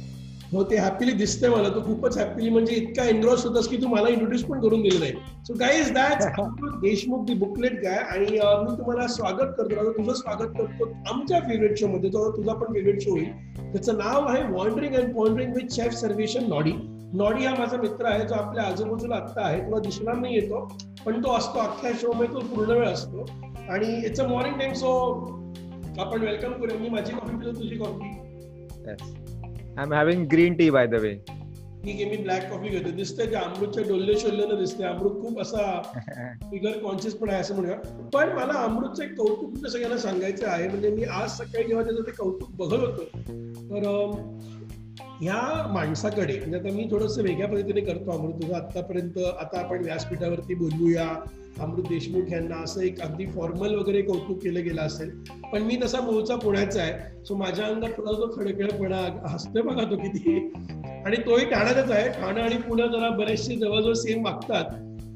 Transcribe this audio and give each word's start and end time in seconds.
हो 0.53 0.62
ते 0.71 0.77
हॅपीली 0.77 1.12
दिसतंय 1.12 1.50
मला. 1.50 1.69
तो 1.69 1.80
खूपच 1.84 2.16
हॅपीली 2.19 2.48
म्हणजे 2.50 2.75
इतका 2.75 3.05
एनग्रॉस 3.09 3.45
होतास 3.46 3.69
की 3.69 3.77
तू 3.82 3.89
मला 3.89 4.09
इंट्रोड्यूस 4.09 4.43
पण 4.45 4.60
करून 4.60 4.83
दिलं 4.83 5.01
नाही. 5.01 5.12
So 5.47 5.55
guys 5.60 5.93
that 5.93 6.23
Amrut 6.41 6.74
Deshmukh 6.80 7.24
the 7.27 7.34
booklet 7.34 7.80
guy 7.83 7.97
आणि 7.97 8.24
मी 8.24 8.77
तुम्हाला 8.79 9.07
स्वागत 9.09 9.52
करतो. 9.59 9.91
तुझं 9.93 10.12
स्वागत 10.15 10.52
करतो 10.59 10.91
आमच्या 11.12 11.41
फेवरेट 11.41 11.79
शो 11.79 11.87
मध्ये. 11.88 12.10
तो 12.10 12.30
तुझा 12.37 12.55
पण 12.55 12.73
फेवरेट 12.74 13.01
शो 13.02 13.10
होईल. 13.10 13.30
त्याचं 13.73 13.98
नाव 13.98 14.27
आहे 14.29 14.43
wondering 14.52 14.95
and 14.95 15.15
pondering 15.15 15.52
with 15.55 15.73
chef 15.74 15.95
Sarveshan 16.01 16.48
Noddy 16.48 16.73
Noddy 17.15 17.45
हा 17.45 17.55
माझा 17.59 17.77
मित्र 17.77 18.07
आहे. 18.07 18.27
जो 18.29 18.34
आपल्या 18.34 18.65
आजूबाजूला 18.65 19.15
आत्ता 19.15 19.46
आहे. 19.46 19.60
तुला 19.60 19.79
दिसणार 19.84 20.16
नाही 20.16 20.34
येतो. 20.34 20.66
पण 21.07 21.23
तो 21.24 21.32
असतो 21.37 21.59
अख्ख्या 21.59 21.91
शो 22.01 22.12
मध्ये. 22.12 22.34
तो 22.34 22.41
पूर्ण 22.55 22.71
वेळ 22.71 22.87
असतो. 22.88 23.27
आणि 23.71 23.95
it's 24.07 24.21
a 24.21 24.27
morning 24.29 24.59
time 24.59 24.73
so 24.73 24.93
आपण 26.01 26.21
वेलकम 26.21 26.52
करूया. 26.52 26.79
मी 26.80 26.88
माझी 26.88 27.12
कॉफी 27.12 27.37
पिलो 27.37 27.52
तुझी 27.52 27.77
coffee 27.77 28.10
I 29.78 29.84
am 29.84 29.92
having 29.92 30.26
green 30.26 30.54
tea 30.54 30.70
by 30.70 30.86
the 30.86 30.94
way 30.94 31.14
ठीक 31.84 31.94
आहे 31.94 32.04
मी 32.04 32.16
ब्लॅक 32.16 32.42
कॉफी 32.50 32.68
घेतो. 32.68 32.90
दिसतंय 32.90 33.26
की 33.26 33.34
अमृतच्या 33.34 33.84
डोल्ले 33.88 34.18
शोल्ल्यानं 34.18 34.58
दिसते 34.58 34.84
अमृत 34.84 35.12
खूप 35.22 35.40
असा 35.40 35.82
फिगर 36.42 36.79
कॉन्शियस 36.79 37.14
पण 37.14 37.30
आहे 37.30 37.40
असं 37.40 37.54
म्हणूया. 37.54 37.76
पण 38.14 38.32
मला 38.32 38.52
अमृतचं 38.52 39.02
एक 39.02 39.14
कौतुक 39.16 39.66
सगळ्यांना 39.66 39.98
सांगायचं 39.98 40.46
आहे. 40.48 40.68
म्हणजे 40.68 40.90
मी 40.90 41.04
आज 41.04 41.30
सकाळी 41.30 41.64
जेव्हा 41.64 41.84
त्याचं 41.84 42.02
ते 42.02 42.10
कौतुक 42.10 42.51
बघत 42.51 42.79
होतो 42.79 43.04
तर 43.04 44.10
ह्या 45.23 45.68
माणसाकडे 45.73 46.38
म्हणजे 46.38 46.59
आता 46.59 46.68
मी 46.68 46.88
थोडस 46.90 47.18
वेगळ्या 47.18 47.48
पद्धतीने 47.48 47.80
करतो 47.80 48.10
अमृत 48.10 48.34
तुझं 48.34 48.54
आतापर्यंत 48.54 49.18
आता 49.18 49.59
आपण 49.60 49.84
व्यासपीठावरती 49.84 50.54
बोलूया. 50.54 51.09
अमृत 51.60 51.82
देशमुख 51.82 52.32
यांना 52.32 52.56
असं 52.56 52.80
एक 52.80 53.01
अगदी 53.01 53.26
फॉर्मल 53.26 53.74
वगैरे 53.74 54.02
कौतुक 54.02 54.42
केलं 54.42 54.64
गेलं 54.64 54.80
असेल. 54.80 55.10
पण 55.52 55.62
मी 55.62 55.79
तसा 55.84 56.01
मूळचा 56.01 56.37
पुण्याचा 56.37 56.82
आहे. 56.82 57.24
सो 57.24 57.37
माझ्या 57.37 57.66
अंगात 57.66 57.88
थोडा 57.88 58.12
जो 58.12 58.37
खडखडपणा 58.37 59.29
हसतोय 59.29 59.62
बघा 59.62 59.90
तो 59.90 59.96
किती. 59.96 60.52
आणि 61.06 61.16
तोही 61.16 61.45
ठाण्यातच 61.45 61.90
आहे. 61.90 62.09
ठाणं 62.09 62.40
आणि 62.40 62.57
पुणे 62.57 62.82
जरा 62.82 63.10
बरेचसे 63.10 63.57
जवळजवळ 63.57 63.92
सेम 63.92 64.25
वागतात. 64.25 64.64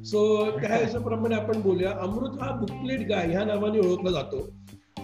सो 0.05 0.51
त्या 0.51 0.77
हिशोबाप्रमाणे 0.85 1.35
आपण 1.35 1.61
बोलूया. 1.61 1.91
अमृत 1.91 2.43
हा 2.43 2.51
बुकलेट 2.51 3.09
गाय 3.09 3.27
ह्या 3.27 3.45
नावाने 3.45 3.79
ओळखला 3.79 4.11
जातो. 4.11 4.57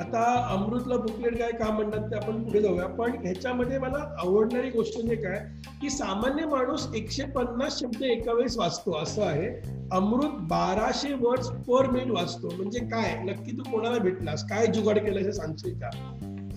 आता 0.02 0.22
अमृतला 0.50 0.96
बुकलेट 0.96 1.38
काय 1.38 1.50
का 1.50 1.70
म्हणतात 1.70 2.10
ते 2.10 2.16
आपण 2.16 2.42
पुढे 2.44 2.60
जाऊया. 2.62 2.86
पण 2.86 3.12
ह्याच्यामध्ये 3.24 3.78
मला 3.78 3.98
आवडणारी 4.18 4.70
गोष्ट 4.70 4.96
म्हणजे 4.96 5.16
काय? 5.16 5.38
की 5.82 5.90
सामान्य 5.90 6.46
माणूस 6.46 6.88
एकशे 6.94 7.24
पन्नास 7.24 7.78
शब्द 7.80 8.02
एका 8.02 8.32
वेळेस 8.32 8.58
वाचतो 8.58 8.96
असं 9.02 9.22
आहे. 9.22 9.48
अमृत 9.92 10.40
बाराशे 10.50 11.12
वर्ड्स 11.20 11.48
पर 11.68 11.90
मिनिट 11.90 12.10
वाचतो. 12.10 12.54
म्हणजे 12.56 12.80
काय? 12.80 13.22
नक्की 13.22 13.52
तू 13.52 13.62
कोणाला 13.70 13.98
भेटलास? 13.98 14.44
काय 14.44 14.66
जुगाड 14.66 14.98
केलास 14.98 15.24
हे 15.24 15.32
सांगशील 15.32 15.74
का? 15.74 15.90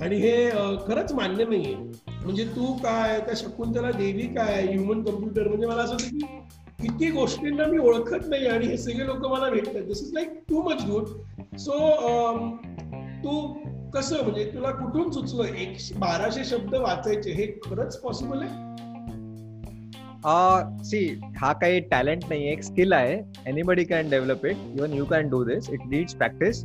आणि 0.02 0.15
हे 0.15 0.49
खरंच 0.87 1.11
मान्य 1.13 1.45
नाहीये. 1.45 1.75
म्हणजे 2.23 2.45
तू 2.45 2.73
काय? 2.73 3.19
त्या 3.19 3.33
शकुंतला 3.35 3.91
देवी 3.91 4.27
काय? 4.35 4.65
ह्युमन 4.65 5.03
कम्प्युटर 5.03 5.47
म्हणजे 5.47 5.67
मला 5.67 5.81
असं 5.81 5.93
होतं 5.93 6.17
की 6.17 6.25
किती 6.81 7.09
गोष्टींना 7.11 7.65
मी 7.65 7.77
ओळखत 7.77 8.27
नाही 8.27 8.47
आणि 8.47 8.65
हे 8.65 8.77
सगळे 8.77 9.05
लोक 9.05 9.25
मला 9.27 9.49
भेटतात. 9.49 9.81
This 9.81 10.02
is 10.02 10.13
like 10.13 10.33
too 10.49 10.61
much 10.61 10.83
good 10.85 11.07
so 11.57 11.73
तू 13.25 13.41
कसं 13.93 14.23
म्हणजे 14.23 14.43
तुला 14.53 14.71
कुठून 14.71 15.11
सुचलं? 15.11 15.43
एक 15.43 15.77
बाराशे 15.99 16.43
शब्द 16.45 16.75
वाचायचे 16.75 17.31
हे 17.33 17.45
खरंच 17.63 17.99
पॉसिबल 18.02 18.41
आहे? 18.41 18.73
सी 20.83 20.99
हा 21.37 21.52
काही 21.53 21.80
टॅलेंट 21.91 22.23
नाही 22.30 22.47
एक 22.49 22.61
स्किल 22.64 22.93
आहे. 22.93 23.17
Anybody 23.47 23.83
can 23.83 24.09
develop 24.09 24.45
it 24.45 24.58
even 24.75 24.93
you 24.93 25.05
can 25.05 25.30
do 25.30 25.43
this 25.43 25.69
it 25.69 25.80
needs 25.89 26.15
practice 26.15 26.61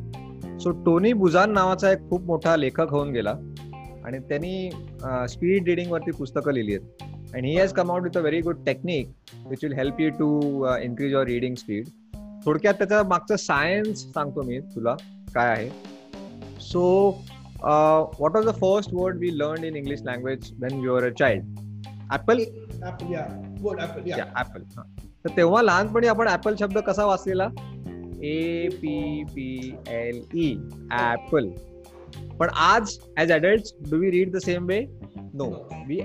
so 0.62 0.70
Tony 0.84 1.12
Buzan 1.12 1.52
नावाचा 1.52 1.90
एक 1.92 2.08
खूप 2.10 2.24
मोठा 2.26 2.56
लेखक 2.56 2.90
होऊन 2.90 3.12
गेला. 3.12 3.34
आणि 4.04 4.18
त्यांनी 4.18 4.70
स्पीड 5.28 5.68
रिडिंग 5.68 5.90
वरती 5.92 6.10
पुस्तकं 6.10 6.52
लिहिली 6.52 6.74
आहेत. 6.74 7.02
And 7.34 7.44
he 7.44 7.56
has 7.56 7.72
come 7.72 7.90
out 7.90 8.02
with 8.02 8.16
a 8.16 8.20
very 8.20 8.40
good 8.40 8.64
technique 8.66 9.08
which 9.48 9.64
will 9.64 9.72
help 9.72 10.00
you 10.00 10.10
to 10.18 10.66
increase 10.82 11.12
your 11.12 11.24
reading 11.26 11.54
speed 11.54 11.88
थोडक्यात 12.44 12.74
त्याचा 12.74 13.02
मागचं 13.08 13.36
सायन्स 13.36 14.04
सांगतो 14.12 14.42
मी 14.42 14.58
तुला 14.74 14.94
काय 15.34 15.48
आहे. 15.48 15.68
So 16.60 16.82
what 17.64 18.36
was 18.36 18.46
the 18.46 18.50
first 18.50 18.90
word 18.92 19.18
we 19.18 19.38
learn 19.38 19.64
in 19.64 19.76
English 19.76 20.00
language 20.02 20.52
when 20.52 20.80
your 20.84 21.04
a 21.04 21.12
child 21.12 21.44
apple 22.14 22.40
apple 22.86 23.12
या 23.12 23.26
बोल 23.60 23.80
ऍपल 23.80 24.02
या 24.06 24.24
ऍपल 24.40 24.62
तर 25.24 25.28
तेव्हा 25.36 25.62
लहानपणी 25.62 26.06
आपण 26.06 26.28
ऍपल 26.28 26.54
शब्द 26.60 26.78
कसा 26.78 27.04
वाचलेला? 27.06 27.48
A 28.22 28.68
P 28.68 29.24
P 29.24 29.74
L 29.88 30.20
E 30.34 30.54
apple 30.92 31.48
पण 32.38 32.48
आज 32.52 32.98
as 33.18 33.32
adult 33.32 33.90
do 33.90 33.96
we 33.96 34.10
read 34.10 34.32
the 34.32 34.38
same 34.38 34.66
way 34.66 34.80
no 35.34 35.68
we 35.88 36.00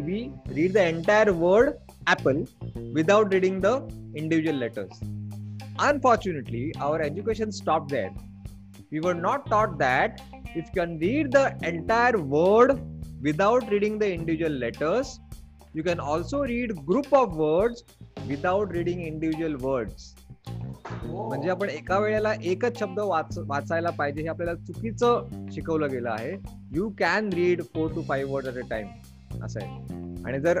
we 0.00 0.32
read 0.54 0.72
the 0.72 0.76
entire 0.76 1.30
word 1.30 1.70
apple 2.10 2.42
without 2.76 3.32
reading 3.32 3.60
the 3.60 3.66
individual 4.16 4.58
letters 4.58 5.00
unfortunately 5.80 6.72
our 6.78 7.00
education 7.00 7.50
stop 7.50 7.90
that 7.90 8.10
we 8.90 9.00
were 9.00 9.14
not 9.14 9.46
taught 9.46 9.78
that 9.78 10.20
if 10.54 10.66
you 10.66 10.74
can 10.74 10.98
read 10.98 11.32
the 11.32 11.46
entire 11.62 12.18
word 12.18 12.80
without 13.22 13.68
reading 13.70 13.98
the 13.98 14.10
individual 14.10 14.52
letters 14.52 15.20
you 15.74 15.82
can 15.82 16.00
also 16.00 16.40
read 16.42 16.74
group 16.86 17.12
of 17.12 17.36
words 17.36 17.84
without 18.26 18.72
reading 18.78 19.04
individual 19.06 19.58
words 19.68 20.14
म्हणजे 21.04 21.48
आपण 21.50 21.68
एका 21.70 21.98
वेळेला 21.98 22.32
एकच 22.50 22.78
शब्द 22.78 22.98
वाचायला 23.00 23.90
पाहिजे 23.98 24.22
हे 24.22 24.28
आपल्याला 24.28 24.54
चुकीचं 24.66 25.48
शिकवलं 25.54 25.90
गेलं 25.90 26.10
आहे 26.10 26.32
you 26.76 26.88
can 26.98 27.28
read 27.32 27.62
four 27.74 27.90
to 27.94 28.02
five 28.08 28.32
word 28.32 28.46
at 28.46 28.64
a 28.64 28.68
time 28.70 29.44
असं 29.44 29.60
आहे 29.62 30.22
आणि 30.26 30.40
जर 30.40 30.60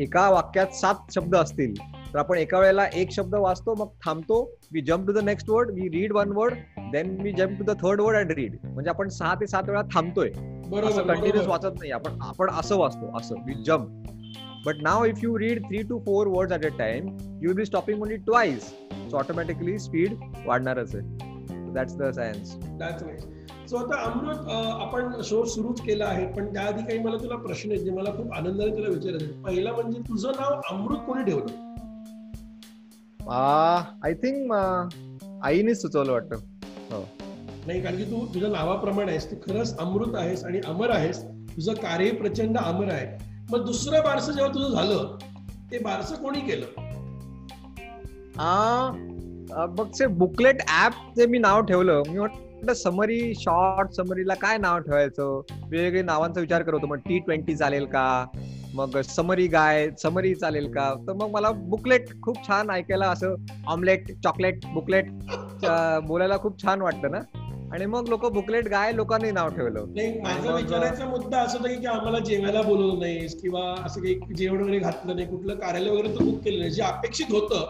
एका 0.00 0.28
वाक्यात 0.30 0.74
सात 0.80 1.12
शब्द 1.14 1.36
असतील 1.36 1.74
तर 2.14 2.18
आपण 2.18 2.38
एका 2.38 2.58
वेळेला 2.60 2.86
एक 2.94 3.10
शब्द 3.12 3.34
वाचतो 3.34 3.74
मग 3.74 3.88
थांबतो 4.04 4.40
we 4.72 4.80
jump 4.86 5.06
to 5.06 5.12
the 5.12 5.24
next 5.24 5.50
word 5.50 5.70
we 5.70 5.88
read 5.88 6.12
one 6.12 6.32
word 6.36 6.54
then 6.92 7.20
we 7.22 7.32
jump 7.32 7.58
to 7.58 7.64
the 7.64 7.76
third 7.82 8.00
word 8.00 8.16
and 8.16 8.32
read 8.32 8.56
म्हणजे 8.64 8.90
आपण 8.90 9.08
सहा 9.08 9.34
ते 9.34 9.46
सात 9.46 9.68
वेळा 9.68 9.82
थांबतोय. 9.94 10.30
बरोबर 10.30 10.90
असं 10.90 11.06
कंटिन्युअस. 11.06 11.46
वाचत 11.48 11.78
नाही. 11.78 11.90
आपण 11.92 12.18
आपण 12.22 12.50
असं 12.50 12.78
वाचतो 12.78 13.16
असं 13.18 13.42
we 13.46 13.62
jump 13.66 14.66
but 14.66 14.82
now 14.82 15.04
if 15.04 15.22
you 15.22 15.38
read 15.38 15.62
three 15.62 15.82
to 15.88 15.98
four 15.98 16.26
word 16.36 16.52
at 16.52 16.64
a 16.64 16.68
time 16.78 17.06
you 17.42 17.48
will 17.48 17.56
be 17.56 17.64
stopping 17.64 18.02
only 18.02 18.16
twice 18.26 18.68
so 19.10 19.16
automatically 19.18 19.78
speed 19.78 20.14
वाढणारच 20.46 20.94
आहे. 20.94 21.30
That's 21.74 21.96
the 21.96 22.10
science. 22.14 22.52
सो 23.70 23.76
आता 23.76 24.02
अमृत 24.04 24.48
आपण 24.82 25.20
शो 25.24 25.44
सुरूच 25.46 25.80
केला 25.80 26.04
आहे 26.04 26.26
पण 26.32 26.52
त्याआधी 26.54 26.82
काही 26.82 26.98
मला 26.98 27.16
तुला 27.22 27.36
प्रश्न 27.42 27.70
आहेत 27.70 27.82
जे 27.84 27.90
मला 27.90 28.10
खूप 28.16 28.32
आनंदाने 28.34 28.76
तुला 28.76 28.88
विचारायचे. 28.88 29.32
पहिला 29.44 29.72
म्हणजे 29.72 30.00
तुझं 30.08 30.40
नाव 30.40 30.60
अमृत 30.70 30.98
कोणी 31.06 31.24
ठेवलं? 31.24 31.61
आय 33.30 34.14
थिंक 34.14 34.52
आईनेच 35.44 35.80
सुचवलं 35.82 36.12
वाटतं. 36.12 36.36
नाही 37.66 37.80
कारण 37.82 37.96
की 37.96 38.04
तू 38.04 38.24
तुझ्या 38.34 38.48
नावाप्रमाणे 38.50 39.10
आहेस 39.10 39.30
तू 39.30 39.36
खरंच 39.46 39.78
अमृत 39.78 40.14
आहेस 40.14 40.44
आणि 40.44 40.60
अमर 40.66 40.90
आहेस. 40.90 41.22
तुझं 41.56 41.72
कार्य 41.72 42.10
प्रचंड 42.10 42.58
अमर 42.58 42.92
आहे. 42.92 43.06
मग 43.50 43.64
दुसरं 43.66 44.02
बारसं 44.04 44.32
जेव्हा 44.32 44.52
तुझं 44.54 44.74
झालं 44.74 45.16
ते 45.72 45.78
बारसं 45.78 46.14
कोणी 46.14 46.40
केलं? 46.40 46.66
मग 49.78 49.88
ते 49.98 50.06
बुकलेट 50.06 50.60
ऍप 50.84 50.92
जे 51.16 51.26
मी 51.26 51.38
नाव 51.38 51.60
ठेवलं 51.60 52.02
मी 52.08 52.18
म्हटलं 52.18 52.74
समरी 52.74 53.34
शॉर्ट 53.34 53.90
समरीला 53.92 54.34
काय 54.34 54.58
नाव 54.58 54.78
ठेवायचं? 54.78 55.40
वेगवेगळे 55.70 56.02
नावांचा 56.02 56.40
विचार 56.40 56.62
करत 56.62 56.84
मग 56.84 56.96
टी 56.96 57.18
ट्वेंटी 57.18 57.56
चालेल 57.56 57.84
का? 57.84 58.24
मग 58.74 59.00
समरी 59.02 59.46
गाय 59.48 59.88
समरी 60.02 60.34
चालेल 60.34 60.66
का? 60.72 60.88
तर 61.06 61.12
मग 61.12 61.30
मला 61.30 61.50
बुकलेट 61.50 62.08
खूप 62.22 62.36
छान 62.46 62.70
ऐकायला 62.70 63.06
असं 63.06 63.34
ऑमलेट 63.66 64.10
चॉकलेट 64.24 64.66
बुकलेट 64.74 65.10
बोलायला 66.06 66.36
खूप 66.36 66.62
छान 66.62 66.82
वाटतं 66.82 67.10
ना? 67.10 67.20
आणि 67.74 67.86
मग 67.86 68.08
लोक 68.08 68.24
बुकलेट 68.32 68.68
गाय 68.68 68.92
लोकांनी 68.92 69.30
नाव 69.30 69.48
ठेवलं. 69.48 69.84
नाही 69.94 70.20
माझा 70.20 70.54
विचारायचा 70.54 71.04
मुद्दा 71.04 71.38
असं 71.38 71.58
होता 71.58 71.74
की 71.74 71.86
आम्हाला 71.86 72.18
जेवायला 72.18 72.62
बोलवलं 72.62 72.98
नाहीस 73.00 73.40
किंवा 73.42 73.62
असं 73.84 74.00
काही 74.00 74.34
जेवण 74.34 74.62
वगैरे 74.62 74.78
घातलं 74.78 75.16
नाही 75.16 75.26
कुठलं 75.28 75.54
कार्यालय 75.54 75.90
वगैरे 75.90 76.14
तू 76.14 76.24
बुक 76.24 76.42
केलं 76.44 76.58
नाही 76.58 76.70
जे 76.70 76.82
अपेक्षित 76.82 77.32
होतं. 77.32 77.64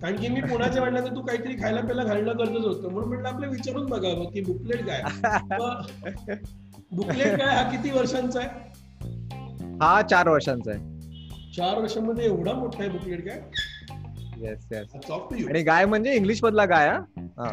कारण 0.00 0.16
की 0.16 0.28
मी 0.28 0.40
पुण्याच्या 0.40 0.82
म्हटलं 0.82 1.14
तू 1.16 1.20
काहीतरी 1.20 1.54
खायला 1.54 1.80
प्यायला 1.80 2.04
घालणं 2.04 2.38
गरजेचं 2.38 2.68
होतं. 2.68 2.88
म्हणून 2.88 3.08
म्हटलं 3.08 3.28
आपलं 3.28 3.48
विचारून 3.48 3.86
बघावं 3.86 4.30
की 4.30 4.40
बुकलेट 4.40 4.86
काय 4.86 5.02
बुकलेट 6.92 7.38
काय 7.38 7.54
हा 7.54 7.70
किती 7.70 7.90
वर्षांचा 7.90 8.40
आहे? 8.40 8.72
हा 9.82 10.00
चार 10.02 10.28
वर्षांचा 10.28 10.70
आहे. 10.70 11.52
चार 11.56 11.78
वर्षांमध्ये 11.78 12.24
एवढा 12.24 12.52
मोठा 12.52 12.82
आहे 12.82 12.90
बुकलेट 12.90 13.24
काय 13.28 13.40
येस 14.42 14.66
येस 14.72 15.10
आणि 15.48 15.62
गाय 15.62 15.84
म्हणजे 15.86 16.14
इंग्लिश 16.14 16.42
मधला 16.44 16.64
गाय 16.64 16.88
हा. 16.88 17.52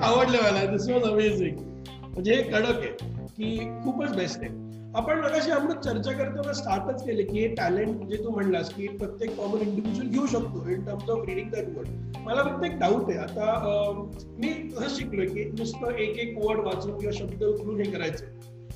आवडलं 0.00 0.42
मला. 0.42 0.64
दिस 0.66 0.88
वॉज 0.88 1.04
अमेझिंग 1.04 1.56
म्हणजे 2.04 2.34
हे 2.34 2.42
कडक 2.42 2.78
आहे 2.78 2.90
की 3.28 3.58
खूपच 3.84 4.14
बेस्ट 4.16 4.40
आहे. 4.40 4.60
आपण 4.96 5.20
मगाशी 5.20 5.50
अमृत 5.50 5.76
चर्चा 5.84 6.12
करताना 6.12 6.52
स्टार्टच 6.52 7.04
केले 7.04 7.22
की 7.22 7.38
हे 7.40 7.46
टॅलेंट 7.54 8.02
जे 8.08 8.16
तू 8.24 8.30
म्हणलास 8.30 8.72
की 8.74 8.86
प्रत्येक 8.88 9.34
कॉमन 9.36 9.60
इंडिव्हिज्युअल 9.60 10.08
घेऊ 10.08 10.26
शकतो 10.26 10.68
in 10.70 10.84
terms 10.84 11.10
of 11.10 11.24
reading 11.28 11.50
that 11.50 11.68
word 11.76 12.16
मला 12.26 12.42
फक्त 12.42 12.64
एक 12.64 12.78
डाऊट 12.78 13.10
आहे. 13.10 13.18
आता 13.18 14.08
मी 14.38 14.50
असं 14.76 14.94
शिकलोय 14.96 15.26
की 15.26 15.44
नुसतं 15.58 15.94
एक 15.94 16.18
एक 16.18 16.36
वर्ड 16.44 16.60
वाचून 16.66 16.98
किंवा 16.98 17.18
शब्द 17.18 17.44
उचलून 17.44 17.80
हे 17.80 17.90
करायचं. 17.90 18.24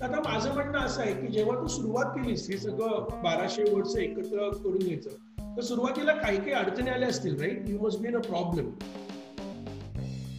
आता 0.03 0.21
माझं 0.21 0.53
म्हणणं 0.55 0.79
असं 0.79 1.01
आहे 1.03 1.13
की 1.15 1.27
जेव्हा 1.33 1.55
तू 1.61 1.67
सुरुवात 1.69 2.07
केलीस 2.17 2.49
हे 2.51 2.57
सगळं 2.59 3.21
बाराशे 3.23 3.63
वर्डचं 3.73 3.99
एकत्र 4.01 4.49
करून 4.55 4.79
घ्यायचं 4.79 5.57
तर 5.57 5.63
सुरुवातीला 5.63 6.13
काही 6.15 6.37
काही 6.37 6.53
अडचणी 6.53 6.91
आल्या 6.91 7.09
असतील 7.09 7.41
right 7.41 7.69
you 7.69 7.79
must 7.81 8.01
be 8.01 8.15
a 8.15 8.19
problem 8.29 8.71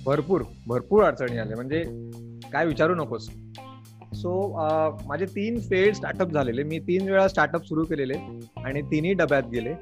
भरपूर 0.06 0.44
भरपूर 0.68 1.04
अडचणी 1.04 1.38
आल्या. 1.38 1.56
म्हणजे 1.56 1.81
काय 2.51 2.65
विचारू 2.65 2.95
नकोस. 2.95 3.27
सो 4.15 4.31
माझे 5.07 5.25
तीन 5.25 5.59
फेल्ड 5.69 5.95
स्टार्टअप 5.95 6.31
झालेले. 6.33 6.63
मी 6.63 6.80
तीन 6.88 7.09
वेळा 7.09 7.27
स्टार्टअप 7.27 7.65
सुरू 7.65 7.83
केलेले 7.86 8.18
आणि 8.63 8.81
तिन्ही 8.92 9.13
डब्यात 9.13 9.50
गेले. 9.51 9.74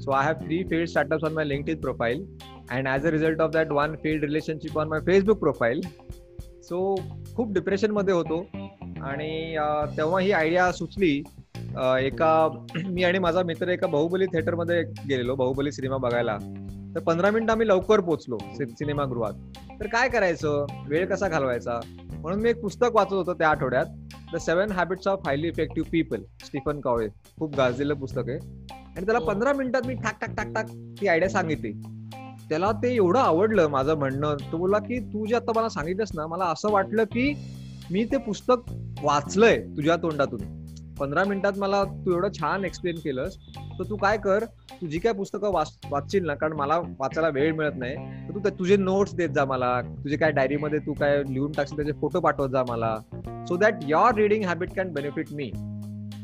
So 0.00 0.10
I 0.10 0.24
have 0.24 0.44
three 0.44 0.62
failed 0.70 0.88
startups 0.88 1.24
on 1.24 1.32
my 1.34 1.44
LinkedIn 1.68 1.80
profile 1.80 2.24
and 2.70 2.88
as 2.88 3.06
a 3.06 3.10
result 3.10 3.40
of 3.40 3.50
that 3.52 3.72
one 3.72 3.94
failed 4.02 4.24
relationship 4.24 4.78
on 4.78 4.88
my 4.88 5.00
Facebook 5.06 5.38
profile 5.40 5.80
so 6.62 6.94
खूप 7.36 7.52
डिप्रेशनमध्ये 7.54 8.14
होतो. 8.14 8.40
आणि 9.02 9.56
तेव्हा 9.96 10.20
ही 10.20 10.32
आयडिया 10.32 10.70
सुचली. 10.72 11.22
एका 12.00 12.48
मी 12.86 13.02
आणि 13.04 13.18
माझा 13.18 13.42
मित्र 13.42 13.68
एका 13.68 13.86
बाहुबली 13.86 14.26
थिएटरमध्ये 14.26 14.82
गेलेलो 15.08 15.34
बाहुबली 15.34 15.72
सिनेमा 15.72 15.96
बघायला. 15.96 16.36
तर 16.94 17.00
पंधरा 17.00 17.30
मिनिटं 17.30 17.52
आम्ही 17.52 17.68
लवकर 17.68 18.00
पोहोचलो 18.00 18.38
सिनेमागृहात. 18.60 19.32
तर 19.80 19.86
काय 19.86 20.08
करायचं? 20.08 20.66
वेळ 20.88 21.06
कसा 21.06 21.28
घालवायचा? 21.28 21.80
म्हणून 22.12 22.40
मी 22.40 22.50
एक 22.50 22.60
पुस्तक 22.60 22.94
वाचत 22.94 23.12
होतो 23.12 23.34
त्या 23.34 23.48
आठवड्यात. 23.48 23.86
The 24.32 24.36
seven 24.36 24.70
habits 24.72 25.08
of 25.08 25.26
highly 25.26 25.48
effective 25.48 25.88
people 25.92 26.22
Stephen 26.44 26.80
Covey. 26.80 27.08
खूप 27.38 27.56
गाजलेलं 27.56 27.94
पुस्तक 27.94 28.28
आहे. 28.28 28.38
आणि 28.96 29.04
त्याला 29.04 29.18
हो. 29.18 29.26
पंधरा 29.26 29.52
मिनिटात 29.52 29.86
मी 29.86 29.94
ठाक 29.94 30.20
टाक 30.20 30.36
टाक 30.36 30.54
टाक 30.54 30.70
ती 31.00 31.08
आयडिया 31.08 31.28
सांगितली. 31.30 31.72
त्याला 32.48 32.70
ते 32.72 32.94
एवढं 32.94 33.18
आवडलं 33.18 33.68
माझं 33.68 33.94
म्हणणं. 33.98 34.36
तो 34.52 34.56
बोला 34.56 34.78
की 34.78 34.98
तू 35.12 35.26
जे 35.26 35.34
आता 35.36 35.52
मला 35.56 35.68
सांगितलंस 35.68 36.10
ना 36.14 36.26
मला 36.26 36.44
असं 36.44 36.70
वाटलं 36.72 37.04
की 37.04 37.32
मी 37.92 38.04
ते 38.04 38.16
पुस्तक 38.16 38.70
वाचलंय 39.02 39.56
तुझ्या 39.76 39.96
तोंडातून. 39.96 40.40
पंधरा 40.98 41.24
मिनिटात 41.24 41.52
मला 41.58 41.82
तू 41.84 42.12
एवढं 42.12 42.28
छान 42.32 42.64
एक्सप्लेन 42.64 42.96
केलंस. 42.96 43.36
तर 43.78 43.84
तू 43.90 43.96
काय 43.96 44.16
कर 44.16 44.44
तू 44.80 44.86
जी 44.86 44.98
काय 44.98 45.12
पुस्तकं 45.12 45.52
वाच 45.52 45.78
वाचशील 45.90 46.26
ना 46.26 46.34
कारण 46.34 46.52
मला 46.52 46.78
वाचायला 46.98 47.28
वेळ 47.28 47.52
मिळत 47.54 47.76
नाही 47.76 47.96
तर 48.28 48.34
तू 48.34 48.48
तुझे 48.58 48.76
नोट्स 48.76 49.14
देत 49.14 49.28
जा 49.28 49.44
मला. 49.44 49.80
तुझे 50.04 50.16
काय 50.16 50.32
डायरीमध्ये 50.32 50.78
तू 50.78 50.92
काय 50.92 51.22
लिहून 51.28 51.52
टाकशील 51.52 51.76
त्याचे 51.76 51.92
फोटो 51.92 52.20
पाठवत 52.20 52.48
जा 52.48 52.62
मला. 52.68 52.96
So 53.48 53.56
that 53.56 53.74
your 53.82 54.14
reading 54.14 54.44
habit 54.44 54.72
can 54.76 54.92
benefit 54.92 55.32
मी 55.32 55.50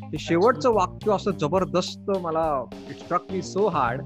हे 0.04 0.18
शेवटचं 0.18 0.72
वाक्य 0.74 1.12
असं 1.12 1.30
जबरदस्त 1.30 2.10
मला 2.20 2.64
it 2.90 2.96
struck 2.96 3.32
me 3.32 3.42
so 3.42 3.68
hard 3.68 4.02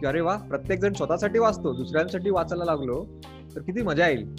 की 0.00 0.06
अरे 0.06 0.20
वा 0.20 0.36
प्रत्येक 0.36 0.80
जण 0.80 0.92
स्वतःसाठी 0.92 1.38
वाचतो 1.38 1.72
दुसऱ्यांसाठी 1.72 2.30
वाचायला 2.30 2.64
लागलो 2.64 3.04
तर 3.54 3.60
किती 3.60 3.82
मजा 3.82 4.08
येईल. 4.08 4.34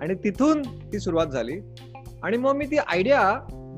आणि 0.00 0.14
तिथून 0.14 0.62
ती 0.92 0.98
सुरुवात 0.98 1.26
झाली. 1.26 1.60
आणि 2.24 2.36
मग 2.36 2.56
मी 2.56 2.66
ती 2.66 2.76
आयडिया 2.78 3.20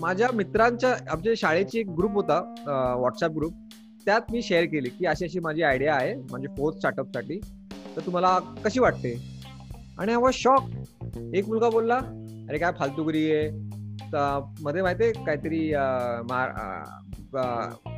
माझ्या 0.02 0.28
मित्रांच्या 0.34 0.94
आमच्या 1.10 1.32
शाळेची 1.36 1.78
एक 1.80 1.90
ग्रुप 1.98 2.14
होता 2.14 2.38
व्हॉट्सअप 2.98 3.32
ग्रुप 3.36 3.52
त्यात 4.06 4.30
मी 4.32 4.42
शेअर 4.42 4.64
केली 4.64 4.88
की 4.88 5.06
अशी 5.06 5.24
अशी 5.24 5.40
माझी 5.40 5.62
आयडिया 5.62 5.94
आहे 5.94 6.14
म्हणजे 6.30 6.48
फोर्थ 6.56 6.78
स्टार्टअपसाठी 6.78 7.38
तर 7.96 8.00
तुम्हाला 8.06 8.38
कशी 8.64 8.80
वाटते? 8.80 9.12
आणि 9.98 10.12
आय 10.12 10.32
शॉक 10.34 11.16
एक 11.34 11.48
मुलगा 11.48 11.68
बोलला 11.70 11.96
अरे 12.48 12.58
काय 12.58 12.72
फालतुगिरी 12.78 13.30
आहे? 13.32 13.48
तर 14.12 14.40
मध्ये 14.60 14.82
माहितीये 14.82 15.12
काहीतरी 15.26 15.72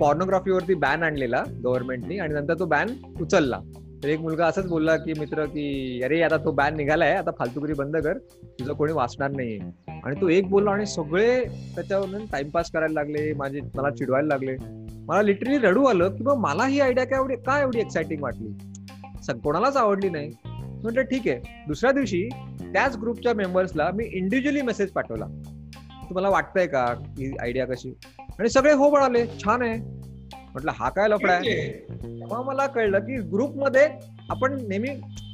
पॉर्नोग्राफीवरती 0.01 0.75
बॅन 0.75 1.03
आणलेला 1.03 1.43
गव्हर्नमेंटनी 1.65 2.19
आणि 2.19 2.35
नंतर 2.35 2.59
तो 2.59 2.67
बॅन 2.67 2.89
उचलला. 3.21 3.59
तर 4.05 4.09
एक 4.09 4.21
मुलगा 4.21 4.47
असंच 4.47 4.67
बोलला 4.67 4.97
की 4.97 5.13
मित्र 5.19 5.45
की 5.45 6.03
अरे 6.05 6.21
आता 6.23 6.37
तो 6.37 6.51
बॅन 6.53 6.77
निघालाय 6.77 7.15
आता 7.15 7.31
फालतुगिरी 7.39 7.73
बंद 7.73 7.97
कर 7.97 8.19
तुझं 8.59 8.73
कोणी 8.73 8.93
वाचणार 8.93 9.31
नाहीये. 9.31 9.59
आणि 10.05 10.21
तो 10.21 10.29
एक 10.29 10.49
बोलला 10.49 10.71
आणि 10.71 10.87
सगळे 10.87 11.45
त्याच्यावरून 11.75 12.27
टाइमपास 12.27 12.71
करायला 12.71 12.93
लागले 12.93 13.33
माझे 13.33 13.61
मला 13.75 13.91
चिडवायला 13.91 14.29
लागले. 14.29 14.57
मला 15.07 15.23
लिटरली 15.23 15.59
रडू 15.59 15.85
आलं 15.85 16.09
की 16.09 16.25
मग 16.25 16.37
मला 16.37 16.67
ही 16.67 16.81
आयडिया 16.81 17.07
काय 17.07 17.19
एवढी 17.19 17.37
काय 17.37 17.63
एवढी 17.63 17.81
एक्साइटिंग 17.81 18.23
वाटली? 18.23 18.49
कोणालाच 19.43 19.77
आवडली 19.77 20.09
नाही. 20.09 20.31
म्हटलं 20.47 21.03
ठीक 21.03 21.29
आहे 21.29 21.65
दुसऱ्या 21.69 21.93
दिवशी 21.93 22.29
त्याच 22.63 22.97
ग्रुपच्या 22.97 23.35
मेंबर्सला 23.35 23.91
मी 23.95 24.05
इंडिव्हिज्युअली 24.05 24.63
मेसेज 24.63 24.91
पाठवला. 24.91 25.27
तुम्हाला 26.09 26.29
वाटतंय 26.29 26.67
का 26.67 26.85
ही 27.19 27.37
आयडिया 27.41 27.67
कशी? 27.67 27.95
आणि 28.39 28.49
सगळे 28.49 28.73
हो 28.73 28.91
म्हणाले 28.91 29.27
छान 29.27 29.63
आहे. 29.63 30.04
म्हटलं 30.55 30.73
हा 30.79 30.89
काय 30.97 31.09
लफडा 31.09 31.33
आहे? 31.33 31.55
तेव्हा 32.03 32.41
मला 32.43 32.67
कळलं 32.75 32.99
की 33.07 33.17
ग्रुपमध्ये 33.31 33.87
आपण 34.31 34.55
नेहमी 34.69 34.89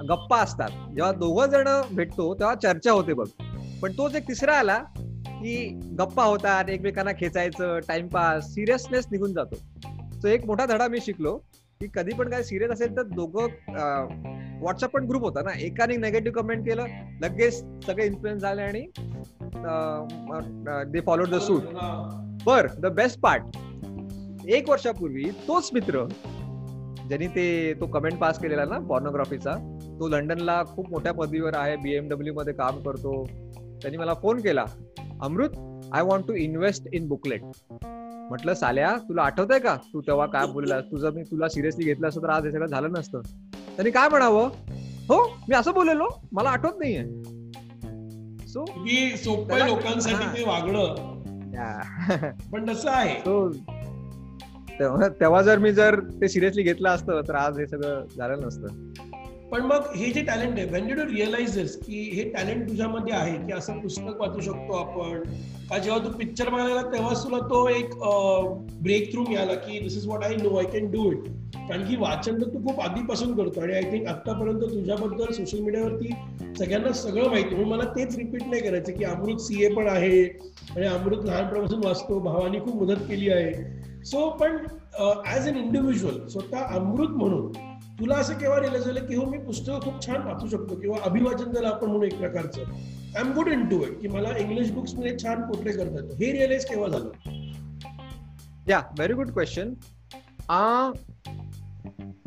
गप्पा 0.08 0.38
असतात. 0.42 0.70
जेव्हा 0.94 1.12
दोघं 1.12 1.46
जण 1.50 1.68
भेटतो 1.96 2.32
तेव्हा 2.34 2.54
चर्चा 2.54 2.92
होते 2.92 3.12
बघ. 3.14 3.26
पण 3.82 3.92
तोच 3.98 4.14
एक 4.16 4.28
तिसरा 4.28 4.54
आला 4.58 4.78
की 5.26 5.66
गप्पा 5.98 6.24
होतात 6.24 6.70
एकमेकांना 6.70 7.12
खेचायचं 7.18 7.78
टाइमपास 7.88 8.52
सिरियसनेस 8.54 9.06
निघून 9.10 9.32
जातो. 9.32 9.56
तो 10.22 10.28
एक 10.28 10.46
मोठा 10.46 10.66
धडा 10.66 10.88
मी 10.88 10.98
शिकलो 11.02 11.36
की 11.80 11.86
कधी 11.94 12.14
पण 12.14 12.30
काय 12.30 12.42
सिरियस 12.42 12.70
असेल 12.70 12.96
तर 12.96 13.02
दोघं 13.14 13.46
व्हॉट्सअप 14.60 14.90
पण 14.90 15.04
ग्रुप 15.08 15.22
होता 15.22 15.42
ना. 15.42 15.50
एकाने 15.58 15.96
नेगेटिव्ह 15.96 16.40
कमेंट 16.40 16.64
केलं 16.66 16.86
लगेच 17.22 17.62
सगळे 17.86 18.06
इन्फ्लुएन्स 18.06 18.42
झाले 18.42 18.62
आणि 18.62 18.86
दे 20.92 21.00
फॉलो 21.06 21.24
द 21.26 21.40
सूट 21.42 21.62
बर 22.44 22.66
द 22.78 22.86
बेस्ट 22.96 23.20
पार्ट 23.20 23.56
एक 24.50 24.70
वर्षापूर्वी 24.70 25.24
तोच 25.48 25.70
मित्र 25.72 26.04
ज्यांनी 27.08 27.26
ते 27.26 27.74
तो 27.80 27.86
कमेंट 27.86 28.18
पास 28.18 28.38
केलेला 28.38 28.64
ना 28.64 28.78
पॉर्नोग्राफीचा 28.78 29.54
तो 30.00 30.08
लंडनला 30.08 30.62
खूप 30.64 30.90
मोठ्या 30.90 31.12
पदवीवर 31.12 31.54
आहे 31.54 31.76
बीएमडब्ल्यू 31.76 32.34
मध्ये 32.34 32.52
काम 32.54 32.78
करतो. 32.78 33.24
त्यांनी 33.82 33.96
मला 33.96 34.14
फोन 34.14 34.40
केला 34.40 34.64
Amrit 35.22 35.50
I 35.92 36.02
want 36.02 36.26
to 36.26 36.32
invest 36.32 36.88
in 36.92 37.08
booklet 37.08 37.42
म्हटलं 37.84 38.54
साल्या 38.54 38.96
तुला 38.96 39.22
आठवतंय 39.22 39.58
का? 39.58 39.76
तू 39.76 40.00
तेव्हा 40.00 40.26
काय 40.26 40.46
बोललास? 40.46 40.84
तुझं 40.84 41.10
मी 41.12 41.22
तुला 41.22 41.48
सिरियसली 41.48 41.84
घेतलं 41.84 42.08
असतं 42.08 42.22
तर 42.22 42.28
आज 42.28 42.44
हे 42.44 42.52
सगळं 42.52 42.66
झालं 42.66 42.92
नसतं. 42.92 43.20
त्यांनी 43.54 43.90
काय 43.90 44.08
म्हणावं? 44.08 44.48
हो 45.08 45.24
मी 45.48 45.54
असं 45.54 45.74
बोललेलो 45.74 46.08
मला 46.32 46.50
आठवत 46.50 46.72
नाहीये. 46.78 47.04
सो 48.48 48.64
की 48.64 49.16
सोपं 49.16 49.54
आहे 49.54 49.70
लोकांसाठी 49.70 50.44
वागणं 50.44 51.08
पण 52.52 52.68
तसं 52.68 52.90
आहे. 52.90 53.14
तो 53.14 53.48
तेव्हा 54.80 55.42
जर 55.42 55.58
मी 55.58 55.72
जर 55.72 56.00
ते 56.00 56.28
सिरियसली 56.28 56.62
घेतलं 56.62 56.88
असतं 56.88 57.20
तर 57.28 57.34
आज 57.34 57.58
हे 57.58 57.66
सगळं 57.66 58.04
झालं 58.16 58.46
नसतं. 58.46 58.68
पण 59.50 59.62
मग 59.62 59.86
हे 59.96 60.10
जे 60.10 60.22
टॅलेंट 60.22 60.58
आहे 60.58 60.66
वेन 60.70 60.86
डू 60.88 61.02
रिअलाइज 61.04 61.76
की 61.76 62.00
हे 62.14 62.22
टॅलेंट 62.30 62.68
तुझ्यामध्ये 62.68 63.14
आहे 63.14 63.46
की 63.46 63.52
असं 63.52 63.78
पुस्तक 63.78 64.20
वाचू 64.20 64.40
शकतो 64.40 64.76
आपण? 64.76 65.22
का 65.70 65.78
जेव्हा 65.78 66.04
तू 66.04 66.10
पिक्चर 66.18 66.48
बघायला 66.48 66.82
तेव्हाच 66.82 67.24
तुला 67.24 67.38
तो 67.38 67.68
एक 67.68 67.94
ब्रेक 68.82 69.12
थ्रू 69.12 69.24
मिळाला 69.28 69.54
की 69.54 69.78
this 69.80 69.96
is 69.96 70.06
what 70.06 70.24
I 70.24 70.36
know 70.36 70.56
I 70.58 70.64
can 70.64 70.90
do 70.90 71.10
it 71.12 71.28
कारण 71.54 71.86
की 71.88 71.96
वाचन 71.96 72.40
तर 72.40 72.48
तू 72.54 72.58
खूप 72.66 72.80
आधीपासून 72.80 73.34
करतो 73.36 73.60
आणि 73.60 73.72
आय 73.72 73.82
थिंक 73.82 74.06
आतापर्यंत 74.08 74.60
तुझ्याबद्दल 74.60 75.32
सोशल 75.32 75.58
मीडियावरती 75.58 76.12
सगळ्यांना 76.58 76.92
सगळं 76.92 77.28
माहिती. 77.28 77.54
म्हणून 77.54 77.70
मला 77.70 77.84
तेच 77.96 78.16
रिपीट 78.16 78.42
नाही 78.46 78.62
करायचं 78.62 78.92
की 78.92 79.04
अमृत 79.04 79.40
सीए 79.40 79.68
पण 79.74 79.88
आहे 79.88 80.24
आणि 80.76 80.86
अमृत 80.86 81.24
लहानपणापासून 81.24 81.84
वाचतो 81.84 82.18
भावानी 82.20 82.60
खूप 82.60 82.82
मदत 82.82 83.00
केली 83.08 83.30
आहे. 83.30 83.79
सो 84.04 84.28
पण 84.30 84.56
ॲज 85.26 85.48
अन 85.48 85.56
इंडिव्हिज्युअल 85.56 86.26
स्वतः 86.28 86.74
अमृत 86.76 87.08
म्हणून 87.08 87.52
तुला 88.00 88.14
असं 88.14 88.34
केव्हा 88.34 88.60
रिअलाइज 88.60 88.84
झालं 88.84 89.06
की 89.06 89.14
हो 89.14 89.24
मी 89.24 89.38
पुस्तक 89.38 89.84
खूप 89.84 90.06
छान 90.06 90.22
वाचू 90.22 90.46
शकतो 90.46 90.74
किंवा 90.74 90.98
अभिवाचन 91.04 91.52
त्याला 91.52 91.68
आपण 91.68 91.86
म्हणून 91.86 92.04
एक 92.04 92.18
प्रकारचं. 92.18 92.60
I 92.60 93.20
am 93.20 93.32
good 93.32 93.48
in 93.48 93.66
to 93.68 93.82
it 93.82 94.00
की 94.00 94.08
मला 94.08 94.36
इंग्लिश 94.38 94.70
बुक्समध्ये 94.70 95.16
छान 95.18 95.42
पोर्ट्रे 95.42 95.72
करता 95.72 96.02
येतो. 96.02 96.14
हे 96.14 96.32
रिअलाइज 96.32 96.64
केव्हा 96.64 96.88
झालं? 96.88 97.10
या 98.68 98.78
व्हेरी 98.78 99.12
गुड 99.12 99.30
क्वेश्चन 99.30 99.74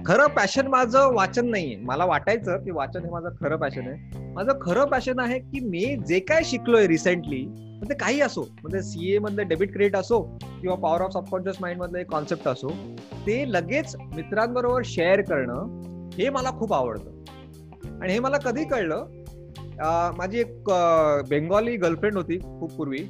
खरं 0.08 0.28
पॅशन 0.28 0.68
माझं 0.68 1.14
वाचन 1.14 1.50
नाहीये. 1.50 1.76
मला 1.76 2.06
वाटायचं 2.06 2.58
की 2.58 2.72
वाचन 2.72 3.04
हे 3.04 3.10
माझं 3.10 3.30
खरं 3.42 3.58
पॅशन 3.58 3.88
आहे. 3.88 4.34
माझं 4.34 4.52
खरं 4.62 4.86
पॅशन 4.86 5.20
आहे 5.20 5.40
की 5.40 5.60
मी 5.60 5.96
जे 6.08 6.20
काय 6.20 6.44
शिकलोय 6.44 6.88
रिसेंटली 6.88 7.46
ते 7.90 7.94
काही 7.94 8.22
असो 8.22 8.42
म्हणजे 8.42 8.82
सीए 8.82 9.20
मधलं 9.20 9.48
डेबिट 9.48 9.74
क्रेडिट 9.74 9.96
असो 9.96 10.38
किंवा 10.42 10.76
पॉवर 10.76 11.02
ऑफ 11.02 11.12
सबकॉन्शियस 11.12 11.56
माइंड 11.62 11.82
मधलं 11.82 11.98
एक 11.98 12.12
कॉन्सेप्ट 12.12 12.48
असो 12.48 12.70
ते 13.28 13.52
लगेच 13.52 13.96
मित्रांबरोबर 14.16 14.82
शेअर 14.86 15.22
करणं 15.22 16.10
हे 16.18 16.30
मला 16.30 16.50
खूप 16.60 16.74
आवडतं. 16.74 17.10
आणि 18.02 18.14
हे 18.14 18.20
मला 18.20 18.38
कधी 18.38 18.64
कळलं 18.64 19.06
माझी 20.18 20.40
एक 20.40 20.70
बेंगॉली 21.30 21.78
गर्लफ्रेंड 21.78 22.18
होती 22.18 22.60
खूप 22.60 22.74
पूर्वी 22.74 23.08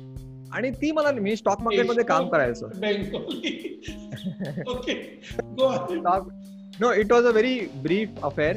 आणि 0.53 0.71
ती 0.71 0.91
मला 0.91 1.11
मी 1.11 1.35
स्टॉक 1.35 1.61
मार्केटमध्ये 1.61 2.03
काम 2.03 2.29
करायचो. 2.29 2.67
No 6.81 6.91
it 6.93 7.11
was 7.11 7.25
a 7.25 7.31
very 7.31 7.59
brief 7.83 8.23
affair 8.23 8.55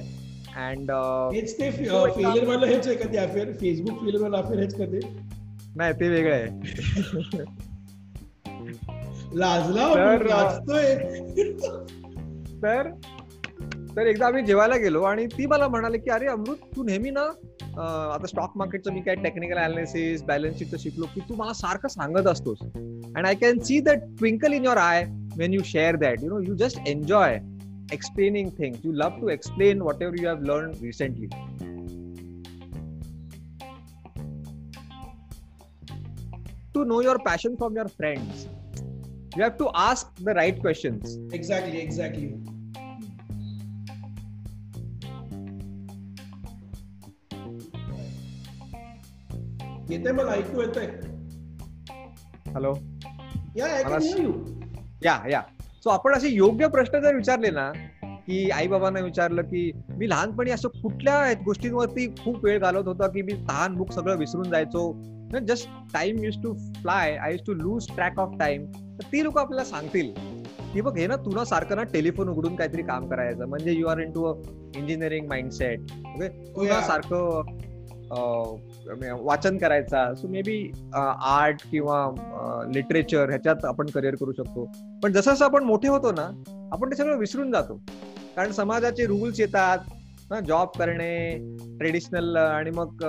and 0.59 0.91
हेच 1.35 1.53
ते 1.59 1.71
फेलियर 1.71 2.45
वाला 2.49 2.67
हेच 2.67 2.87
आहे 2.87 2.97
का 2.97 3.09
ते 3.13 3.19
अफेअर 3.19 3.53
फेसबुक 3.53 3.99
फेलियर 4.01 4.23
वाला 4.23 4.39
अफेअर 4.39 4.61
हेच 4.61 4.75
का 4.75 4.85
ते? 4.85 5.01
नाही 5.77 5.93
ते 5.93 6.09
वेगळं 6.09 6.35
आहे. 6.35 7.45
लाजला 9.35 9.89
तर, 9.95 10.25
लाजतोय. 10.27 10.95
तर 12.63 12.91
तर 13.97 14.07
एकदा 14.07 14.27
आम्ही 14.27 14.43
जेवायला 14.43 14.77
गेलो 14.77 15.03
आणि 15.03 15.27
ती 15.27 15.47
मला 15.47 15.69
म्हणाले 15.69 15.99
की 15.99 16.11
अरे 16.11 16.27
अमृत 16.27 16.65
तू 16.77 16.83
नेहमी 16.85 17.11
ना 17.11 17.21
आता 18.13 18.27
स्टॉक 18.27 18.53
मार्केटचं 18.57 18.93
मी 18.93 19.01
काय 19.01 19.15
टेक्निकल 19.15 19.57
अनालिसिस 19.57 20.23
बॅलन्स 20.23 20.59
शीटचं 20.59 20.77
शिकलो 20.77 21.07
की 21.15 21.21
तू 21.21 21.35
मला 21.35 21.53
सारखं 21.53 21.89
सांगत 21.89 22.27
असतोस. 22.27 22.59
And 23.17 23.27
I 23.27 23.35
can 23.35 23.59
see 23.59 23.81
that 23.81 24.03
twinkle 24.19 24.53
in 24.53 24.65
your 24.65 24.77
eye 24.77 25.05
when 25.37 25.55
you 25.55 25.63
share 25.65 25.97
that 25.97 26.23
you 26.23 26.29
know 26.29 26.41
you 26.41 26.55
just 26.55 26.89
enjoy 26.89 27.39
explaining 27.92 28.50
things 28.60 28.78
you 28.84 28.94
love 29.04 29.20
to 29.22 29.28
explain 29.38 29.84
whatever 29.90 30.16
you 30.16 30.28
have 30.28 30.42
learned 30.52 30.82
recently 30.82 31.30
to 36.74 36.86
know 36.86 37.02
your 37.02 37.20
passion 37.20 37.58
from 37.58 37.76
your 37.76 37.88
friends 37.90 38.48
you 39.36 39.44
have 39.44 39.58
to 39.58 39.70
ask 39.90 40.08
the 40.28 40.34
right 40.42 40.60
questions 40.66 41.18
exactly 41.34 41.78
exactly 41.80 42.28
येते 49.90 50.12
मला 50.12 50.32
ऐकू 50.32 50.62
येतंय 50.62 50.86
hello 52.54 52.74
या 53.56 53.66
I 53.66 53.84
मला 53.84 53.98
can 53.98 54.02
श- 54.12 54.20
you 54.20 54.32
या 55.06 55.22
या 55.32 55.42
so 55.87 55.91
आपण 55.91 56.15
असे 56.15 56.29
योग्य 56.29 56.69
प्रश्न 56.69 57.01
जर 57.01 57.15
विचारले 57.15 57.51
ना 57.51 57.73
की 58.05 58.51
आई 58.51 58.67
बाबांना 58.67 59.01
विचारलं 59.01 59.43
की 59.43 59.71
मी 59.89 60.09
लहानपणी 60.09 60.51
असं 60.51 60.69
कुठल्या 60.69 61.33
गोष्टींवरती 61.45 62.15
खूप 62.25 62.45
वेळ 62.45 62.59
घालवत 62.59 62.87
होता 62.87 63.07
की 63.07 63.23
मी 63.23 63.33
तहान 63.33 63.75
बुक 63.75 63.93
सगळं 63.93 64.17
विसरून 64.17 64.51
जायचो? 64.51 64.93
Just 65.47 65.69
time 65.93 66.25
use 66.25 66.37
to 66.43 66.53
fly 66.55 67.17
I 67.17 67.33
use 67.33 67.41
to 67.47 67.55
lose 67.55 67.87
track 67.95 68.19
of 68.19 68.35
time 68.41 68.67
तर 68.73 69.07
ती 69.13 69.25
लोक 69.25 69.39
आपल्याला 69.39 69.65
सांगतील 69.65 70.13
की 70.75 70.81
बघ 70.81 70.97
हे 70.99 71.07
ना 71.07 71.17
तुला 71.17 71.45
सारखं 71.45 71.77
ना 71.77 71.83
टेलिफोन 71.83 72.29
उघडून 72.29 72.57
काहीतरी 72.57 72.83
काम 72.83 73.09
करायचं. 73.09 73.47
म्हणजे 73.47 73.73
you 73.73 73.87
are 73.87 73.99
into 74.11 74.43
engineering 74.77 75.27
mindset 75.29 75.81
okay 75.81 76.29
तुला 76.29 76.81
सारखं 76.81 77.43
वाचन 78.11 79.59
करायचा. 79.59 80.13
सो 80.15 80.29
मे 80.29 80.43
बी 80.43 80.59
आर्ट 80.95 81.63
किंवा 81.71 82.67
लिटरेचर 82.75 83.29
ह्याच्यात 83.29 83.65
आपण 83.65 83.87
करिअर 83.87 84.15
करू 84.15 84.33
शकतो. 84.33 84.71
पण 85.03 85.13
जसं 85.13 85.35
जसं 85.35 85.45
आपण 85.45 85.65
मोठे 85.65 85.89
होतो 85.89 86.13
ना 86.13 86.31
आपण 86.73 86.91
ते 86.91 86.97
सगळं 86.97 87.19
विसरून 87.19 87.53
जातो. 87.53 87.81
कारण 88.37 88.53
समाजाचे 88.53 89.07
रूल्स 89.07 89.41
येतात. 89.41 89.79
ना 90.31 90.39
जॉब 90.41 90.69
करणे 90.79 91.37
ट्रेडिशनल 91.79 92.37
आणि 92.37 92.71
मग 92.71 93.05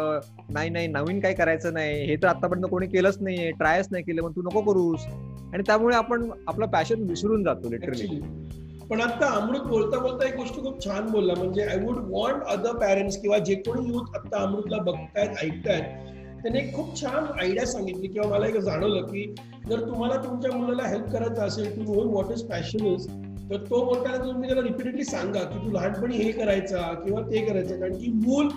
नाही 0.49 0.69
नाही 0.69 0.87
नवीन 0.87 1.19
काही 1.19 1.35
करायचं 1.35 1.73
नाही. 1.73 2.03
हे 2.05 2.15
तर 2.15 2.27
आतापर्यंत 2.27 2.65
कोणी 2.71 2.87
केलंच 2.87 3.17
नाहीये. 3.21 3.51
ट्रायच 3.51 3.87
नाही 3.91 4.03
केलं 4.03 4.21
मग 4.21 4.31
तू 4.31 4.41
नको 4.41 4.61
करूस. 4.61 5.05
आणि 5.53 5.63
त्यामुळे 5.67 5.95
आपण 5.95 6.29
आपलं 6.47 6.65
पॅशन 6.65 7.03
विसरून 7.09 7.43
जातो 7.43 7.69
लिटरली 7.69 8.07
पण 8.89 9.01
आता 9.01 9.27
अमृत 9.27 9.61
बोलता 9.61 9.99
बोलता 9.99 10.27
एक 10.27 10.35
गोष्ट 10.35 10.55
खूप 10.55 10.85
छान 10.85 11.09
बोलला 11.11 11.33
म्हणजे 11.37 11.63
I 11.63 11.77
would 11.77 11.97
want 12.11 12.43
other 12.43 12.77
parents 12.77 13.21
किंवा 13.21 13.37
जे 13.37 13.55
कोणी 13.55 13.93
युथ 13.93 14.15
आता 14.15 14.41
अमृतला 14.41 14.77
बघतायत 14.77 15.43
ऐकतायत 15.43 15.83
त्याने 16.43 16.59
एक 16.59 16.75
खूप 16.75 17.01
छान 17.01 17.25
आयडिया 17.41 17.65
सांगितली 17.65 18.07
किंवा 18.07 18.29
मला 18.29 18.47
एक 18.47 18.57
जाणवलं 18.57 19.01
की 19.01 19.35
जर 19.69 19.79
तुम्हाला 19.79 20.15
तुमच्या 20.15 20.51
मुलाला 20.57 20.87
हेल्प 20.87 21.05
करायचं 21.05 21.41
असेल 21.41 21.75
to 21.75 21.93
know 21.93 22.09
what 22.09 22.31
is 22.31 22.43
passion 22.43 22.85
is 22.85 23.07
तर 23.49 23.57
तो 23.57 23.83
बोलताना 23.85 24.17
तुम्ही 24.17 24.49
त्याला 24.49 24.61
रिपीटेडली 24.61 25.03
सांगा 25.03 25.39
की 25.39 25.65
तू 25.65 25.71
लहानपणी 25.71 26.17
हे 26.17 26.31
करायचा 26.31 26.81
किंवा 27.05 27.21
ते 27.21 27.45
करायचं 27.45 27.79
कारण 27.79 27.97
की 27.97 28.07
मूल 28.07 28.47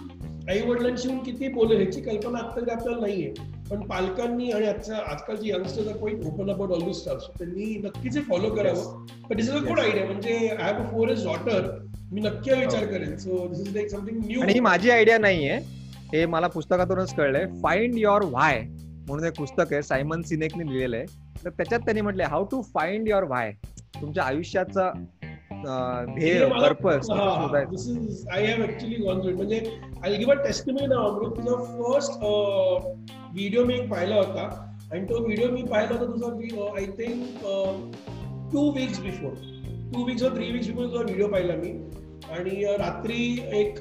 आई 0.49 0.61
वडिलांशी 0.61 1.09
किती 1.09 1.49
बोलेल 1.49 1.81
ह्याची 1.81 2.01
कल्पना 2.01 2.39
आता 2.39 2.73
आपल्याला 2.73 3.01
नाहीये. 3.01 3.33
पण 3.71 3.81
पालकांनी 3.89 4.51
आणि 4.51 4.67
आजच्या 4.67 4.97
आजकालचे 5.11 5.49
youngsters 5.49 5.89
are 5.89 5.97
quite 5.97 6.25
open 6.27 6.51
about 6.51 6.71
all 6.73 6.83
this 6.85 6.97
stuff 6.97 7.27
त्यांनी 7.39 7.77
नक्कीच 7.85 8.17
हे 8.17 8.23
फॉलो 8.23 8.51
करावं. 8.55 9.05
पण 9.29 9.37
this 9.37 9.49
is 9.49 9.55
a 9.55 9.61
good 9.69 9.81
idea 9.81 10.05
म्हणजे 10.05 10.35
I 10.49 10.73
have 10.73 10.83
a 10.83 10.91
four 10.91 11.11
is 11.11 11.25
daughter 11.25 11.69
मी 12.13 12.21
नक्की 12.21 12.51
हा 12.51 12.61
विचार 12.61 12.87
करेन. 12.87 13.17
So 13.17 13.47
this 13.49 13.61
is 13.61 13.75
like 13.77 13.91
something 13.91 14.19
new 14.27 14.41
आणि 14.41 14.53
ही 14.53 14.61
माझी 14.61 14.91
आयडिया 14.91 15.19
नाहीये. 15.19 15.59
हे 16.13 16.25
मला 16.27 16.47
पुस्तकातूनच 16.49 17.15
कळलंय. 17.15 17.47
फाइंड 17.63 17.95
युअर 17.99 18.25
व्हाय 18.25 18.61
म्हणून 18.61 19.25
एक 19.27 19.37
पुस्तक 19.39 19.73
आहे 19.73 19.83
सायमन 19.83 20.23
सिनेकने 20.23 20.67
लिहिलेलं 20.67 20.97
आहे. 20.97 21.07
तर 21.45 21.51
त्याच्यात 21.51 21.81
त्यांनी 21.81 22.01
म्हटलंय 22.01 22.27
how 22.27 22.45
to 22.45 22.61
find 22.75 23.09
your 23.09 23.25
why 23.25 23.53
तुमच्या 24.01 24.25
आयुष्याचा 24.25 24.91
ध्येय 25.65 26.45
this 27.71 27.87
is 27.89 28.27
I 28.33 28.45
have 28.47 28.63
actually 28.63 28.97
gone 29.05 29.21
through 29.23 29.37
म्हणजे 29.37 29.59
आय 30.05 30.17
गिव्ह 30.17 30.33
अ 30.33 30.43
टेस्टिमनी 30.45 30.87
ना 30.87 30.97
अमृत 31.07 31.37
तुझा 31.37 31.57
फर्स्ट 31.65 32.25
व्हिडिओ 32.25 33.65
मी 33.65 33.75
एक 33.75 33.89
पाहिला 33.91 34.17
होता. 34.17 34.49
आणि 34.93 35.05
तो 35.11 35.23
व्हिडिओ 35.25 35.49
मी 35.51 35.63
पाहिला 35.63 35.95
होता 35.95 36.13
तुझा 36.13 36.29
I 36.79 36.87
think 36.99 37.23
two 38.53 38.71
weeks 38.77 39.01
before 39.01 39.35
two 39.93 40.05
weeks 40.07 40.23
or 40.23 40.37
three 40.37 40.51
weeks 40.53 40.69
before 40.69 40.87
तुझा 40.87 41.03
व्हिडिओ 41.03 41.29
पाहिला 41.29 41.55
मी. 41.57 41.71
आणि 42.31 42.65
रात्री 42.79 43.23
एक 43.61 43.79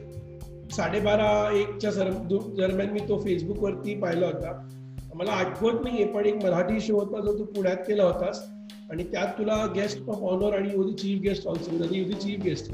साडेबारा 0.71 1.31
एकच्या 1.59 1.91
दरम्यान 1.91 2.89
मी 2.93 2.99
तो 2.99 3.19
फेसबुकवरती 3.23 3.99
पाहिला 3.99 4.25
होता. 4.25 4.51
मला 5.15 5.31
आठवत 5.31 5.83
नाहीये 5.83 6.05
पण 6.05 6.25
एक 6.25 6.43
मराठी 6.43 6.79
शो 6.79 6.99
होता 6.99 7.21
जो 7.21 7.37
तू 7.37 7.43
पुण्यात 7.45 7.77
केला 7.87 8.03
होतास. 8.03 8.43
आणि 8.89 9.03
त्यात 9.03 9.27
तुला 9.37 9.65
गेस्ट 9.75 10.09
ऑफ 10.09 10.23
ऑनर 10.23 10.55
आणि 10.57 10.69
you the 10.73 10.93
chief 10.93 11.21
guest 11.21 11.47
also 11.47 11.71
you the 11.95 12.13
chief 12.13 12.43
guest 12.43 12.71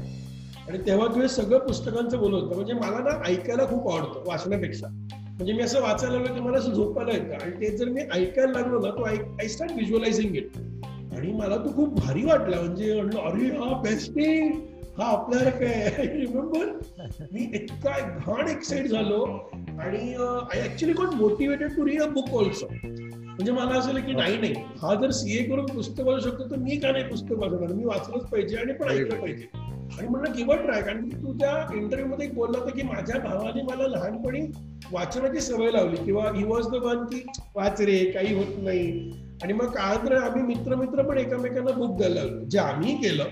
आणि 0.68 0.78
तेव्हा 0.86 1.06
तू 1.06 1.20
हे 1.20 1.28
सगळं 1.28 1.58
पुस्तकांचं 1.58 2.18
बोलत 2.18 2.42
होतं. 2.42 2.54
म्हणजे 2.54 2.74
मला 2.74 2.98
ना 2.98 3.18
ऐकायला 3.26 3.64
खूप 3.64 3.90
आवडतं 3.90 4.22
वाचण्यापेक्षा. 4.26 4.86
म्हणजे 5.12 5.52
मी 5.52 5.62
असं 5.62 5.82
वाचायला 5.82 6.14
लागलो 6.14 6.34
की 6.34 6.40
मला 6.40 6.58
असं 6.58 6.72
झोपायला 6.72 7.12
येतं. 7.12 7.44
आणि 7.44 7.60
ते 7.60 7.76
जर 7.76 7.88
मी 7.88 8.00
ऐकायला 8.12 8.52
लागलो 8.52 8.80
ना 8.80 8.90
तो 8.90 9.02
आय 9.02 9.48
स्टार्ट 9.48 9.72
व्हिज्युअलायझिंग 9.72 10.36
इट 10.36 10.56
आणि 11.16 11.32
मला 11.32 11.56
तो 11.56 11.74
खूप 11.76 12.00
भारी 12.00 12.24
वाटला. 12.24 12.60
म्हणजे 12.60 12.94
म्हणलं 12.94 13.20
अरे 13.20 13.56
हा 13.58 13.80
बेस्ट 13.82 14.18
हा 14.98 15.06
आपल्याला 15.06 15.50
काय 15.50 15.88
रिमेंबर 15.98 16.66
मी 17.32 17.50
इतका 17.54 17.98
घाण 18.18 18.48
एक्साइट 18.48 18.86
झालो. 18.86 19.24
आणि 19.80 20.14
I 20.14 20.62
actually 20.64 20.94
got 20.94 21.14
motivated 21.14 21.76
to 21.76 21.86
read 21.86 22.02
a 22.02 22.06
book 22.08 22.34
also 22.34 22.66
म्हणजे 23.36 23.52
मला 23.52 23.78
असं 23.78 23.90
की 23.90 24.12
नाही 24.12 24.40
नाही. 24.40 24.52
हा 24.52 24.94
जर 24.94 25.10
सीए 25.10 25.42
करून 25.42 25.66
पुस्तक 25.66 26.00
वाचू 26.00 26.28
शकतो 26.28 26.50
तर 26.50 26.56
मी 26.56 26.76
का 26.76 26.92
नाही 26.92 27.04
पुस्तक 27.04 27.32
वाचणार 27.32 27.72
मी 27.72 27.84
वाचलंच 27.84 28.22
पाहिजे 28.22 28.56
आणि 28.56 28.72
पण 28.72 28.88
ऐकलं 28.88 29.20
पाहिजे. 29.20 29.46
आणि 29.98 30.08
म्हणलं 30.08 30.32
किंवा 30.32 30.56
ट्राय 30.56 30.82
कारण 30.82 31.08
की 31.08 31.16
तू 31.16 31.32
त्या 31.32 31.74
इंटरव्ह्यू 31.74 32.06
मध्ये 32.06 32.28
बोलला 32.28 32.58
होता 32.58 32.70
की 32.70 32.82
माझ्या 32.82 33.20
भावाने 33.20 33.62
मला 33.62 33.86
लहानपणी 33.86 34.40
वाचनाची 34.92 35.40
सवय 35.40 35.70
लावली. 35.70 35.96
किंवा 36.04 36.24
ही 36.36 36.44
वॉज 36.44 36.68
द 36.68 36.74
वन 36.74 37.04
की 37.04 37.26
वाच 37.54 37.80
रे 37.80 38.04
काही 38.04 38.34
होत 38.34 38.62
नाही. 38.62 39.10
आणि 39.42 39.52
मग 39.52 39.66
काय 39.66 40.08
तर 40.08 40.16
आम्ही 40.16 40.42
मित्र 40.42 40.74
मित्र 40.74 41.02
पण 41.02 41.18
एकमेकांना 41.18 41.72
बुक 41.72 41.96
द्यायला 41.96 42.24
लागलो. 42.24 42.44
जे 42.44 42.58
आम्ही 42.58 42.96
केलं 42.96 43.24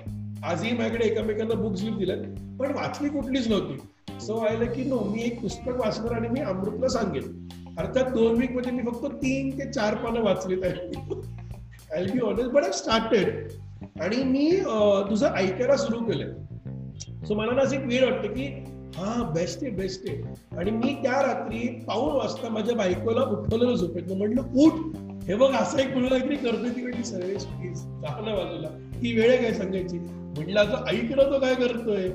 आजही 0.45 0.73
माझ्याकडे 0.73 1.05
एकमेकांना 1.05 1.55
बुक्स 1.55 1.83
लिहून 1.83 1.99
दिल्यात. 1.99 2.19
पण 2.61 2.75
वाचली 2.75 3.09
कुठलीच 3.09 3.49
नव्हती. 3.49 3.79
सो 4.21 4.37
आयला 4.37 4.65
की 4.65 4.85
नो 4.85 4.99
मी 4.99 5.23
एक 5.23 5.41
पुस्तक 5.41 5.69
वाचणार 5.69 6.13
आणि 6.13 6.29
मी 6.29 6.41
अमृतला 6.41 6.89
सांगेन. 6.89 7.49
अर्थात 7.79 8.11
दोन 8.15 8.37
वीक 8.39 8.53
म्हणजे 8.53 8.71
मी 8.71 8.83
फक्त 8.83 9.15
तीन 9.23 9.51
ते 9.59 9.71
चार 9.73 9.95
पानं 9.95 10.23
वाचलीत 10.23 10.65
I 10.65 12.05
be 12.13 12.21
honest 12.21 12.51
but 12.51 12.65
I 12.65 12.73
started 12.73 14.01
आणि 14.03 14.23
मी 14.25 14.51
तुझं 15.09 15.27
ऐकायला 15.27 15.77
सुरू 15.77 15.99
केलंय. 16.05 16.33
सो 17.27 17.35
मला 17.35 17.53
ना 17.53 17.63
असं 17.63 17.77
एक 17.77 17.85
वेळ 17.87 18.05
वाटते 18.05 18.29
की 18.29 18.47
हा 18.97 19.23
बेस्ट 19.35 19.63
आहे 19.63 19.71
बेस्ट 19.77 20.09
आहे. 20.09 20.35
आणि 20.59 20.71
मी 20.71 20.95
त्या 21.03 21.21
रात्री 21.23 21.69
पाऊण 21.87 22.15
वाजता 22.17 22.49
माझ्या 22.49 22.75
बायकोला 22.77 23.23
उठवलेलं 23.31 23.75
झोपेत. 23.75 24.13
म्हटलं 24.13 24.43
उठ. 24.57 24.97
हे 25.27 25.35
बघ 25.35 25.51
असं 25.55 25.79
एक 25.79 25.95
मुलं 25.95 26.09
काहीतरी 26.09 26.37
करतोय 26.37 26.71
ती 26.71 26.83
म्हणजे 26.83 27.05
सर्वेश. 27.05 27.45
प्लीज 27.47 27.85
ना 27.87 28.35
बाजूला 28.35 28.69
ही 29.03 29.15
वेळ 29.17 29.31
आहे 29.31 29.43
काय 29.43 29.53
सांगायची? 29.55 29.99
म्हटलं 29.99 30.61
आता 30.61 30.85
ऐकलं 30.91 31.31
तो 31.33 31.39
काय 31.41 31.55
करतोय? 31.55 32.09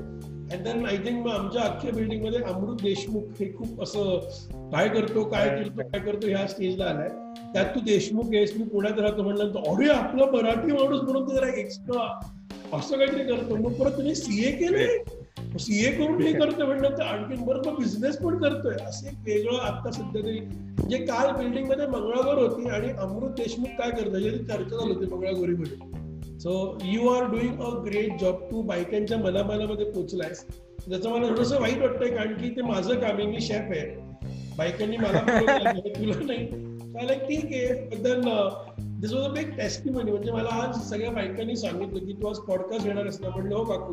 अँड 0.52 0.62
देन 0.64 0.86
आय 0.86 0.96
थिंक 0.98 1.18
मग 1.26 1.30
आमच्या 1.32 1.62
अख्ख्या 1.62 1.90
बिल्डिंगमध्ये 1.94 2.40
अमृत 2.52 2.80
देशमुख 2.82 3.40
हे 3.40 3.46
खूप 3.56 3.82
असं 3.82 4.18
काय 4.72 4.88
करतो 4.88 5.22
काय 5.24 5.48
करतो 5.50 5.82
काय 5.82 6.00
करतो 6.00 6.26
ह्या 6.26 6.46
स्टेजला 6.48 6.84
आलाय. 6.84 7.08
त्यात 7.52 7.74
तू 7.74 7.80
देशमुख 7.86 8.34
आहेस 8.34 8.52
मी 8.56 8.64
पुण्यात 8.68 8.98
राहतो 9.00 9.22
म्हणलं 9.22 9.52
अरे 9.62 9.88
आपला 9.92 10.24
मराठी 10.32 10.72
माणूस 10.72 11.00
म्हणून 11.02 11.28
ते 11.28 11.34
जरा 11.34 11.48
एक्स्ट्रा 11.60 12.02
असं 12.78 12.96
काहीतरी 12.98 13.24
करतो. 13.24 13.56
मग 13.56 13.72
परत 13.80 13.96
तुम्ही 13.96 14.14
सीए 14.14 14.50
केले 14.58 14.86
सीए 15.58 15.90
करून 15.92 16.20
हे 16.22 16.32
करतोय 16.32 16.66
म्हणलं 16.66 16.96
तर 16.98 17.02
आणखी 17.02 17.42
बरं 17.44 17.62
मग 17.66 17.78
बिझनेस 17.78 18.16
पण 18.18 18.36
करतोय. 18.42 18.74
असं 18.88 19.06
एक 19.08 19.14
वेगळं 19.26 19.58
आता 19.60 19.90
सध्या 19.90 20.22
तरी 20.22 20.38
म्हणजे 20.40 21.04
काल 21.06 21.30
बिल्डिंगमध्ये 21.36 21.86
मंगळागौर 21.86 22.38
होती 22.38 22.68
आणि 22.70 22.90
अमृत 22.98 23.30
देशमुख 23.38 23.78
काय 23.78 23.90
करतो? 23.90 24.18
याची 24.18 24.44
चर्चा 24.44 24.76
झाली 24.76 24.92
होती 24.94 25.06
मंगळागौरीमध्ये. 25.14 25.98
So 26.40 26.52
you 26.84 27.08
are 27.08 27.24
doing 27.24 27.60
a 27.60 27.70
great 27.84 28.20
job 28.20 28.42
तू 28.50 28.62
बायकांच्या 28.62 29.18
मनामनामध्ये 29.18 29.90
पोहोचलायस 29.90 30.44
त्याचं 30.88 31.10
मला 31.10 31.28
थोडंसं 31.28 31.60
वाईट 31.60 31.78
वाटतंय 31.78 32.08
कारण 32.08 32.32
की 32.34 32.48
ते 32.50 32.62
माझं 32.62 33.00
काम 33.00 33.16
आहे 33.16 33.26
मी 33.26 33.40
शेफ 33.40 33.70
आहे. 33.70 33.84
बायकांनी 34.56 34.96
मला 34.96 35.20
तुला 35.28 36.14
नाही. 36.20 37.18
ठीक 37.18 37.44
आहे. 37.44 37.74
बद्दल 37.88 38.20
this 39.00 39.12
was 39.12 39.24
a 39.24 39.32
big 39.32 39.50
testimony 39.50 40.10
म्हणजे 40.10 40.32
मला 40.32 40.48
आज 40.62 40.80
सगळ्या 40.90 41.10
बायकांनी 41.10 41.56
सांगितलं 41.56 42.06
की 42.06 42.12
तू 42.12 42.28
आज 42.28 42.38
पॉडकास्ट 42.38 42.86
घेणार 42.86 43.06
असं 43.06 43.22
ना 43.22 43.28
म्हणलं 43.28 43.54
हो 43.56 43.64
काकू. 43.64 43.92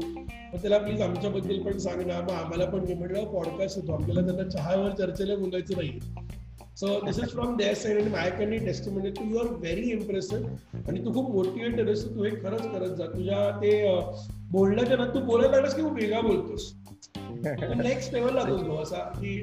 मग 0.53 0.61
त्याला 0.61 0.77
प्लीज 0.77 1.01
आमच्याबद्दल 1.01 1.61
पण 1.63 1.77
सांग 1.77 2.01
ना. 2.01 2.19
मग 2.21 2.31
आम्हाला 2.31 2.65
पण 2.65 2.85
घे 2.85 2.93
म्हणलं 2.93 3.25
पॉडकास्ट 3.25 3.77
होतो. 3.77 3.91
आपल्याला 3.93 4.21
त्यांना 4.21 4.49
चहावर 4.49 4.89
चर्चेला 4.91 5.35
बोलायचं 5.35 5.77
नाही 5.77 5.99
so 6.77 6.99
this 7.05 7.19
is 7.19 7.29
from 7.29 7.55
there 7.57 7.73
side 7.73 8.01
आणि 8.01 8.09
माझ्याकडे 8.11 8.57
टेस्टिमनी 8.57 9.09
तू 9.09 9.23
यू 9.29 9.37
आर 9.37 9.45
व्हेरी 9.51 9.91
इम्प्रेसिव्ह 9.91 10.79
आणि 10.87 11.05
तू 11.05 11.13
खूप 11.13 11.29
मोटिवेटेड 11.35 11.87
आहेस 11.87 12.05
तू 12.05 12.23
हे 12.23 12.29
खरंच 12.29 12.61
करत 12.61 12.95
जा 12.95 13.05
तुझ्या 13.05 13.49
ते 13.61 13.71
बोलण्याच्या 14.51 14.97
ना 14.97 15.05
तू 15.05 15.19
बोलायला 15.19 15.55
लागलास 15.55 15.75
की 15.75 15.81
वेगळा 15.81 16.21
बोलतोस 16.21 16.73
नेक्स्ट 17.77 18.13
लेवलला 18.13 18.41
जातो 18.41 18.81
असा 18.81 18.97
की 18.97 19.41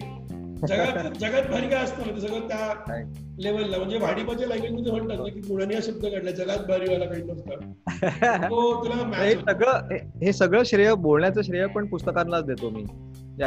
जगात 0.69 1.17
जगात 1.21 1.51
भारी 1.51 1.69
काय 1.69 1.85
असतं 1.85 2.03
म्हणजे 2.05 2.29
सगळं 2.29 2.49
त्या 2.49 3.03
लेवलला 3.39 3.77
म्हणजे 3.77 3.99
भाडीपाच्या 3.99 4.49
लँग्वेजमध्ये 4.49 4.93
म्हणतात 4.93 5.19
ना 5.19 5.25
की 5.25 5.41
पुण्याने 5.41 5.75
हा 5.75 5.81
शब्द 5.83 6.07
काढला 6.07 6.31
जगात 6.31 6.67
भारी 6.69 6.93
वाला 6.93 7.05
काही 7.05 7.23
नसतं 7.23 8.49
तो 8.51 8.85
तुला 8.85 9.23
हे 9.23 9.35
सगळं 9.35 9.95
हे 10.25 10.33
सगळं 10.33 10.63
श्रेय 10.63 10.95
बोलण्याचं 10.95 11.43
श्रेय 11.43 11.67
पण 11.67 11.87
पुस्तकांनाच 11.87 12.45
देतो 12.45 12.71
मी. 12.71 12.85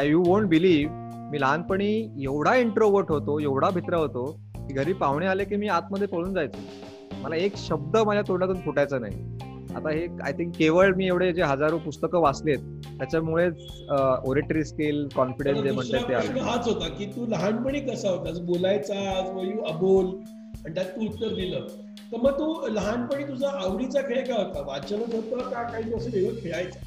यू 0.06 0.22
वोंट 0.26 0.48
बिलीव्ह 0.48 1.07
मी 1.30 1.40
लहानपणी 1.40 1.92
एवढा 2.22 2.54
इंट्रोवर्ट 2.54 3.10
होतो 3.10 3.38
एवढा 3.40 3.70
भित्र 3.70 3.94
होतो 3.94 4.24
की 4.56 4.74
घरी 4.74 4.92
पाहुणे 4.92 5.26
आले 5.26 5.44
की 5.44 5.56
मी 5.56 5.68
आतमध्ये 5.68 6.06
पळून 6.06 6.34
जायचो. 6.34 6.58
मला 7.22 7.36
एक 7.36 7.56
शब्द 7.56 7.96
माझ्या 7.96 8.22
तोंडातून 8.28 8.60
फुटायचा 8.60 8.98
नाही. 8.98 9.14
आता 9.76 9.90
हे 9.90 10.06
आय 10.24 10.32
थिंक 10.32 10.52
केवळ 10.56 10.94
मी 10.94 11.06
एवढे 11.06 11.32
जे 11.32 11.42
हजारो 11.42 11.78
पुस्तकं 11.78 12.20
वाचलेत 12.20 12.58
त्याच्यामुळेच 12.98 13.66
ओरेटरी 14.24 14.64
स्किल 14.64 15.06
कॉन्फिडन्स 15.16 15.60
जे 15.62 15.70
म्हणतात 15.70 16.08
ते 16.08 16.14
आलं. 16.14 16.40
हाच 16.40 16.68
होता 16.68 16.88
की 16.88 17.06
तू 17.06 17.26
लहानपणी 17.26 17.80
कसा 17.80 18.10
होतास? 18.10 18.38
बोलायचा 18.40 19.00
अबोल 19.68 20.06
आणि 20.64 20.74
त्यात 20.74 20.86
तू 20.86 21.04
उत्तर 21.06 21.34
दिलं. 21.34 21.66
तर 22.12 22.16
मग 22.16 22.32
तू 22.32 22.66
लहानपणी 22.68 23.24
तुझा 23.24 23.48
आवडीचा 23.64 24.00
खेळ 24.00 24.24
काय 24.26 24.36
होता? 24.36 24.60
वाचनच 24.66 25.14
होतं 25.14 25.48
का 25.50 25.62
काही 25.62 25.94
असं 25.94 26.10
वेगळं 26.12 26.40
खेळायचं? 26.42 26.78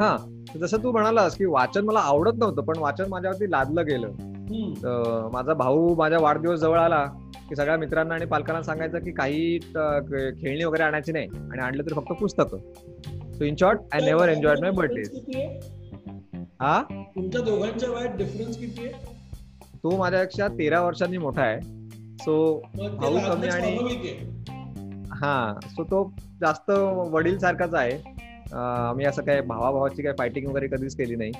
हा. 0.00 0.16
जसं 0.60 0.82
तू 0.82 0.90
म्हणालास 0.92 1.36
की 1.36 1.44
वाचन 1.44 1.84
मला 1.84 2.00
आवडत 2.00 2.38
नव्हतं 2.38 2.62
पण 2.62 2.78
वाचन 2.78 3.08
माझ्यावरती 3.08 3.50
लादलं 3.50 3.86
गेलं. 3.86 4.10
माझा 5.32 5.54
भाऊ 5.54 5.94
माझ्या 5.96 6.18
वाढदिवस 6.20 6.58
जवळ 6.60 6.78
आला 6.78 7.04
की 7.48 7.56
सगळ्या 7.56 7.76
मित्रांना 7.76 8.14
आणि 8.14 8.26
पालकांना 8.26 8.62
सांगायचं 8.62 8.98
की 8.98 9.12
काही 9.12 9.58
खेळणी 9.58 10.64
वगैरे 10.64 10.82
आणायची 10.82 11.12
नाही 11.12 11.28
आणि 11.28 11.62
आणलं 11.62 11.82
तर 11.82 11.94
फक्त 11.94 12.12
पुस्तकं. 12.20 12.58
So 13.32 13.44
in 13.44 13.54
short 13.60 13.80
I 13.92 14.04
never 14.04 14.28
enjoy 14.28 14.54
my 14.60 14.70
birthday 14.70 15.02
हा? 16.60 16.82
तुमच्या 17.16 17.40
दोघांच्या 17.40 17.90
वयात 17.90 18.16
डिफरन्स 18.16 18.58
किती 18.58 18.84
आहे? 18.84 18.92
तो 19.82 19.96
माझ्यापेक्षा 19.98 20.48
तेरा 20.48 20.80
वर्षांनी 20.82 21.18
मोठा 21.18 21.42
आहे. 21.42 21.60
सो 22.18 22.62
भाऊ 22.76 23.18
कमी 23.20 23.48
आणि 23.48 23.76
हा 25.12 25.54
सो 25.66 25.84
तो 25.84 26.04
जास्त 26.40 26.70
वडील 27.10 27.38
सारखाच 27.38 27.74
आहे. 27.74 28.21
आम्ही 28.52 29.06
असं 29.06 29.22
काय 29.22 29.40
भावाभावाची 29.40 30.02
काय 30.02 30.12
फायटिंग 30.18 30.48
वगैरे 30.48 30.66
कधीच 30.68 30.96
केली 30.96 31.16
नाही. 31.16 31.32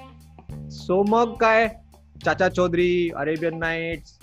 सो 0.70 1.02
मग 1.02 1.34
काय? 1.40 1.68
Chacha 2.24 2.48
Chaudhary 2.48 3.10
Arabian 3.16 3.58
nights 3.58 4.18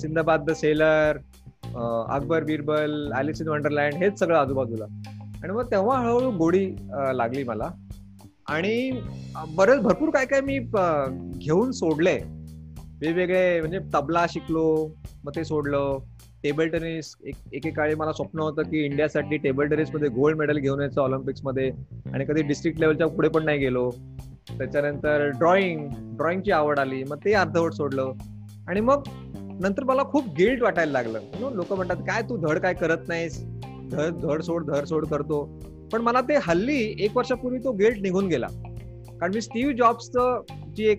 Sindbad 0.00 0.44
the 0.44 0.52
sailor 0.52 1.18
Akbar 1.64 2.44
Birbal 2.44 3.12
Alice 3.14 3.40
in 3.40 3.48
Wonderland 3.48 3.94
हेच 3.94 4.18
सगळं 4.18 4.38
आजूबाजूला. 4.38 4.84
आणि 5.42 5.52
मग 5.52 5.70
तेव्हा 5.70 5.98
हळूहळू 5.98 6.30
गोडी 6.30 6.66
लागली 7.14 7.42
मला. 7.44 7.68
आणि 8.48 8.90
बरेच 9.56 9.80
भरपूर 9.80 10.10
काय 10.10 10.26
काय 10.26 10.40
मी 10.40 10.58
घेऊन 10.58 11.70
सोडले. 11.72 12.18
वेगवेगळे 13.00 13.60
म्हणजे 13.60 13.78
तबला 13.94 14.24
शिकलो 14.28 14.66
मग 15.24 15.32
ते 15.36 15.44
सोडलं. 15.44 15.98
टेबल 16.46 16.68
टेनिस 16.68 17.14
एक 17.24 17.34
एकेकाळी 17.52 17.94
मला 17.94 18.12
स्वप्न 18.12 18.40
होतं 18.40 18.62
की 18.62 18.84
इंडियासाठी 18.84 19.36
टेबल 19.36 19.66
टेनिसमध्ये 19.66 20.08
गोल्ड 20.08 20.36
मेडल 20.36 20.58
घेऊन 20.58 20.80
यायचं 20.80 21.00
ऑलिम्पिक्समध्ये 21.00 21.70
आणि 22.14 22.24
कधी 22.24 22.42
डिस्ट्रिक्ट 22.42 22.80
लेवलच्या 22.80 23.06
पुढे 23.06 23.28
पण 23.28 23.44
नाही 23.44 23.58
गेलो. 23.58 23.90
त्याच्यानंतर 24.58 25.28
ड्रॉइंग 25.28 25.88
ड्रॉइंगची 25.92 26.50
आवड 26.50 26.78
आली. 26.78 27.04
मग 27.04 27.16
ते 27.24 27.32
अर्धवट 27.32 27.72
सोडलं. 27.72 28.12
आणि 28.68 28.80
मग 28.80 29.02
नंतर 29.60 29.84
मला 29.84 30.02
खूप 30.02 30.24
गिल्ट 30.38 30.62
वाटायला 30.62 30.92
लागलं. 30.92 31.20
लोक 31.52 31.72
म्हणतात 31.72 31.96
काय 31.96 32.22
तू 32.22 32.36
धड 32.36 32.58
काय 32.58 32.74
करत 32.74 33.08
नाहीस? 33.08 33.44
धड 33.90 34.12
धड 34.22 34.42
सोड 34.42 34.64
धड 34.64 34.84
सोड 34.84 35.06
करतो. 35.06 35.60
पण 35.92 36.00
मला 36.00 36.20
ते 36.20 36.38
हल्ली 36.42 36.96
एक 37.00 37.16
वर्षापूर्वी 37.16 37.58
तो 37.58 37.72
गिल्ट 37.72 37.98
निघून 38.02 38.26
गेला. 38.26 38.46
कारण 39.20 39.32
मी 39.34 39.40
स्टीव्ह 39.40 39.74
जॉब्सचं 39.74 40.42
जी 40.76 40.84
एक 40.84 40.98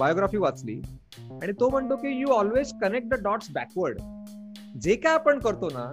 बायोग्राफी 0.00 0.36
वाचली. 0.36 0.82
आणि 1.30 1.52
तो 1.52 1.68
म्हणतो 1.68 1.96
की 1.96 2.20
you 2.20 2.26
always 2.26 2.72
connect 2.82 3.08
the 3.08 3.22
dots 3.22 3.50
backward 3.54 3.98
जे 4.74 4.94
काय 4.96 5.14
आपण 5.14 5.38
करतो 5.38 5.68
ना 5.68 5.86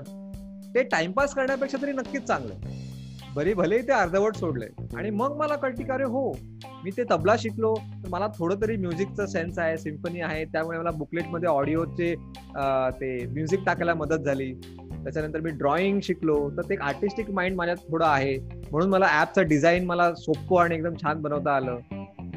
ते 0.75 0.83
टाइमपास 0.83 1.33
करण्यापेक्षा 1.33 1.77
तरी 1.81 1.91
नक्कीच 1.91 2.23
चांगलं 2.23 2.77
बरी 3.35 3.53
भले 3.53 3.77
ते 3.81 3.91
अर्धवट 3.93 4.35
सोडले. 4.35 4.65
आणि 4.97 5.09
मग 5.09 5.35
मला 5.37 5.55
कळती 5.55 5.83
का 5.83 5.97
रे 5.97 6.03
हो 6.03 6.31
मी 6.83 6.91
ते 6.97 7.03
तबला 7.11 7.35
शिकलो 7.39 7.73
तर 7.75 8.09
मला 8.09 8.27
थोडं 8.37 8.61
तरी 8.61 8.77
म्युझिकचा 8.77 9.25
सेन्स 9.25 9.59
आहे 9.59 9.77
सिम्फनी 9.77 10.21
आहे 10.21 10.43
त्यामुळे 10.45 10.77
मला 10.77 10.91
बुकलेटमध्ये 10.91 11.49
ऑडिओचे 11.49 12.13
ते 13.01 13.25
म्युझिक 13.25 13.65
टाकायला 13.65 13.93
मदत 13.93 14.25
झाली. 14.25 14.53
त्याच्यानंतर 15.03 15.39
मी 15.39 15.49
ड्रॉइंग 15.49 15.99
शिकलो. 16.03 16.37
तर 16.57 16.69
ते 16.69 16.75
आर्टिस्टिक 16.81 17.29
माइंड 17.31 17.55
माझ्यात 17.55 17.77
थोडं 17.91 18.05
आहे. 18.05 18.37
म्हणून 18.71 18.89
मला 18.89 19.07
ऍपचं 19.21 19.47
डिझाईन 19.47 19.85
मला 19.85 20.13
सोपं 20.15 20.61
आणि 20.63 20.75
एकदम 20.75 20.95
छान 21.03 21.21
बनवता 21.21 21.55
आलं. 21.55 21.77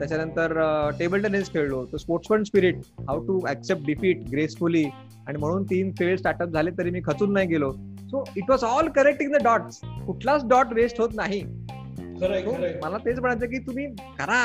त्याच्यानंतर 0.03 0.53
टेबल 0.99 1.23
टेनिस 1.23 1.53
खेळलो. 1.53 1.85
तर 1.93 1.97
sportsman 1.97 2.43
spirit 2.45 2.77
how 3.09 3.27
to 3.27 3.39
accept 3.49 3.85
defeat 3.87 4.23
gracefully 4.31 4.85
आणि 5.27 5.39
म्हणून 5.39 5.65
तीन 5.71 5.91
फेल 5.99 6.17
स्टार्टअप 6.17 6.49
झाले 6.49 6.71
तरी 6.79 6.91
मी 6.91 7.01
खचून 7.07 7.33
नाही 7.33 7.47
गेलो. 7.49 7.71
So 8.11 8.25
it 8.37 8.51
was 8.51 8.65
all 8.65 8.89
correct 8.97 9.23
in 9.23 9.33
the 9.33 9.43
dots 9.45 9.81
कुठलाच 10.07 10.47
डॉट 10.49 10.73
वेस्ट 10.75 11.01
होत 11.01 11.15
नाही. 11.17 11.43
मला 11.43 12.97
तेच 13.05 13.19
म्हणायचं 13.19 13.47
की 13.47 13.59
तुम्ही 13.67 13.87
करा. 14.19 14.43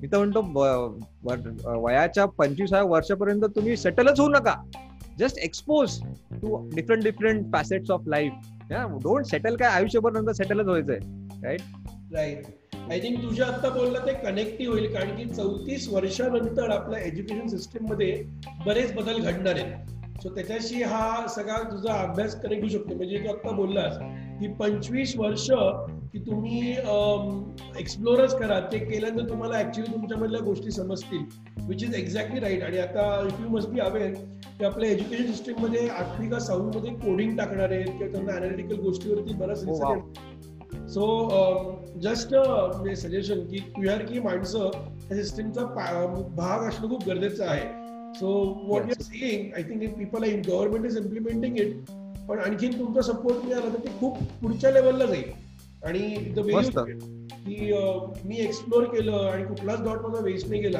मी 0.00 0.08
तर 0.12 0.18
म्हणतो 0.18 0.40
वयाच्या 1.84 2.24
पंचवीसाव्या 2.38 2.90
वर्षापर्यंत 2.90 3.44
तुम्ही 3.56 3.76
सेटलच 3.76 4.20
होऊ 4.20 4.28
नका. 4.30 4.54
Just 5.18 5.38
expose 5.38 6.00
to 6.32 6.56
different 6.74 7.04
different 7.04 7.52
facets 7.52 7.90
of 7.90 8.08
life 8.08 8.32
don't 9.02 9.24
settle 9.26 9.56
काय 9.56 9.68
आयुष्यभर 9.68 10.12
नंतर 10.12 10.32
सेटलच 10.32 10.66
व्हायचंय. 10.66 10.98
राईट 11.42 11.60
राईट 12.14 12.44
आय 12.90 12.98
थिंक 13.00 13.22
तुझ्या 13.22 13.46
आता 13.46 13.68
बोललं 13.74 14.06
ते 14.06 14.12
कनेक्टिव्ह 14.14 14.72
होईल 14.72 14.92
कारण 14.94 15.16
की 15.16 15.24
चौतीस 15.28 15.88
वर्षानंतर 15.92 16.70
आपल्या 16.70 17.00
एज्युकेशन 17.00 17.46
सिस्टीममध्ये 17.48 18.12
बरेच 18.66 18.92
बदल 18.94 19.18
घडणार 19.20 19.54
आहेत. 19.54 20.20
सो 20.22 20.34
त्याच्याशी 20.34 20.82
हा 20.82 21.26
सगळा 21.28 21.58
तुझा 21.70 21.94
अभ्यास 22.02 22.34
कनेक्ट 22.42 22.62
होऊ 22.62 22.70
शकतो. 22.72 22.94
म्हणजे 22.96 23.18
तू 23.24 23.28
आता 23.28 23.50
बोललास 23.56 23.96
की 24.40 24.48
पंचवीस 24.60 25.16
वर्ष 25.16 25.46
की 26.12 26.18
तुम्ही 26.26 26.70
एक्सप्लोरच 27.80 28.38
करा. 28.38 28.60
ते 28.72 28.78
केल्यानंतर 28.78 29.28
तुम्हाला 29.28 29.58
ऍक्च्युली 29.60 29.92
तुमच्यामधल्या 29.92 30.40
गोष्टी 30.44 30.70
समजतील 30.70 31.24
विच 31.68 31.82
इज 31.82 31.94
एक्झॅक्टली 31.94 32.40
राईट 32.40 32.62
आणि 32.62 32.78
आता 32.78 33.08
if 33.26 33.40
you 33.40 33.48
must 33.56 33.68
be 33.70 33.80
aware 33.80 34.12
की 34.58 34.64
आपल्या 34.64 34.90
एज्युकेशन 34.90 35.32
सिस्टीममध्ये 35.32 35.86
आठवी 35.88 36.28
का 36.30 36.38
सहावी 36.38 36.78
मध्ये 36.78 36.90
कोडिंग 37.00 37.36
टाकणार 37.38 37.70
आहेत 37.70 37.86
किंवा 37.88 38.12
त्यांना 38.12 38.36
अनालिटिकल 38.36 38.80
गोष्टीवरती 38.82 39.34
बराच 39.34 39.64
रिसर्च 39.64 40.35
सो 40.72 41.06
जस्ट 42.02 42.34
म्हणजे 42.34 42.94
सजेशन 42.96 43.40
की 43.46 43.58
तुझ्यासारखी 43.76 44.20
माणसं 44.20 44.70
त्या 45.08 45.16
सिस्टीमचा 45.16 45.64
भाग 46.36 46.68
असणं 46.68 46.88
खूप 46.88 47.06
गरजेचं 47.08 47.44
आहे. 47.44 47.64
So 48.18 48.28
what 48.68 48.82
you 48.88 49.02
seeing 49.02 49.52
I 49.56 49.62
think 49.62 49.94
people 49.96 50.24
I 50.24 50.30
government 50.48 50.86
is 50.86 50.96
implementing 50.96 51.56
it 51.58 51.90
पण 52.28 52.38
आणखीन 52.38 52.78
तुमचा 52.78 53.02
सपोर्ट 53.12 53.44
मिळाला 53.44 53.72
तर 53.72 53.78
ते 53.84 53.98
खूप 54.00 54.18
पुढच्या 54.42 54.70
लेवलला 54.70 55.06
जाईल. 55.06 55.30
आणि 55.84 56.32
द 56.36 56.40
की 57.46 57.72
मी 58.28 58.36
एक्सप्लोर 58.44 58.84
केलं 58.94 59.28
आणि 59.30 59.44
कुठलाच 59.44 59.82
डॉट 59.82 60.06
माझा 60.06 60.20
वेस्ट 60.24 60.48
नाही 60.48 60.60
गेला. 60.62 60.78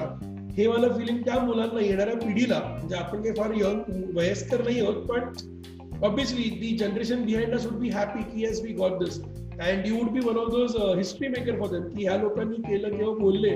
हे 0.56 0.66
मला 0.68 0.88
फिलिंग 0.88 1.18
त्या 1.24 1.38
मुलांना 1.38 1.80
येणाऱ्या 1.80 2.14
पिढीला 2.16 2.58
म्हणजे 2.60 2.94
आपण 2.96 3.22
काही 3.22 3.34
फार 3.36 3.50
यंग 3.56 4.16
वयस्कर 4.16 4.62
नाही 4.64 4.80
आहोत 4.80 5.06
पण 5.06 6.04
obviously 6.04 6.48
the 6.60 6.76
generation 6.78 7.24
behind 7.24 7.54
us 7.54 7.66
would 7.66 7.78
be 7.80 7.88
happy 7.88 8.22
की 8.22 8.42
yes 8.42 8.60
we 8.62 8.72
got 8.72 8.98
this 8.98 9.18
and 9.60 9.86
you 9.86 9.94
would 9.96 10.10
be 10.10 10.20
one 10.20 10.36
of 10.36 10.48
those 10.50 10.74
history 10.98 11.28
maker 11.28 11.58
for 11.58 11.68
them 11.68 11.88
की 11.88 12.04
ह्या 12.04 12.16
लोकांनी 12.16 12.56
केलं 12.62 12.96
किंवा 12.96 13.12
बोलले? 13.14 13.54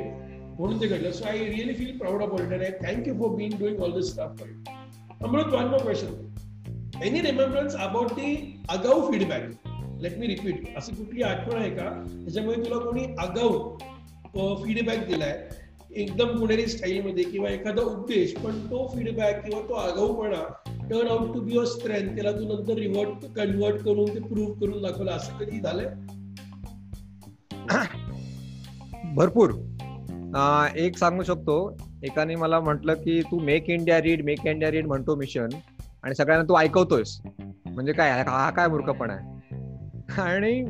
म्हणून 0.58 0.80
ते 0.80 0.86
घडलं. 0.86 1.10
So 1.12 1.24
I 1.24 1.38
really 1.38 1.74
feel 1.74 1.96
proud 1.98 2.22
of 2.22 2.42
it 2.42 2.52
and 2.52 2.62
thank 2.84 3.18
for 3.18 3.30
being 3.36 3.58
doing 3.58 3.80
all 3.82 3.92
this 3.92 4.10
stuff 4.12 4.38
for 4.38 4.48
it 4.48 5.24
Amrit 5.24 5.54
one 5.54 5.64
more 5.64 5.82
question 5.82 7.02
any 7.04 7.20
remembrance 7.20 7.76
about 7.76 8.12
the 8.12 8.34
अगाऊ 8.70 9.10
feedback 9.10 9.50
let 10.02 10.18
me 10.18 10.26
repeat 10.26 10.76
अशी 10.76 10.92
कुठली 10.92 11.22
आठवण 11.22 11.60
आहे 11.60 11.70
का? 11.70 11.88
त्याच्यामुळे 12.08 12.56
तुला 12.56 12.78
कोणी 12.78 13.04
अगाऊ 13.18 14.56
फीडबॅक 14.64 15.06
दिलाय? 15.06 15.48
एकदम 15.96 16.38
पुणेरी 16.38 16.66
स्टाईलमध्ये 16.66 17.24
किंवा 17.24 17.48
एखादा 17.50 17.82
उद्देश, 17.82 18.34
पण 18.36 18.58
तो 18.66 18.86
फीडबॅक 18.88 19.44
किंवा 19.44 19.68
तो 19.68 19.74
आगाऊपणा 19.74 20.42
turn 20.90 21.08
out 21.08 21.34
to 21.34 21.40
be 21.40 21.58
a 21.58 21.64
strength 21.64 22.14
त्याला 22.14 22.30
तू 22.32 22.44
नंतर 22.44 22.74
रिव्हर्ट 22.74 23.24
कन्व्हर्ट 23.36 23.76
करून 23.76 24.14
ते 24.14 24.20
प्रूव्ह 24.20 24.54
करून 24.60 24.82
दाखवलं. 24.82 25.10
असं 25.10 25.36
कधी 25.38 25.60
झालंय? 25.60 25.86
भरपूर. 29.14 29.50
एक 30.76 30.98
सांगू 30.98 31.22
शकतो. 31.22 31.76
एकाने 32.02 32.34
मला 32.34 32.60
म्हटलं 32.60 32.94
की 32.94 33.20
तू 33.22 33.38
make 33.38 33.70
India 33.70 34.00
read 34.02 34.24
make 34.24 34.46
India 34.46 34.70
read 34.70 34.86
म्हणतो 34.86 35.16
मिशन 35.16 35.48
आणि 36.02 36.14
सगळ्यांना 36.14 36.48
तू 36.48 36.56
ऐकवतोयस. 36.58 37.20
म्हणजे 37.66 37.92
काय? 37.92 38.10
हा 38.28 38.50
काय 38.50 38.68
मूर्खपणा 38.68 39.12
आहे? 39.12 39.38
आणि 40.22 40.62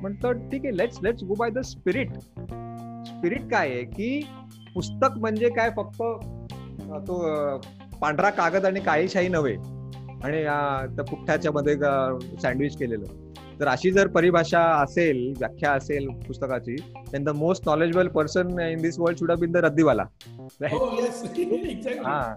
म्हटलं 0.00 0.48
ठीक 0.48 0.64
आहे 0.64 0.76
let's 0.76 0.98
let's 1.02 1.22
go 1.24 1.34
by 1.34 1.50
the 1.50 1.58
spirit 1.58 2.10
spirit 3.06 3.50
काय 3.50 3.70
आहे? 3.70 3.84
की 3.84 4.20
पुस्तक 4.74 5.18
म्हणजे 5.18 5.48
काय? 5.48 5.70
फक्त 5.76 6.02
तो 7.08 7.22
पांढरा 8.02 8.30
कागद 8.30 8.64
आणि 8.66 8.80
काळी 8.80 9.08
शाही 9.08 9.28
नव्हे. 9.28 9.54
आणि 10.24 10.42
त्या 10.96 11.04
पुठ्ठ्याच्या 11.04 11.52
मध्ये 11.52 11.74
सँडविच 12.42 12.76
केलेलं. 12.76 13.04
तर 13.60 13.68
अशी 13.68 13.90
जर 13.90 14.06
परिभाषा 14.06 14.60
असेल 14.82 15.32
व्याख्या 15.38 15.72
असेल 15.72 16.08
पुस्तकाची 16.26 16.74
then 17.12 17.24
the 17.24 17.28
most 17.28 17.68
knowledgeable 17.68 18.08
person 18.08 18.58
in 18.60 18.82
this 18.82 18.98
world 18.98 19.18
should 19.18 19.32
been 19.32 19.52
the 19.52 19.56
रद्दीवाला. 19.56 20.04
हा. 22.04 22.34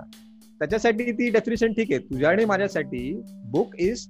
त्याच्यासाठी 0.62 1.12
ती 1.12 1.30
डेफिनेशन 1.30 1.74
ठीक 1.74 1.92
आहे. 1.92 2.00
तुझ्या 2.00 2.30
आणि 2.30 2.46
माझ्यासाठी 2.46 3.22
book 3.52 3.76
is 3.80 4.08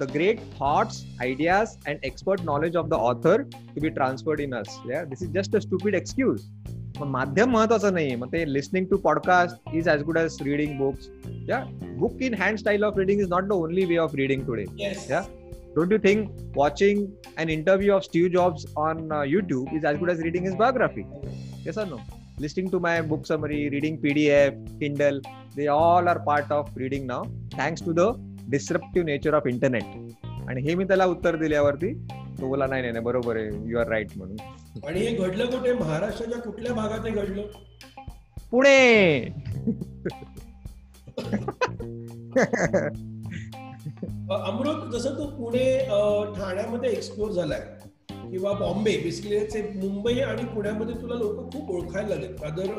the 0.00 0.10
great 0.14 0.38
thoughts 0.58 1.02
ideas 1.20 1.76
and 1.86 2.04
expert 2.04 2.40
knowledge 2.44 2.76
of 2.76 2.86
the 2.86 2.94
author 2.94 3.42
to 3.42 3.80
be 3.80 3.88
transferred 3.88 4.40
in 4.40 4.54
us 4.54 4.78
this 4.86 5.22
is 5.22 5.32
just 5.32 5.56
a 5.56 5.58
stupid 5.58 5.94
excuse 5.94 6.48
मग 7.00 7.06
माध्यम 7.06 7.50
महत्वाचं 7.50 7.92
नाहीये. 7.94 8.16
मग 8.16 8.32
ते 8.32 8.52
listening 8.52 8.86
to 8.86 8.96
podcast 8.96 9.74
is 9.74 9.88
as 9.88 10.02
good 10.02 10.16
as 10.16 10.36
reading 10.42 10.78
books 10.78 11.08
yeah 11.48 11.58
book 11.98 12.22
in 12.22 12.34
hand 12.34 12.58
style 12.58 12.84
of 12.84 12.98
reading 12.98 13.20
is 13.20 13.28
not 13.28 13.44
the 13.44 13.52
only 13.52 13.84
way 13.84 13.96
of 13.96 14.14
reading 14.14 14.42
today 14.42 14.64
yeah 15.10 15.20
don't 15.76 15.92
you 15.92 15.98
think 15.98 16.28
watching 16.56 17.06
and 17.38 17.50
interview 17.50 17.92
of 17.92 18.02
Steve 18.02 18.28
Jobs 18.28 18.66
on 18.76 19.24
YouTube 19.26 19.68
is 19.74 19.84
as 19.84 19.98
good 19.98 20.10
as 20.10 20.20
reading 20.20 20.46
is 20.46 20.54
biography 20.54 21.02
yes 21.66 21.78
no 21.78 21.98
listening 22.40 22.68
to 22.70 22.78
my 22.78 23.02
book 23.02 23.26
summary 23.26 23.68
reading 23.68 23.96
PDF 23.96 24.52
Kindle 24.80 25.20
they 25.56 25.66
all 25.66 26.08
are 26.08 26.18
part 26.18 26.52
of 26.52 26.78
reading 26.78 27.06
now 27.06 27.22
thanks 27.58 27.84
to 27.84 27.92
the 27.92 28.00
disruptive 28.50 29.06
nature 29.06 29.34
of 29.34 29.46
internet 29.46 29.82
आणि 30.48 30.62
हे 30.62 30.74
मी 30.74 30.84
त्याला 30.84 31.04
उत्तर 31.06 31.36
दिल्यावरती 31.36 31.92
तो 32.40 32.48
बोला 32.48 32.66
नाही 32.66 32.82
नाही 32.82 33.04
बरोबर 33.04 33.36
आहे. 33.36 33.50
यू 33.64 33.78
आर 33.78 33.88
राईट 33.88 34.08
म्हणून. 34.16 34.36
आणि 34.86 35.00
हे 35.00 35.14
घडलं 35.16 35.46
कुठे? 35.46 35.72
महाराष्ट्राच्या 35.72 36.38
कुठल्या 36.40 36.72
भागात 36.74 37.06
हे 37.06 37.10
घडलं? 37.10 37.42
पुणे. 38.50 39.24
अमृत 44.30 44.90
जसं 44.92 45.14
तू 45.18 45.26
पुणे 45.36 45.78
ठाण्यामध्ये 46.36 46.90
एक्सप्लोर 46.90 47.30
झालाय 47.30 47.60
किंवा 48.30 48.52
बॉम्बे 48.52 48.96
बेसिकली 48.98 49.62
मुंबई 49.78 50.18
आणि 50.20 50.44
पुण्यामध्ये 50.44 50.94
तुला 50.94 51.14
लोक 51.14 51.52
खूप 51.52 51.70
ओळखायला 51.70 52.08
लागलेत. 52.08 52.42
अदर 52.44 52.70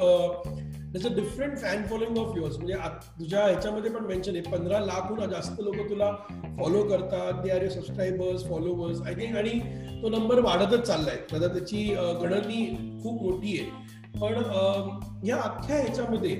त्याचं 0.96 1.16
different 1.16 1.58
fan 1.58 1.84
following 1.88 2.18
of 2.18 2.38
yours 2.38 2.58
म्हणजे 2.58 2.74
तुझ्या 3.20 3.44
ह्याच्यामध्ये 3.46 3.92
पण 3.92 4.06
मेन्शन 4.06 4.36
आहे. 4.36 4.42
पंधरा 4.42 4.80
लाखहून 4.80 5.30
जास्त 5.30 5.60
लोक 5.60 5.76
तुला 5.90 6.12
फॉलो 6.58 6.84
करतात. 6.84 7.44
ते 7.44 7.52
are 7.52 7.68
subscribers 7.70 8.48
followers 8.50 9.02
I 9.02 9.14
think 9.14 9.38
आणि 9.38 9.60
तो 10.02 10.10
नंबर 10.10 10.40
वाढतच 10.40 10.82
चाललाय. 10.82 11.16
दादा 11.32 11.48
त्याची 11.48 11.84
गणनी 12.22 12.66
खूप 13.04 13.22
मोठी 13.22 13.58
आहे. 13.60 13.86
पण 14.20 14.34
या 15.28 15.42
अख्ख्या 15.44 15.76
ह्याच्यामध्ये 15.78 16.36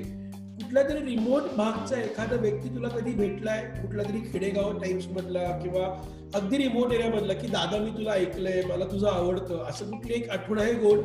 कुठल्या 0.60 0.84
तरी 0.84 1.00
रिमोट 1.06 1.42
भागचा 1.58 2.00
एखादा 2.02 2.36
व्यक्ती 2.36 2.70
तुला 2.70 2.88
कधी 2.88 3.14
भेटलाय? 3.14 3.64
कुठला 3.82 4.04
तरी 4.04 4.20
खेडेगाव 4.34 4.78
टाइम्स 4.80 5.08
मधला 5.08 5.44
किंवा 5.60 5.88
अगदी 6.36 6.58
रिमोट 6.58 6.94
एरिया 6.94 7.10
मधला 7.10 7.34
की 7.34 7.48
दादा 7.48 7.78
मी 7.78 7.90
तुला 7.90 8.12
ऐकलंय. 8.12 8.62
मला 8.70 8.86
तुझं 8.86 9.08
आवडतं. 9.08 9.64
असं 9.70 9.92
कुठली 9.92 10.14
एक 10.14 10.30
आठवण 10.30 10.60
आहे 10.60 10.74
गोड? 10.74 11.00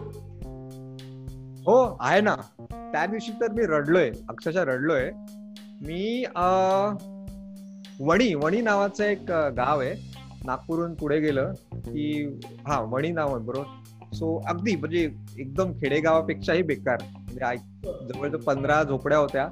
हो 1.67 1.97
आहे 2.01 2.21
ना. 2.21 2.37
त्या 2.93 3.05
दिवशी 3.07 3.33
तर 3.41 3.53
मी 3.53 3.67
रडलोय 3.67 4.11
अक्षरशः 4.29 4.65
रडलोय. 4.65 5.11
मी 5.83 6.25
वणी 8.01 8.33
वणी 8.35 8.61
नावाचं 8.61 9.05
एक 9.05 9.31
गाव 9.57 9.81
आहे. 9.81 9.95
नागपूरहून 10.45 10.95
पुढे 10.95 11.19
गेलं 11.21 11.53
की 11.75 12.39
हा 12.67 12.81
वणी 12.91 13.11
नाव 13.13 13.35
आहे 13.35 13.45
बरोबर. 13.47 14.15
सो 14.15 14.37
अगदी 14.49 14.75
म्हणजे 14.77 15.03
एकदम 15.39 15.73
खेडेगावापेक्षाही 15.81 16.63
बेकार. 16.63 17.03
म्हणजे 17.03 17.57
जवळ 18.13 18.37
पंधरा 18.47 18.83
झोपड्या 18.83 19.19
होत्या 19.19 19.45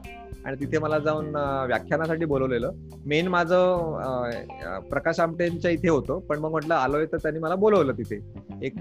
आणि 0.47 0.57
तिथे 0.61 0.79
मला 0.79 0.99
जाऊन 0.99 1.35
व्याख्यानासाठी 1.67 2.25
बोलवलेलं. 2.25 2.73
मेन 3.07 3.29
माझं 3.29 4.81
प्रकाश 4.91 5.21
आमटेंच्या 5.21 5.71
इथे 5.71 5.89
होतं. 5.89 6.19
पण 6.29 6.39
मग 6.39 6.51
म्हटलं 6.51 6.75
आलोय 6.75 7.07
तर 7.07 7.17
त्यांनी 7.17 7.41
मला 7.41 7.55
बोलवलं 7.55 7.93
तिथे. 7.99 8.19
एक 8.63 8.79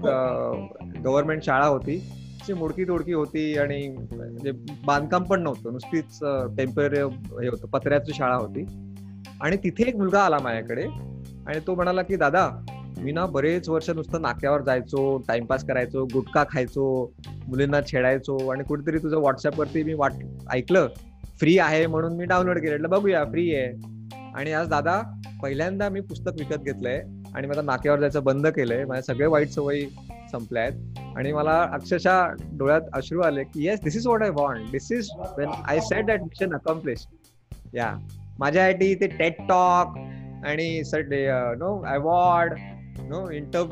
गव्हर्नमेंट 1.04 1.42
शाळा 1.44 1.66
होती. 1.66 1.98
मोडकी 2.54 2.84
तोडकी 2.84 3.12
होती 3.12 3.58
आणि 3.58 3.96
म्हणजे 4.12 4.52
बांधकाम 4.84 5.22
पण 5.22 5.42
नव्हतं. 5.42 5.72
नुसतीच 5.72 6.18
टेंपररी 6.56 6.98
हे 6.98 7.48
होतं 7.48 7.66
पत्र्याची 7.66 8.12
शाळा 8.14 8.36
होती. 8.36 8.66
आणि 9.40 9.56
तिथे 9.56 9.88
एक 9.88 9.96
मुलगा 9.96 10.20
आला 10.20 10.38
माझ्याकडे 10.38 10.82
आणि 11.46 11.58
तो 11.66 11.74
म्हणाला 11.74 12.02
की 12.02 12.16
दादा 12.16 12.50
मी 12.98 13.12
ना 13.12 13.26
बरेच 13.26 13.68
वर्ष 13.68 13.90
नुसतं 13.90 14.22
नाक्यावर 14.22 14.62
जायचो 14.62 15.24
टाइमपास 15.28 15.64
करायचो 15.64 16.04
गुटखा 16.04 16.44
खायचो 16.44 17.12
मुलींना 17.48 17.80
छेडायचो 17.80 18.48
आणि 18.48 18.64
कुठेतरी 18.64 18.98
तुझं 18.98 19.16
व्हॉट्सअपवरती 19.16 19.82
मी 19.82 19.94
वाट 19.94 20.12
ऐकलं 20.50 20.88
फ्री 21.40 21.58
आहे 21.58 21.86
म्हणून 21.86 22.16
मी 22.16 22.24
डाउनलोड 22.24 22.58
केलं. 22.58 22.88
बघूया 22.88 23.24
फ्री 23.24 23.54
आहे. 23.54 23.98
आणि 24.34 24.52
आज 24.52 24.68
दादा 24.68 25.02
पहिल्यांदा 25.42 25.88
मी 25.88 26.00
पुस्तक 26.00 26.30
विकत 26.38 26.58
घेतलंय 26.58 27.02
आणि 27.34 27.46
मला 27.46 27.62
नाक्यावर 27.62 28.00
जायचं 28.00 28.24
बंद 28.24 28.46
केलंय. 28.46 28.84
माझ्या 28.84 29.14
सगळे 29.14 29.26
वाईट 29.26 29.48
सवयी 29.48 29.86
संपल्या 30.32 30.62
आहेत 30.62 30.98
आणि 31.18 31.32
मला 31.32 31.62
अक्षरशः 31.72 32.26
डोळ्यात 32.58 32.80
अश्रू 32.92 33.20
आले 33.20 33.42
की 33.44 33.66
yes 33.66 33.80
this 33.84 33.96
is 33.96 34.06
what 34.06 34.22
I 34.22 34.30
want 34.30 34.70
this 34.70 34.92
is 34.92 35.08
when 35.38 35.48
I 35.68 35.80
set 35.80 36.06
that 36.06 36.22
mission 36.22 36.54
accomplish 36.54 37.06
yeah 37.74 37.94
माझ्यासाठी 38.38 38.94
ते 38.94 39.06
टेट 39.06 39.40
टॉक 39.48 39.98
आणि 40.46 40.82
no 41.58 41.82
award 41.86 42.54
no 43.00 43.30
in the 43.30 43.62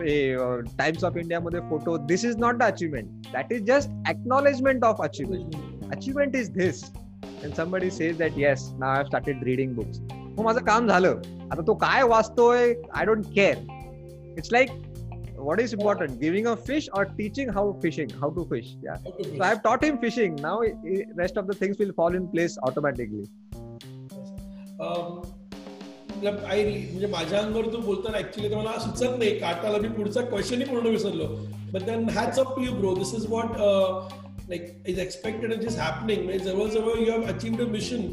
Times 0.79 1.05
of 1.05 1.17
India 1.17 1.41
मध्ये 1.41 1.61
photo 1.61 1.97
this 1.97 2.25
is 2.25 2.37
not 2.37 2.55
the 2.55 2.63
achievement 2.63 3.27
that 3.33 3.53
is 3.53 3.63
just 3.67 3.91
acknowledgement 4.11 4.85
of 4.85 5.03
achievement 5.03 5.55
achievement 5.97 6.37
is 6.37 6.51
this 6.51 6.85
and 7.45 7.55
somebody 7.55 7.91
says 7.91 8.19
that 8.19 8.33
yes 8.37 8.71
ना 8.73 8.87
I 8.87 9.05
started 9.05 9.45
reading 9.45 9.75
books 9.75 10.01
हो 10.39 10.43
माझं 10.43 10.61
काम 10.61 10.89
झालं. 10.89 11.21
आता 11.53 11.63
तो 11.67 11.75
काय 11.75 12.03
वाचतोय 12.03 12.75
I 12.95 13.05
don't 13.05 13.25
care 13.27 13.57
it's 14.39 14.49
like 14.53 14.71
what 15.39 15.61
is 15.61 15.73
important? 15.73 16.21
Giving 16.21 16.47
a 16.47 16.57
fish 16.57 16.89
or 16.93 17.05
teaching 17.05 17.49
how 17.49 17.65
fishing 17.83 18.11
how 18.21 18.31
to 18.31 18.45
fish 18.53 18.75
yeah. 18.83 18.97
So 19.05 19.43
i 19.43 19.49
have 19.49 19.63
taught 19.63 19.85
him 19.85 19.99
fishing. 19.99 20.37
Now 20.37 20.61
rest 21.15 21.37
of 21.37 21.47
the 21.47 21.55
things 21.55 21.79
will 21.79 21.93
fall 21.93 22.15
in 22.15 22.29
place 22.29 22.59
automatically. 22.63 23.27
Um, 24.81 25.23
आई 26.25 26.63
म्हणजे 26.65 27.07
माझ्या 27.07 27.39
अंगावर 27.39 27.67
तू 27.73 27.81
बोलताना 27.87 28.19
actually 28.19 28.51
तर 28.51 28.57
मला 28.57 28.79
सुचत 28.81 29.19
नाही. 29.19 29.39
काटाला 29.39 29.79
मी 29.79 29.89
पुढचा 29.97 30.21
क्वेश्चनही 30.21 30.65
पूर्ण 30.71 30.87
विसरलो. 30.87 31.27
But 31.73 31.83
then 31.87 32.09
hats 32.09 32.39
off 32.39 32.55
to 32.57 32.63
you 32.65 32.73
bro 32.77 32.95
this 32.95 33.15
is 33.15 33.27
what 33.29 33.57
like 34.49 34.89
is 34.89 34.99
expected 34.99 35.53
and 35.53 35.63
is 35.63 35.79
happening 35.79 36.25
म्हणजे 36.25 36.45
जवळजवळ 36.45 36.99
you 36.99 37.13
have 37.13 37.23
achieved 37.35 37.61
a 37.61 37.67
mission 37.71 38.07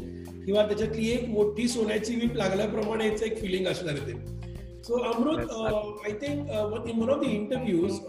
किंवा 0.44 0.66
त्याच्यातली 0.66 1.08
एक 1.10 1.28
मोठी 1.28 1.68
सोन्याची 1.68 2.14
वीप 2.14 2.34
लागल्याप्रमाणे 2.36 3.08
याचं 3.08 3.26
एक 3.26 3.40
फिलिंग 3.40 3.66
असणार 3.66 3.96
ते. 4.08 4.12
So 4.86 4.98
Amrit 5.12 5.50
I 6.06 6.12
think 6.22 6.48
in 6.88 7.00
one 7.00 7.10
of 7.10 7.20
the 7.20 7.30
interviews 7.30 8.00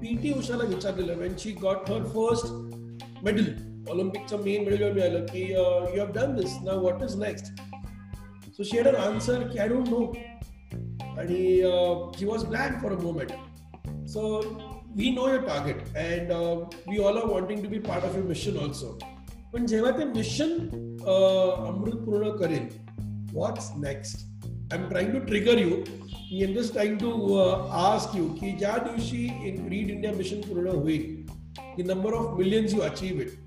P 0.00 0.16
T 0.22 0.32
उषाला 0.38 0.64
विचारलेलं 0.74 1.18
when 1.18 1.36
she 1.42 1.52
got 1.62 1.90
her 1.90 2.04
first 2.16 3.22
medal 3.24 3.54
ऑलिम्पिकचं 3.90 4.44
main 4.44 4.64
medal 4.70 4.92
मिळालं 4.92 5.26
की 5.26 5.50
यू 5.52 5.64
हॅव 5.98 6.12
डन 6.14 6.34
दिस 6.36 6.58
ना 6.64 6.78
what 6.80 7.02
is 7.04 7.16
next 7.22 7.64
had 8.58 8.86
an 8.86 8.96
answer, 8.96 9.34
I 9.60 9.68
don't 9.68 9.88
know. 9.90 10.14
And 11.18 11.28
he, 11.28 11.64
uh, 11.64 12.10
she 12.18 12.24
was 12.24 12.44
blank 12.44 12.80
for 12.80 12.92
a 12.92 13.00
moment. 13.00 13.32
So 14.06 14.22
we 14.94 15.10
know 15.14 15.26
your 15.28 15.42
target 15.42 15.82
and 15.94 16.32
uh, 16.32 16.64
we 16.86 16.98
all 16.98 17.18
are 17.18 17.26
wanting 17.26 17.62
to 17.62 17.68
be 17.68 17.78
part 17.78 18.04
of 18.04 18.16
your 18.16 18.24
mission 18.24 18.56
also. 18.56 18.98
पण 19.52 19.66
जेव्हा 19.66 19.90
ते 19.98 20.04
mission 20.04 20.50
अमृत 21.08 22.04
पूर्ण 22.06 22.30
करेल 22.38 22.68
what's 23.32 23.70
next 23.76 24.26
I 24.65 24.79
am 24.79 24.87
trying 24.89 25.11
to 25.13 25.19
trigger 25.25 25.59
you 25.59 25.69
me 25.69 26.43
am 26.43 26.53
just 26.59 26.73
trying 26.73 26.97
to 26.99 27.35
ask 27.85 28.15
you 28.17 28.27
की 28.41 28.51
ज्या 28.57 28.77
दिवशी 28.89 29.27
read 29.69 29.89
India 29.89 30.11
mission 30.17 30.41
पूर्ण 30.49 30.77
होईल 30.77 31.25
की 31.75 31.83
number 31.93 32.13
of 32.13 32.37
millions 32.37 32.73
you 32.73 32.81
achieve 32.89 33.21
it 33.21 33.39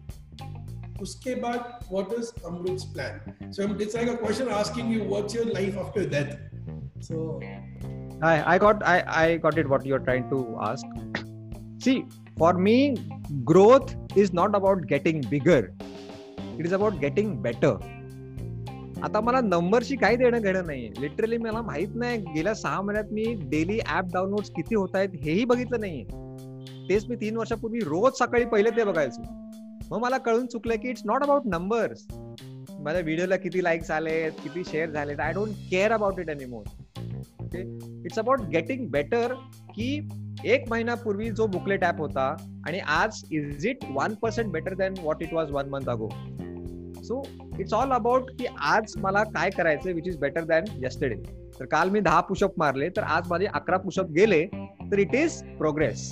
उसके 1.03 1.35
बाद 1.35 1.75
what 1.91 2.13
is 2.13 2.33
Amrut's 2.49 2.85
plan? 2.85 3.21
So 3.51 3.65
it's 3.79 3.95
like 3.95 4.09
a 4.09 4.17
question 4.17 4.49
asking 4.49 4.91
you 4.91 5.05
what's 5.05 5.35
your 5.35 5.47
life 5.47 5.77
after 5.77 6.05
death. 6.07 6.37
So 7.01 7.41
I 8.23 8.35
I 8.55 8.59
got 8.59 8.85
I 8.93 8.97
I 9.23 9.37
got 9.47 9.59
it 9.59 9.69
what 9.69 9.87
you're 9.87 10.05
trying 10.11 10.29
to 10.31 10.39
ask. 10.69 10.87
See, 11.87 11.97
for 12.39 12.53
me, 12.55 12.77
growth 13.45 13.95
is 14.17 14.33
not 14.33 14.55
about 14.61 14.87
getting 14.87 15.21
bigger. 15.35 15.61
It 16.59 16.67
is 16.67 16.73
about 16.73 17.01
getting 17.01 17.35
better. 17.43 17.75
आता 19.04 19.20
मला 19.22 19.40
नंबरशी 19.42 19.96
काही 19.96 20.16
देणं 20.18 20.42
घेणं 20.42 20.66
नाही 20.66 20.90
literally 21.02 21.38
मला 21.38 21.62
माहीत 21.62 21.96
नाही 21.96 22.18
गेल्या 22.36 22.54
सहा 22.56 22.82
महिन्यात 22.82 23.12
मी 23.14 23.24
डेली 23.50 23.80
ऍप 23.98 24.06
डाउनलोड 24.14 24.46
किती 24.56 24.76
होत 24.76 24.96
आहेत 24.96 25.10
हेही 25.24 25.46
बघितलं 25.46 25.80
नाहीये. 25.80 26.04
तेच 26.90 27.06
मी 27.10 27.16
तीन 27.16 27.38
वर्षापूर्वी 27.38 27.80
रोज 27.80 28.18
सकाळी 28.20 28.46
पहिले 28.46 28.70
ते 28.70 28.84
बघायचो. 28.84 29.22
मग 29.92 30.02
मला 30.02 30.18
कळून 30.18 30.46
चुकलं 30.46 30.76
की 30.76 30.90
इट्स 30.90 31.02
नॉट 31.06 31.24
अबाउट 31.24 31.42
नंबर्स 31.46 32.06
माझ्या 32.80 33.02
व्हिडिओला 33.02 33.36
किती 33.36 33.64
लाईक्स 33.64 33.92
आलेत 33.92 34.32
किती 34.44 34.64
शेअर 34.64 34.90
झालेत 34.90 35.20
I 35.20 35.34
don't 35.34 35.54
care 35.72 35.92
about 35.92 36.20
it 36.20 36.30
anymore 36.30 36.64
it's 38.06 38.20
about 38.20 38.42
getting 38.42 38.88
better 38.92 39.34
की 39.76 40.08
एक 40.46 40.70
महिन्यापूर्वी 40.70 41.30
जो 41.30 41.48
बुकलेट 41.48 41.84
ऍप 41.84 42.00
होता 42.00 42.26
आणि 42.68 42.80
आज 42.88 43.22
is 43.32 43.66
it 43.68 43.86
one 43.90 44.14
percent 44.14 44.52
better 44.52 44.74
than 44.74 44.94
what 45.00 45.24
it 45.24 45.34
was 45.34 45.52
one 45.52 45.70
month 45.70 45.90
ago 45.90 46.10
so 47.04 47.22
it's 47.60 47.74
all 47.74 47.92
about 47.92 48.30
की 48.32 48.46
आज 48.60 48.94
मला 48.98 49.24
काय 49.24 49.50
करायचं 49.50 49.94
which 49.94 50.08
is 50.08 50.18
better 50.18 50.44
than 50.44 50.66
yesterday 50.84 51.16
तर 51.60 51.66
काल 51.66 51.90
मी 51.90 52.00
दहा 52.00 52.20
पुशअप 52.22 52.54
मारले 52.58 52.90
तर 52.90 53.04
आज 53.04 53.28
माझे 53.30 53.46
अकरा 53.46 53.78
पुशअप 53.78 54.12
गेले 54.12 54.46
तर 54.92 55.00
it 55.00 55.16
is 55.16 55.42
progress 55.58 56.12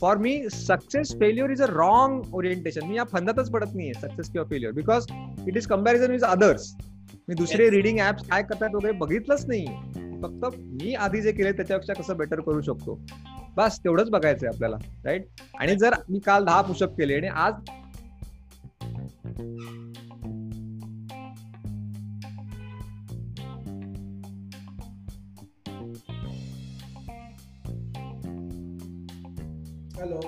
for 0.00 0.16
me 0.16 0.48
success 0.52 1.14
failure 1.20 1.50
is 1.50 1.62
a 1.62 1.66
wrong 1.70 2.34
orientation 2.34 2.86
मी 2.86 2.96
या 2.96 3.04
फंदातच 3.04 3.50
पडत 3.50 3.74
नाहीये 3.74 3.94
सक्सेस 3.94 4.30
किंवा 4.30 4.46
failure 4.50 4.74
because 4.74 5.06
it 5.48 5.56
is 5.56 5.66
comparison 5.66 6.10
with 6.10 6.24
others 6.24 6.72
मी 7.28 7.34
दुसरे 7.34 7.70
रिडिंग 7.70 7.98
ऍप्स 8.00 8.28
काय 8.28 8.42
करतात 8.42 8.74
वगैरे 8.74 8.92
बघितलंच 8.92 9.46
नाही 9.46 9.66
फक्त 10.22 10.44
मी 10.58 10.94
आधी 10.94 11.20
जे 11.22 11.32
केले 11.32 11.52
त्याच्यापेक्षा 11.52 12.02
कसं 12.02 12.16
बेटर 12.16 12.40
करू 12.40 12.60
शकतो. 12.60 12.98
बस 13.56 13.78
तेवढंच 13.84 14.10
बघायचंय 14.10 14.48
आपल्याला 14.48 14.76
राईट 15.04 15.26
आणि 15.60 15.76
जर 15.76 15.94
मी 16.08 16.18
काल 16.18 16.44
दहा 16.44 16.60
पुशअप 16.60 16.96
केले 16.98 17.16
आणि 17.16 17.28
आज 17.28 17.54
hello 29.98 30.18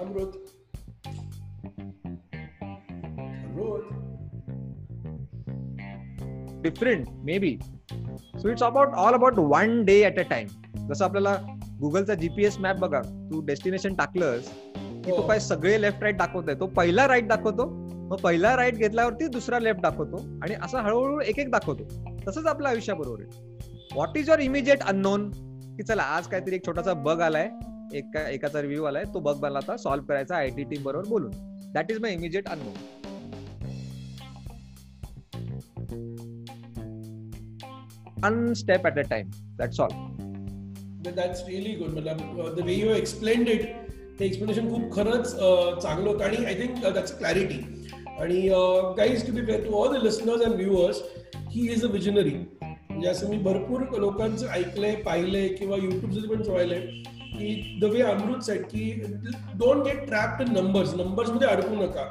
Amrit 0.00 0.32
different 6.62 7.06
maybe 7.38 7.58
so 7.62 8.48
it's 8.48 8.62
about 8.62 8.94
all 8.94 9.14
about 9.14 9.38
one 9.38 9.84
day 9.84 10.06
at 10.06 10.18
a 10.18 10.22
time 10.22 10.48
जसं 10.88 11.04
आपल्याला 11.04 11.36
गुगलचा 11.80 12.14
जीपीएस 12.14 12.58
मॅप 12.58 12.76
बघा 12.76 13.00
तू 13.00 13.40
डेस्टिनेशन 13.40 13.94
टाकलंस 13.94 14.48
की 14.76 15.10
तो 15.10 15.16
हो. 15.16 15.28
काय 15.28 15.40
सगळे 15.40 15.82
लेफ्ट 15.82 16.02
राईट 16.02 16.16
दाखवतोय. 16.18 16.54
तो 16.54 16.66
पहिला 16.66 17.08
राईट 17.08 17.28
दाखवतो 17.28 17.66
मग 18.08 18.16
पहिला 18.16 18.56
राईट 18.56 18.74
घेतल्यावरती 18.74 19.26
दुसरा 19.26 19.58
लेफ्ट 19.58 19.80
दाखवतो 19.80 20.16
आणि 20.42 20.54
असं 20.62 20.78
हळूहळू 20.78 21.20
एक 21.20 21.38
एक 21.38 21.50
दाखवतो. 21.50 21.84
तसंच 22.28 22.46
आपल्या 22.46 22.70
आयुष्याबरोबर 22.70 23.22
आहे. 23.22 23.58
What 23.94 24.16
is 24.16 24.28
your 24.28 24.40
immediate 24.40 24.82
unknown 24.82 25.30
की 25.76 25.82
चला 25.82 26.02
आज 26.14 26.26
काहीतरी 26.28 26.54
एक 26.54 26.66
छोटासा 26.66 26.94
बग 27.04 27.20
आलाय. 27.20 27.48
एक 27.94 28.16
एकाचा 28.16 28.60
रिव्ह्यू 28.62 28.84
आलाय. 28.84 29.04
तो 29.14 29.20
बग 29.20 29.42
मला 29.42 29.58
आता. 29.58 29.76
सॉल्व्ह 29.76 30.06
करायचा 30.08 30.36
आय 30.36 30.48
टी 30.56 30.64
टीम 30.70 30.82
बरोबर 30.84 31.08
बोलून. 31.08 31.32
दॅट 31.74 31.90
इज 31.90 32.00
माय 32.00 32.12
इमिजिएट 32.12 32.48
अनुभव 32.48 33.00
one 38.24 38.36
step 38.58 38.84
at 38.88 38.98
a 39.00 39.04
time. 39.12 39.30
That's 39.60 39.80
all. 39.84 39.94
That's 41.06 41.42
really 41.46 41.72
good 41.76 41.96
मतलब 41.96 42.54
the 42.56 42.64
way 42.64 42.74
you 42.74 42.90
explained 42.94 43.48
it 43.48 43.62
ते 44.18 44.24
एक्सप्लेनेशन 44.24 44.68
खूप 44.70 44.94
खरंच 44.94 45.26
चांगलं 45.28 46.08
होतं. 46.08 46.24
आणि 46.24 46.44
आय 46.44 46.54
थिंक 46.54 46.78
दॅट्स 46.84 47.16
क्लॅरिटी 47.18 47.58
आणि 48.18 48.40
guys 48.96 49.26
to 49.26 49.32
be 49.32 49.44
fair 49.46 49.64
to 49.64 49.72
all 49.76 49.96
the 49.96 50.02
listeners 50.02 50.42
and 50.42 50.54
viewers 50.54 51.02
he 51.50 51.66
is 51.72 51.84
a 51.84 51.88
visionary 51.92 52.34
म्हणजे 53.02 53.18
असं 53.18 53.30
मी 53.30 53.36
भरपूर 53.42 53.80
लोकांचं 53.98 54.48
ऐकलंय 54.48 54.94
पाहिलंय 54.94 55.46
किंवा 55.48 55.76
युट्यूबचं 55.76 56.28
पण 56.28 56.42
पाहिलंय 56.42 56.80
की 56.80 57.78
द 57.80 57.84
वे 57.84 58.02
अमृत 58.02 58.42
सेट 58.44 58.64
की 58.64 58.90
don't 59.58 59.82
get 59.84 60.04
trapped 60.06 60.42
in 60.42 60.52
numbers 60.54 60.94
नंबर्समध्ये 60.94 61.48
अडकू 61.48 61.74
नका. 61.74 62.04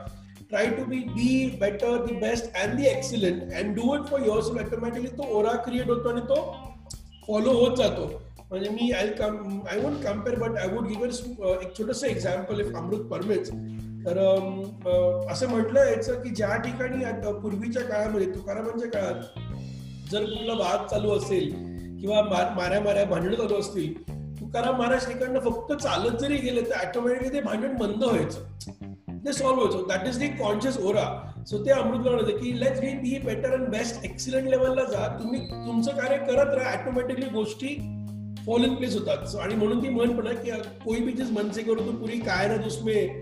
Try 0.50 0.66
to 0.68 0.84
be 0.86 0.98
the 1.10 1.46
better 1.60 2.04
the 2.06 2.16
best 2.20 2.56
and 2.64 2.76
the 2.76 2.88
excellent 2.88 3.54
and 3.54 3.76
do 3.76 3.96
it 3.96 4.10
for 4.10 4.26
your 4.26 4.60
automatically 4.62 5.08
तो 5.08 5.28
ओरा 5.38 5.56
क्रिएट 5.66 5.90
होतो 5.90 6.10
आणि 6.10 6.22
तो 6.30 6.42
फॉलो 7.28 7.52
होत 7.52 7.78
जातो. 7.78 8.08
म्हणजे 8.50 8.70
मी 8.70 8.92
I 8.92 9.08
come 9.20 9.60
I 9.72 9.80
won't 9.80 10.04
compare 10.04 10.40
but 10.40 10.58
I 10.58 10.68
would 10.68 10.88
give 10.88 11.06
एक 11.62 11.78
छोटंसं 11.78 12.08
एक्झाम्पल 12.08 12.60
इफ 12.60 12.76
अमृत 12.76 13.06
परमेच 13.12 13.50
तर 14.06 14.18
um, 14.18 14.46
uh, 14.86 15.32
असं 15.32 15.50
म्हटलं 15.50 15.80
यायचं 15.80 16.22
की 16.22 16.30
ज्या 16.30 16.56
ठिकाणी 16.56 17.04
आता 17.04 17.32
पूर्वीच्या 17.40 17.84
काळामध्ये 17.84 18.28
तुकारामांच्या 18.28 18.90
काळात 18.90 19.51
जर 20.12 20.24
कुठला 20.26 20.54
वाद 20.60 20.88
चालू 20.92 21.12
असेल 21.18 21.50
किंवा 22.02 22.22
माऱ्या 22.56 22.80
माऱ्या 22.82 23.06
भांडणं 23.06 23.36
चालू 23.36 23.60
असतील 23.60 23.94
तुकाराम 24.40 24.78
महाराज 24.78 25.10
इकडनं 25.10 25.40
फक्त 25.40 25.74
चालत 25.74 26.18
जरी 26.22 26.38
गेले 26.38 26.62
तर 26.62 26.88
ऑटोमॅटिकली 26.88 27.30
ते 27.34 27.42
भांडण 27.42 27.76
बंद 27.78 28.04
व्हायचं. 28.04 28.40
ते 29.26 29.34
सॉल्व्ह 29.34 29.64
व्हायचं. 29.64 29.88
That 29.88 30.08
is 30.08 30.18
the 30.20 30.28
conscious 30.38 30.78
aura 30.80 31.06
so 31.48 31.58
ते 31.66 31.72
अमृत 31.72 32.00
म्हणायचं 32.00 32.38
की 32.38 32.60
let's 32.60 32.80
be 32.80 32.94
be 33.00 33.18
better 33.26 33.54
and 33.54 33.68
best 33.70 34.06
excellent 34.06 34.48
लेवलला 34.50 34.84
जा. 34.84 35.08
तुम्ही 35.20 35.40
तुमचं 35.66 35.92
कार्य 35.92 36.18
करत 36.18 36.54
राहा. 36.56 36.74
ऑटोमॅटिकली 36.74 37.26
गोष्टी 37.34 37.76
फॉल 38.46 38.64
इन 38.66 38.76
प्लेस 38.76 38.96
होतात. 38.96 39.36
आणि 39.42 39.56
म्हणून 39.56 39.84
ती 39.84 39.90
म्हण 39.90 40.18
पण 40.18 40.34
की 40.36 40.52
कोई 40.86 41.00
भी 41.00 41.12
चीज 41.14 41.32
मन 41.32 41.50
से 41.52 41.64
करो 41.64 41.86
तो 41.86 41.92
पूरी 41.92 42.20
कायरत 42.22 42.66
उसमें 42.68 43.20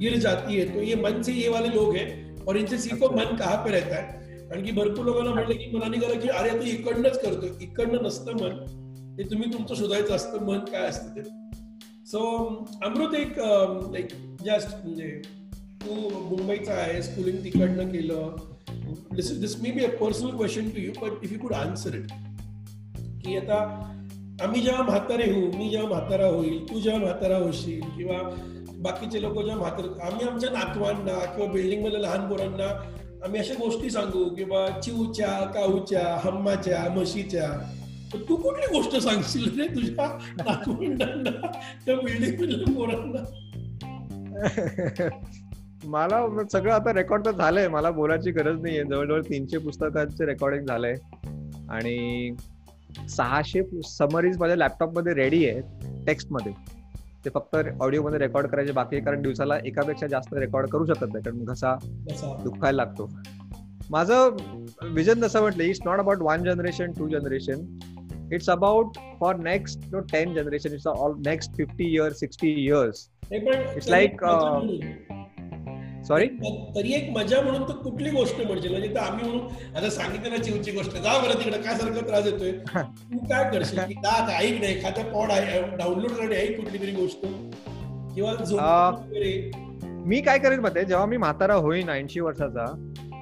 गिर 0.00 0.18
जाती 0.18 0.58
है. 0.58 0.64
तो 0.74 0.82
ये 0.82 0.94
मन 0.94 1.22
से 1.22 1.32
ये 1.32 1.48
वाले 1.48 1.74
लोग 1.74 1.94
हैं 1.96 2.08
और 2.46 2.56
इनसे 2.56 2.78
सीखो 2.78 3.10
मन 3.16 3.36
कहाँ 3.36 3.56
पे 3.56 3.70
रहता 3.70 3.96
है? 3.96 4.20
कारण 4.52 4.64
की 4.64 4.72
भरपूर 4.72 5.04
लोकांना 5.04 5.30
म्हटलं 5.30 5.54
की 5.54 5.66
मनाने 5.72 5.98
करा 5.98 6.18
की 6.20 6.28
अरे 6.28 6.48
आता 6.50 6.64
इकडनंच 6.68 7.18
करतोय. 7.20 7.50
इकडनं 7.60 8.02
नसतं 8.04 8.32
मन. 8.32 8.56
ते 9.18 9.22
तुम्ही 9.30 9.52
तुमचं 9.52 9.74
शोधायचं 9.74 10.14
असतं 10.14 10.44
मन 10.46 10.58
काय 10.58 10.88
असतं 10.88 11.16
ते. 11.16 11.22
सो 12.06 12.20
अमृत 12.84 13.14
एक 13.14 13.38
लाईक 13.38 14.12
जस्ट 14.44 14.74
म्हणजे 14.84 15.08
तू 15.84 15.94
मुंबईचा 16.28 16.74
आहे 16.74 17.02
स्कूलिंग 17.02 17.38
तिकडनं 17.44 17.88
केलं. 17.92 18.36
This 19.14 19.30
this 19.40 19.56
may 19.62 19.70
be 19.70 19.84
a 19.84 19.88
personal 19.96 20.36
question 20.36 20.68
to 20.68 20.80
you 20.80 20.92
but 21.00 21.24
if 21.24 21.32
you 21.32 21.38
could 21.38 21.54
answer 21.54 21.94
it 21.94 22.12
की 23.24 23.36
आता 23.36 23.58
आम्ही 24.42 24.60
जेव्हा 24.60 24.82
म्हातारे 24.82 25.30
होऊ 25.32 25.50
मी 25.56 25.70
जेव्हा 25.70 25.88
म्हातारा 25.88 26.26
होईल 26.26 26.64
तू 26.64 26.80
जेव्हा 26.80 27.00
म्हातारा 27.00 27.36
होशील 27.36 27.80
किंवा 27.96 28.18
बाकीचे 28.82 29.22
लोक 29.22 29.34
जेव्हा 29.34 29.56
म्हातारे 29.56 30.00
आम्ही 30.00 30.28
आमच्या 30.28 30.50
नातवांना 30.50 31.18
किंवा 31.24 31.52
बिल्डिंगमधल्या 31.52 32.00
लहान 32.00 32.28
पोरांना 32.28 32.68
आम्ही 33.24 33.40
अशा 33.40 33.54
गोष्टी 33.54 33.90
सांगू 33.90 34.24
किंवा 34.24 34.80
चिवच्या 34.80 35.50
काऊच्या 35.54 36.20
हम्माच्या 36.24 36.90
म्हशीच्या. 36.90 37.72
तर 38.12 38.18
तू 38.28 38.36
कुठली 38.36 38.66
गोष्ट 38.66 38.96
सांगशील 38.96 39.60
रे 39.60 39.66
तुझ्या 39.66 40.18
नातवंडांना 40.36 41.46
त्या 41.86 41.96
बिल्डिंग 41.96 42.40
मधल्या 42.40 42.74
पोरांना? 42.74 43.22
मला 45.84 46.26
सगळं 46.52 46.72
आता 46.72 46.92
रेकॉर्ड 46.92 47.26
तर 47.26 47.30
झालंय. 47.30 47.68
मला 47.68 47.90
बोलायची 47.90 48.30
गरज 48.30 48.62
नाहीये. 48.62 48.84
जवळजवळ 48.84 49.20
तीनशे 49.20 49.58
पुस्तकांचे 49.58 50.26
रेकॉर्डिंग 50.26 50.66
झालंय. 50.66 50.94
आणि 51.70 52.30
सहाशे 53.08 53.82
समरीज 53.82 54.38
माझ्या 54.38 54.56
लॅपटॉपमध्ये 54.56 55.14
रेडी 55.14 55.48
आहे 55.48 55.60
टेक्स्टमध्ये 56.06 56.52
ते 57.24 57.30
फक्त 57.30 57.56
ऑडिओ 57.80 58.02
मध्ये 58.02 58.18
रेकॉर्ड 58.18 58.46
करायचे 58.46 58.72
बाकी 58.72 59.00
कारण 59.00 59.22
दिवसाला 59.22 59.56
एकापेक्षा 59.64 60.06
जास्त 60.06 60.34
रेकॉर्ड 60.34 60.68
करू 60.68 60.86
शकत 60.86 61.12
नाही 61.12 61.24
कारण 61.24 61.44
घसा 61.44 61.74
दुखायला 62.44 62.76
लागतो. 62.76 63.08
माझं 63.90 64.36
विजन 64.94 65.20
जसं 65.20 65.40
म्हटलं 65.40 65.64
it's 65.64 65.80
not 65.86 65.98
about 65.98 66.18
one 66.20 66.44
generation 66.44 66.92
to 66.92 67.08
generation 67.08 67.66
it's 68.32 68.50
about 68.50 68.96
for 69.20 69.36
next 69.36 69.96
ten 70.12 70.34
generation 70.34 70.74
it's 70.74 70.86
all 70.86 71.14
next 71.26 71.56
fifty 71.56 71.92
years 71.94 72.20
sixty 72.20 72.52
years 72.66 73.08
हे 73.32 73.38
पण 73.38 75.21
सॉरी 76.08 76.26
तरी 76.76 76.92
एक 76.92 77.10
मजा 77.10 77.40
म्हणून 77.40 77.62
तर 77.62 77.74
कुठली 77.74 78.10
गोष्ट 78.10 78.40
म्हणजे 78.40 78.88
तर 78.94 78.98
आम्ही 78.98 79.28
म्हणून 79.28 79.76
आता 79.76 79.90
सांगितलं 79.90 80.30
ना 80.30 80.36
चिवची 80.36 80.70
गोष्ट. 80.70 80.96
जा 80.96 81.18
बरं 81.18 81.38
तिकडे 81.38 81.58
काय 81.58 81.76
सारखं 81.78 82.06
त्रास 82.08 82.26
येतोय 82.26 82.52
तू 82.52 83.18
काय 83.18 83.50
करशील? 83.52 83.78
की 83.88 83.94
आता 84.06 84.36
ऐक 84.38 84.60
नाही 84.60 84.72
एखाद्या 84.78 85.04
पॉड 85.04 85.30
डाउनलोड 85.78 86.10
करणे 86.10 86.36
ऐक 86.36 86.56
कुठली 86.56 86.78
तरी 86.78 86.92
गोष्ट. 86.92 87.26
किंवा 88.14 88.90
मी 90.06 90.20
काय 90.20 90.38
करेन 90.38 90.60
मध्ये 90.60 90.84
जेव्हा 90.84 91.06
मी 91.06 91.16
म्हातारा 91.16 91.54
होईन 91.54 91.88
ऐंशी 91.88 92.20
वर्षाचा 92.20 92.64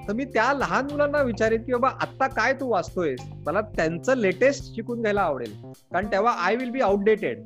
तर 0.07 0.13
मी 0.13 0.25
त्या 0.25 0.51
लहान 0.53 0.85
मुलांना 0.91 1.21
विचारेन 1.21 1.61
की 1.63 1.71
बाबा 1.71 1.89
आता 2.01 2.27
काय 2.27 2.53
तू 2.53 2.69
वाचतोयस? 2.69 3.19
मला 3.45 3.61
त्यांचं 3.75 4.17
लेटेस्ट 4.17 4.63
शिकून 4.75 5.01
घ्यायला 5.01 5.21
आवडेल. 5.21 5.53
कारण 5.93 6.05
तेव्हा 6.05 6.33
I 6.45 6.55
will 6.55 6.69
be 6.69 6.81
outdated 6.81 7.43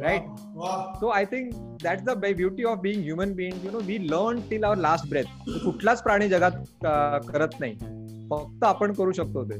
right 0.00 0.22
वा 0.56 0.70
so 1.00 1.08
I 1.10 1.24
think 1.24 1.52
that's 1.82 2.02
the 2.04 2.10
beauty 2.24 2.64
of 2.64 2.78
being 2.80 3.02
human 3.02 3.32
being 3.36 3.64
you 3.64 3.70
know 3.70 3.78
we 3.86 3.96
learn 4.10 4.40
till 4.50 4.64
our 4.64 4.76
last 4.76 5.08
breath 5.10 5.24
कुठलाच 5.64 6.02
प्राणी 6.02 6.28
जगात 6.28 6.52
करत 7.32 7.60
नाही. 7.60 7.74
फक्त 8.30 8.64
आपण 8.64 8.92
करू 8.92 9.12
शकतो 9.12 9.44
ते. 9.44 9.58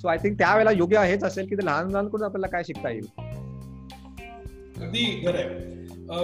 सो 0.00 0.08
आय 0.08 0.16
थिंक 0.22 0.38
त्यावेळेला 0.38 0.70
योग्य 0.70 1.04
हेच 1.06 1.24
असेल 1.24 1.48
की 1.48 1.56
ते 1.56 1.64
लहान 1.66 1.86
मुलांकडून 1.86 2.22
आपल्याला 2.24 2.46
काय 2.52 2.62
शिकता 2.66 2.90
येईल. 2.90 3.06
अगदी 4.76 5.04
खरंय 5.24 5.44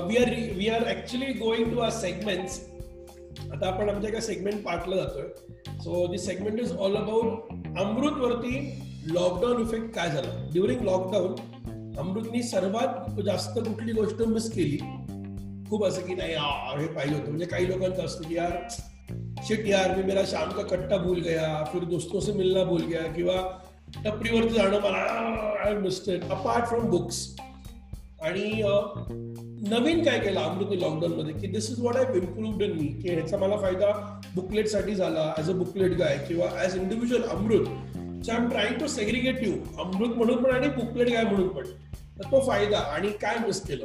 we 0.06 0.16
are 0.16 0.30
we 0.56 0.68
are 0.68 0.88
actually 0.90 1.32
going 1.38 1.72
to 1.72 1.80
our 1.80 1.90
segments 1.90 2.60
आता 3.52 3.66
आपण 3.66 3.88
आमच्या 3.88 4.10
एका 4.10 4.20
सेगमेंट 4.20 4.62
पार्टला 4.64 4.96
जातोय. 4.96 5.28
So 5.82 6.06
this 6.12 6.26
segment 6.26 6.60
is 6.60 6.72
all 6.76 6.96
about 6.96 7.78
Amrit 7.78 8.22
वरती 8.22 8.58
लॉकडाऊन 9.14 9.60
इफेक्ट 9.62 9.94
काय 9.94 10.08
झाला? 10.10 10.48
ड्युरिंग 10.52 10.80
लॉकडाऊन 10.84 11.34
अमृतनी 11.98 12.42
सर्वात 12.42 13.20
जास्त 13.20 13.58
कुठली 13.58 13.92
गोष्ट 13.92 14.22
मिस 14.22 14.50
केली? 14.50 14.78
खूप 15.70 15.84
असं 15.84 16.02
की 16.02 16.14
नाही 16.14 16.34
आ, 16.34 16.78
हे 16.78 16.86
पाहिजे 16.86 17.14
होतं. 17.14 17.26
म्हणजे 17.26 17.46
काही 17.46 17.68
लोकांचं 17.68 18.04
असतं 18.04 18.28
की 18.28 18.34
यार 18.34 18.68
शिट 19.44 19.66
यार 19.66 19.96
मी 19.96 20.02
मेरा 20.02 20.22
शाम 20.26 20.50
का 20.50 20.62
कट्टा 20.62 20.96
भूल 20.96 21.20
गया 21.20 21.64
फिर 21.72 21.84
दोस्तों 21.84 22.20
से 22.20 22.32
मिलना 22.32 22.64
भूल 22.64 22.82
गया 22.82 23.00
किंवा 23.12 23.34
टपरीवरती 24.04 24.54
जाणं 24.54 24.80
मला 24.80 26.30
अपार्ट 26.30 26.68
फ्रॉम 26.68 26.90
बुक्स 26.90 27.36
आणि 28.22 28.62
नवीन 29.68 30.02
काय 30.04 30.18
केलं 30.18 30.40
अमृत 30.40 30.72
लॉकडाऊन 30.72 31.12
मध्ये 31.12 31.34
की 31.34 31.46
this 31.46 31.70
is 31.70 31.82
what 31.82 31.96
I 31.96 32.04
improved 32.14 32.62
in 32.62 32.72
me 32.72 32.86
की 32.86 33.10
ह्याचा 33.10 33.36
मला 33.36 33.56
फ़ायदा 33.56 34.20
बुकलेट 34.34 34.68
साठी 34.68 34.94
झाला 34.94 35.34
ऍज 35.38 35.50
अ 35.50 35.52
बुकलेट 35.52 35.92
गाय 35.92 36.18
किंवा 36.28 36.64
as 36.64 36.76
individual 36.76 37.28
Amrit 37.28 37.95
so 38.24 38.32
I 38.32 38.38
am 38.38 38.48
trying 38.48 38.78
to 38.80 38.86
segregate 38.86 39.42
you 39.42 39.52
Amrit 39.82 40.16
म्हणून 40.16 40.42
पण 40.42 40.50
आणि 40.50 40.68
बुकलेट 40.68 41.08
गाय 41.08 41.24
म्हणून 41.24 41.48
पण. 41.48 41.64
तर 42.18 42.30
तो 42.32 42.40
फायदा 42.46 42.78
आणि 42.94 43.08
काय 43.22 43.36
मिस 43.46 43.60
केलं? 43.66 43.84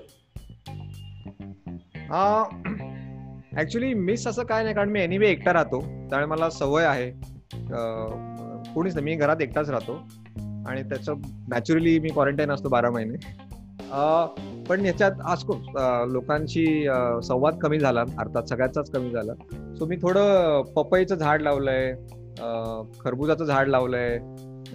ऍक्च्युली 3.60 3.94
मिस 3.94 4.28
असं 4.28 4.44
काय 4.44 4.64
नाही 4.64 4.76
कारण 4.76 4.90
मी 4.90 5.02
एनिवे 5.02 5.30
एकटा 5.30 5.54
राहतो. 5.54 5.80
त्यामुळे 5.82 6.26
मला 6.26 6.50
सवय 6.50 6.84
आहे. 6.86 7.10
कोणीच 8.74 8.94
नाही. 8.94 9.06
मी 9.06 9.16
घरात 9.16 9.42
एकटाच 9.42 9.70
राहतो. 9.70 9.94
आणि 10.68 10.82
त्याचं 10.84 11.18
नॅचरली 11.50 12.00
मी 12.00 12.10
क्वारंटाईन 12.10 12.52
असतो 12.52 12.70
बारा 12.70 12.90
महिने. 12.92 13.18
पण 14.70 14.86
याच्यात 14.86 15.22
ऑफकोर्स 15.26 15.66
लोकांशी 16.12 16.66
संवाद 17.24 17.58
कमी 17.62 17.80
झाला. 17.80 18.02
अर्थात 18.02 18.44
सगळ्याचाच 18.44 18.92
कमी 18.92 19.10
झाला. 19.10 19.34
सो 19.76 19.86
मी 19.86 19.96
थोडं 19.96 20.62
पपईचं 20.76 21.16
झाड 21.16 21.42
लावलंय. 21.42 21.94
खरबुजाचं 23.04 23.46
झाड 23.46 23.68
लावलंय 23.68 24.20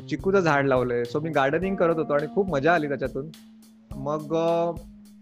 चिकूचं 0.09 0.41
झाड 0.41 0.67
लावलंय. 0.67 1.05
सो 1.05 1.21
मी 1.21 1.31
गार्डनिंग 1.31 1.77
करत 1.77 1.97
होतो 1.99 2.13
आणि 2.15 2.27
खूप 2.35 2.51
मजा 2.51 2.73
आली 2.75 2.89
त्याच्यातून. 2.89 3.29
मग 3.97 4.35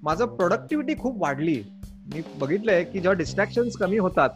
माझं 0.02 0.26
प्रोडक्टिव्हिटी 0.26 0.94
खूप 0.98 1.22
वाढली. 1.22 1.62
मी 2.14 2.22
बघितलंय 2.38 2.82
की 2.84 2.98
जेव्हा 3.00 3.16
डिस्ट्रॅक्शन 3.18 3.68
कमी 3.80 3.98
होतात 3.98 4.30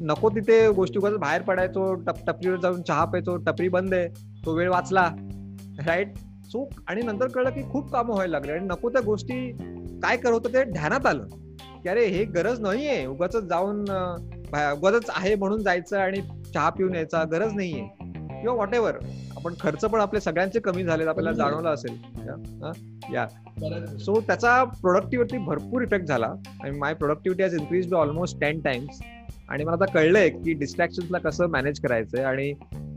नको 0.00 0.28
तिथे 0.30 0.66
गोष्टी 0.72 0.98
उगाच 0.98 1.16
बाहेर 1.20 1.42
पडायचो 1.42 1.92
टप 2.06 2.16
टपरीवर 2.26 2.56
जाऊन 2.56 2.80
चहा 2.82 3.04
प्यायचो 3.04 3.36
टपरी 3.36 3.68
बंद 3.68 3.94
आहे 3.94 4.08
तो 4.44 4.54
वेळ 4.56 4.70
वाचला 4.70 5.08
राईट 5.86 6.16
सो 6.52 6.68
आणि 6.88 7.02
नंतर 7.02 7.28
कळलं 7.28 7.50
की 7.50 7.62
खूप 7.72 7.92
कामं 7.92 8.14
व्हायला 8.14 8.32
लागले 8.32 8.52
आणि 8.52 8.66
नको 8.66 8.88
त्या 8.90 9.02
गोष्टी 9.02 9.50
काय 10.02 10.16
करत 10.16 10.32
होतं 10.32 10.52
ते 10.54 10.64
ध्यानात 10.64 11.06
आलं. 11.06 11.26
की 11.82 11.88
अरे 11.88 12.06
हे 12.06 12.24
गरज 12.24 12.60
नाहीये 12.60 13.04
उगाच 13.06 13.36
जाऊन 13.36 13.80
उगाच 14.72 15.10
आहे 15.16 15.34
म्हणून 15.34 15.62
जायचं 15.62 15.98
आणि 15.98 16.20
चहा 16.54 16.68
पिऊन 16.70 16.94
यायचा 16.94 17.24
गरज 17.32 17.54
नाहीये. 17.54 17.86
किंवा 18.40 18.54
व्हॉट 18.54 18.74
एव्हर 18.74 18.94
आपण 19.36 19.54
खर्च 19.60 19.84
पण 19.84 20.00
आपले 20.00 20.20
सगळ्यांचे 20.20 20.60
कमी 20.60 20.84
झालेत 20.84 21.08
आपल्याला 21.08 21.32
जाणवलं 21.32 21.68
असेल. 21.70 21.96
या 23.14 23.26
सो 23.98 24.20
त्याचा 24.20 24.62
प्रोडक्टिव्हिटी 24.64 25.38
भरपूर 25.38 25.82
इफेक्ट 25.82 26.06
झाला. 26.06 26.26
आणि 26.62 26.78
my 26.78 26.94
productivity 26.94 27.42
has 27.42 27.54
increase 27.54 27.90
to 27.90 27.96
almost 27.96 28.40
ten 28.40 28.60
times 28.60 29.00
आणि 29.48 29.64
मला 29.64 29.76
आता 29.76 29.92
कळलंय 29.92 30.28
की 30.30 30.52
डिस्ट्रॅक्शन्सला 30.52 31.18
कसं 31.18 31.50
मॅनेज 31.50 31.80
करायचंय. 31.80 32.22
आणि 32.24 32.52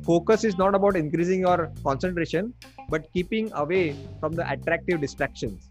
focus 0.06 0.46
is 0.46 0.56
not 0.60 0.76
about 0.76 0.96
increasing 0.96 1.42
your 1.42 1.64
concentration 1.84 2.50
but 2.90 3.02
keeping 3.14 3.48
away 3.54 3.90
from 4.20 4.34
the 4.36 4.42
attractive 4.42 5.02
distractions 5.02 5.70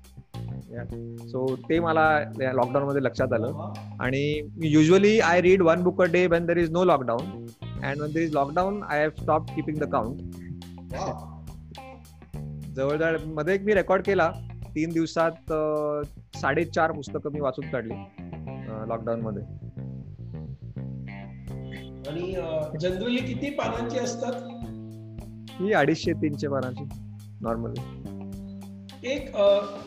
so 1.30 1.54
ते 1.68 1.78
मला 1.80 2.04
लॉकडाऊन 2.52 2.86
मध्ये 2.86 3.02
लक्षात 3.02 3.32
आलं. 3.32 3.72
आणि 4.00 4.22
usually 4.62 5.18
I 5.20 5.40
read 5.42 5.62
one 5.62 5.82
book 5.82 6.02
a 6.02 6.04
day 6.04 6.26
when 6.26 6.46
there 6.46 6.56
is 6.56 6.70
no 6.70 6.84
lockdown 6.84 7.44
and 7.84 8.00
when 8.00 8.16
is 8.18 8.34
lockdown 8.34 8.82
I 8.82 9.00
have 9.00 9.10
stop 9.22 9.50
keeping 9.54 9.78
the 9.78 9.84
count 9.92 10.20
जवळजवळमध्ये 12.76 13.54
एक 13.54 13.62
मी 13.62 13.74
record 13.74 14.02
केला 14.02 14.30
तीन 14.74 14.92
दिवसात 14.92 15.52
साडेचार 16.36 16.92
पुस्तकं 16.92 17.32
मी 17.32 17.40
वाचून 17.40 17.70
काढली 17.70 17.94
लॉकडाऊन 18.88 19.20
मध्ये. 19.20 19.42
आणि 22.08 22.32
जनरली 22.80 23.20
किती 23.26 23.50
पानांची 23.50 23.98
असतात? 23.98 24.32
ही 25.60 25.72
अडीचशे 25.72 26.12
तीनशे 26.12 26.48
पानाची 26.48 26.84
नॉर्मली 27.40 27.80
एक 29.12 29.36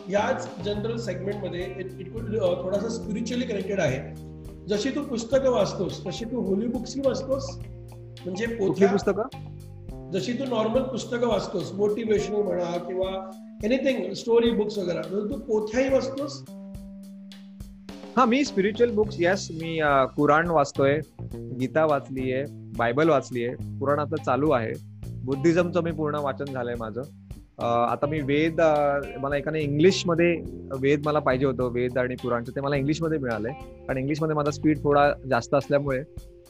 याच 0.10 0.47
जनरल 0.65 0.97
सेगमेंटमध्ये 0.97 1.65
इट 1.77 2.12
कुड 2.13 2.36
थोडासा 2.63 2.89
स्पिरिच्युअली 2.89 3.45
कनेक्टेड 3.45 3.79
आहे. 3.79 3.99
जशी 4.69 4.89
तू 4.89 5.03
पुस्तकं 5.03 5.51
वाचतोस 5.51 6.05
तशी 6.05 6.25
तू 6.25 6.41
होली 6.41 6.67
बुक्सही 6.67 7.01
वाचतोस 7.05 7.49
म्हणजे 8.27 8.45
कुठली 8.45 8.85
पुस्तकं? 8.85 10.11
जशी 10.11 10.33
तू 10.33 10.45
नॉर्मल 10.45 10.81
पुस्तकं 10.83 11.27
वाचतोस 11.27 11.71
मोटिवेशनल 11.73 12.41
म्हणा 12.43 12.77
किंवा 12.77 13.09
एनिथिंग 13.63 14.13
स्टोरी 14.13 14.49
बुक्स 14.51 14.77
वगैरे. 14.77 15.01
तर 15.11 15.27
तू 15.29 15.37
पोथ्याही 15.39 15.89
वाचतोस? 15.93 16.43
हा 18.17 18.25
मी 18.25 18.43
स्पिरिच्युअल 18.45 18.93
बुक्स 18.95 19.15
येस 19.19 19.47
मी 19.61 19.79
कुराण 20.15 20.49
वाचतोय 20.49 20.99
गीता 21.59 21.85
वाचली 21.85 22.31
आहे 22.33 22.43
बायबल 22.77 23.09
वाचली 23.09 23.45
आहे 23.45 23.55
कुराण 23.79 23.99
आता 23.99 24.23
चालू 24.23 24.51
आहे. 24.51 24.73
बुद्धिझमचं 25.25 25.83
मी 25.83 25.91
पूर्ण 25.91 26.19
वाचन 26.23 26.53
झालंय 26.53 26.75
माझं. 26.79 27.01
आता 27.63 28.07
मी 28.07 28.19
वेद 28.21 28.61
मला 29.21 29.37
एकाने 29.37 29.61
इंग्लिशमध्ये 29.61 30.33
वेद 30.81 31.05
मला 31.05 31.19
पाहिजे 31.19 31.45
होतं 31.45 31.71
वेद 31.73 31.97
आणि 31.97 32.15
पुराणचं 32.23 32.55
ते 32.55 32.61
मला 32.61 32.75
इंग्लिशमध्ये 32.75 33.19
मिळालंय. 33.19 33.51
कारण 33.87 33.97
इंग्लिशमध्ये 33.97 34.35
माझा 34.35 34.51
स्पीड 34.51 34.83
थोडा 34.83 35.11
जास्त 35.29 35.53
असल्यामुळे 35.53 36.01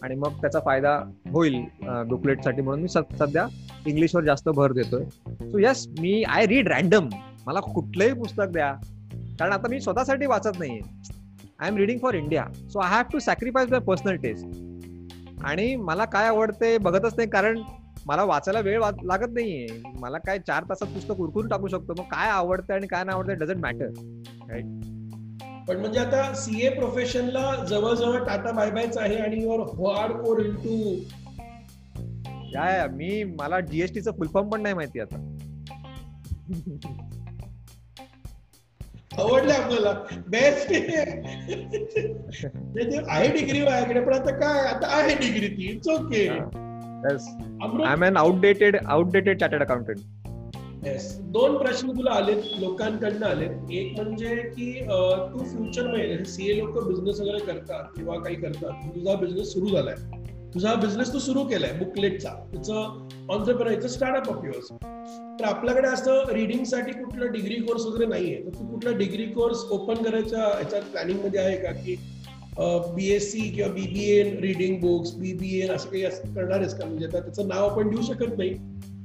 आणि 0.02 0.16
मग 0.16 0.42
त्याचा 0.42 0.60
फायदा 0.66 0.98
होईल 1.32 1.62
बुकलेटसाठी 2.10 2.62
म्हणून 2.62 2.82
मी 2.82 2.88
सध्या 2.90 3.46
इंग्लिशवर 3.86 4.24
जास्त 4.24 4.50
भर 4.50 4.72
देतोय. 4.72 5.04
सो 5.52 5.60
यस 5.60 5.88
मी 6.00 6.24
आय 6.24 6.46
रीड 6.46 6.68
रॅन्डम 6.68 7.10
मला 7.48 7.60
कुठलंही 7.60 8.14
पुस्तक 8.14 8.46
द्या. 8.50 8.74
कारण 9.40 9.52
आता 9.52 9.68
मी 9.70 9.80
स्वतःसाठी 9.80 10.26
वाचत 10.26 10.60
नाहीये. 10.60 10.80
I 11.60 11.68
am 11.68 11.78
reading 11.78 12.00
for 12.00 12.14
India 12.14 12.46
so 12.70 12.80
I 12.80 12.90
have 12.92 13.04
to 13.14 13.20
sacrifice 13.20 13.70
my 13.72 13.80
personal 13.80 14.16
taste 14.16 15.44
आणि 15.44 15.76
मला 15.76 16.06
काय 16.06 16.28
आवडते 16.28 16.78
बघतच 16.78 17.14
नाही 17.18 17.30
कारण 17.30 17.62
मला 18.08 18.24
वाचायला 18.24 18.60
वेळ 18.60 18.80
वा- 18.80 19.04
लागत 19.04 19.34
नाहीये. 19.34 19.68
मला 20.00 20.18
काय 20.18 20.40
चार 20.40 20.64
तासात 20.64 20.88
पुस्तक 20.88 21.20
उरकून 21.20 21.48
टाकू 21.48 21.68
शकतो. 21.68 21.94
मग 21.98 22.04
काय 22.04 22.30
आवडतं 22.30 22.74
आणि 22.74 22.88
काय 22.88 23.04
नाही 23.04 23.16
आवडतं 23.16 23.38
डझंट 23.38 23.58
मॅटर 23.58 23.88
पण 25.68 25.78
म्हणजे 25.78 26.00
आता 26.00 26.34
सीए 26.34 26.70
प्रोफेशनला 26.70 27.66
जवळजवळ 27.70 28.18
टाटा 28.26 28.52
बाय 28.52 28.70
बायच 28.72 28.98
आहे 28.98 29.16
आणि 29.16 29.42
your 29.44 29.60
hard 29.60 30.12
core 30.14 30.40
in 30.40 30.56
to 30.56 30.94
या 32.54 32.88
मी 32.92 33.24
मला 33.24 33.60
जीएसटीचं 33.60 34.12
फुल 34.12 34.28
फॉर्म 34.28 34.50
पण 34.50 34.62
नाही 34.62 34.76
माहिती 34.76 35.00
आता. 35.00 35.16
आवडले 39.18 39.54
आपल्याला 39.54 39.92
बेस्ट 40.28 40.72
आहे 43.10 43.28
डिग्री 43.28 43.62
माझ्याकडे 43.62 44.00
पण 44.00 44.14
आता 44.14 44.32
काय 44.40 44.68
आता 44.68 44.88
आहे 44.98 45.16
डिग्री 45.16 45.48
ती. 45.48 45.70
It's 45.72 45.90
okay 45.90 46.28
I 47.84 47.94
am 47.94 48.06
an 48.06 48.18
outdated 48.18 48.78
outdated 48.86 49.40
chartered 49.40 49.64
accountant 49.64 49.98
yes 50.86 51.16
दोन 51.34 51.58
प्रश्न 51.58 51.92
तुला 51.92 52.12
आलेत 52.12 52.44
लोकांकडनं 52.60 53.26
आलेत. 53.26 53.72
एक 53.72 54.00
म्हणजे 54.00 54.36
की 54.56 54.72
तू 54.82 55.44
फ्युचरमध्ये 55.44 56.24
सीए 56.26 56.58
लोक 56.58 56.78
बिझनेस 56.88 57.20
वगैरे 57.20 57.40
करतात 57.46 57.84
किंवा 57.96 58.18
काही 58.24 58.36
करतात. 58.36 58.90
तुझा 58.96 59.16
बिझनेस 59.16 59.54
सुरू 59.54 59.70
झालाय. 59.70 59.96
तुझा 60.54 60.74
बिझनेस 60.76 61.12
तू 61.14 61.20
सुरू 61.20 61.44
केलाय 61.44 61.72
बुकलेटचा 61.78 62.30
तुझं 62.54 63.08
ऑन्टरप्रेनरचं 63.30 63.88
स्टार्टअप 63.88 64.30
ऑफ 64.30 64.46
युअर्स 64.46 64.72
तर 65.40 65.46
आपल्याकडे 65.46 65.88
असं 65.88 66.32
रिडिंगसाठी 66.34 66.92
साठी 66.92 67.04
कुठलं 67.04 67.32
डिग्री 67.32 67.56
कोर्स 67.56 67.86
वगैरे 67.86 68.06
नाहीये. 68.06 68.36
तर 68.46 68.50
तू 68.50 68.66
कुठला 68.66 68.92
डिग्री 68.98 69.26
कोर्स 69.32 69.64
ओपन 69.72 70.04
करायच्या 70.04 70.40
याच्यात 70.60 70.82
प्लॅनिंगमध्ये 70.82 71.40
आहे 71.40 71.58
का? 71.58 71.72
की 71.72 71.96
बीएससी 72.96 73.50
किंवा 73.50 73.72
बीबीए 73.74 74.24
रिडिंग 74.42 74.80
बुक्स 74.82 75.14
बीबीए 75.16 75.68
असं 75.68 75.90
काही 75.90 76.04
असं 76.04 76.34
करणार 76.36 76.60
आहेस 76.60 76.74
का? 76.80 76.86
म्हणजे 76.86 77.06
आता 77.06 77.20
त्याचं 77.20 77.48
नाव 77.48 77.68
आपण 77.68 77.90
देऊ 77.90 78.02
शकत 78.02 78.38
नाही. 78.38 78.54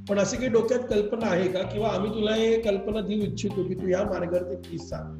पण 0.09 0.19
अशी 0.19 0.37
काही 0.37 0.49
डोक्यात 0.49 0.79
कल्पना 0.89 1.27
आहे 1.27 1.47
का? 1.47 1.61
किंवा 1.63 1.89
आम्ही 1.89 2.09
तुला 2.11 2.33
हे 2.35 2.57
कल्पना 2.61 3.01
देऊ 3.01 3.21
इच्छितो 3.21 3.63
की 3.63 3.75
तू 3.75 3.87
या 3.87 4.03
मार्गावरती 4.03 4.55
प्लीज 4.67 4.81
सांग. 4.89 5.19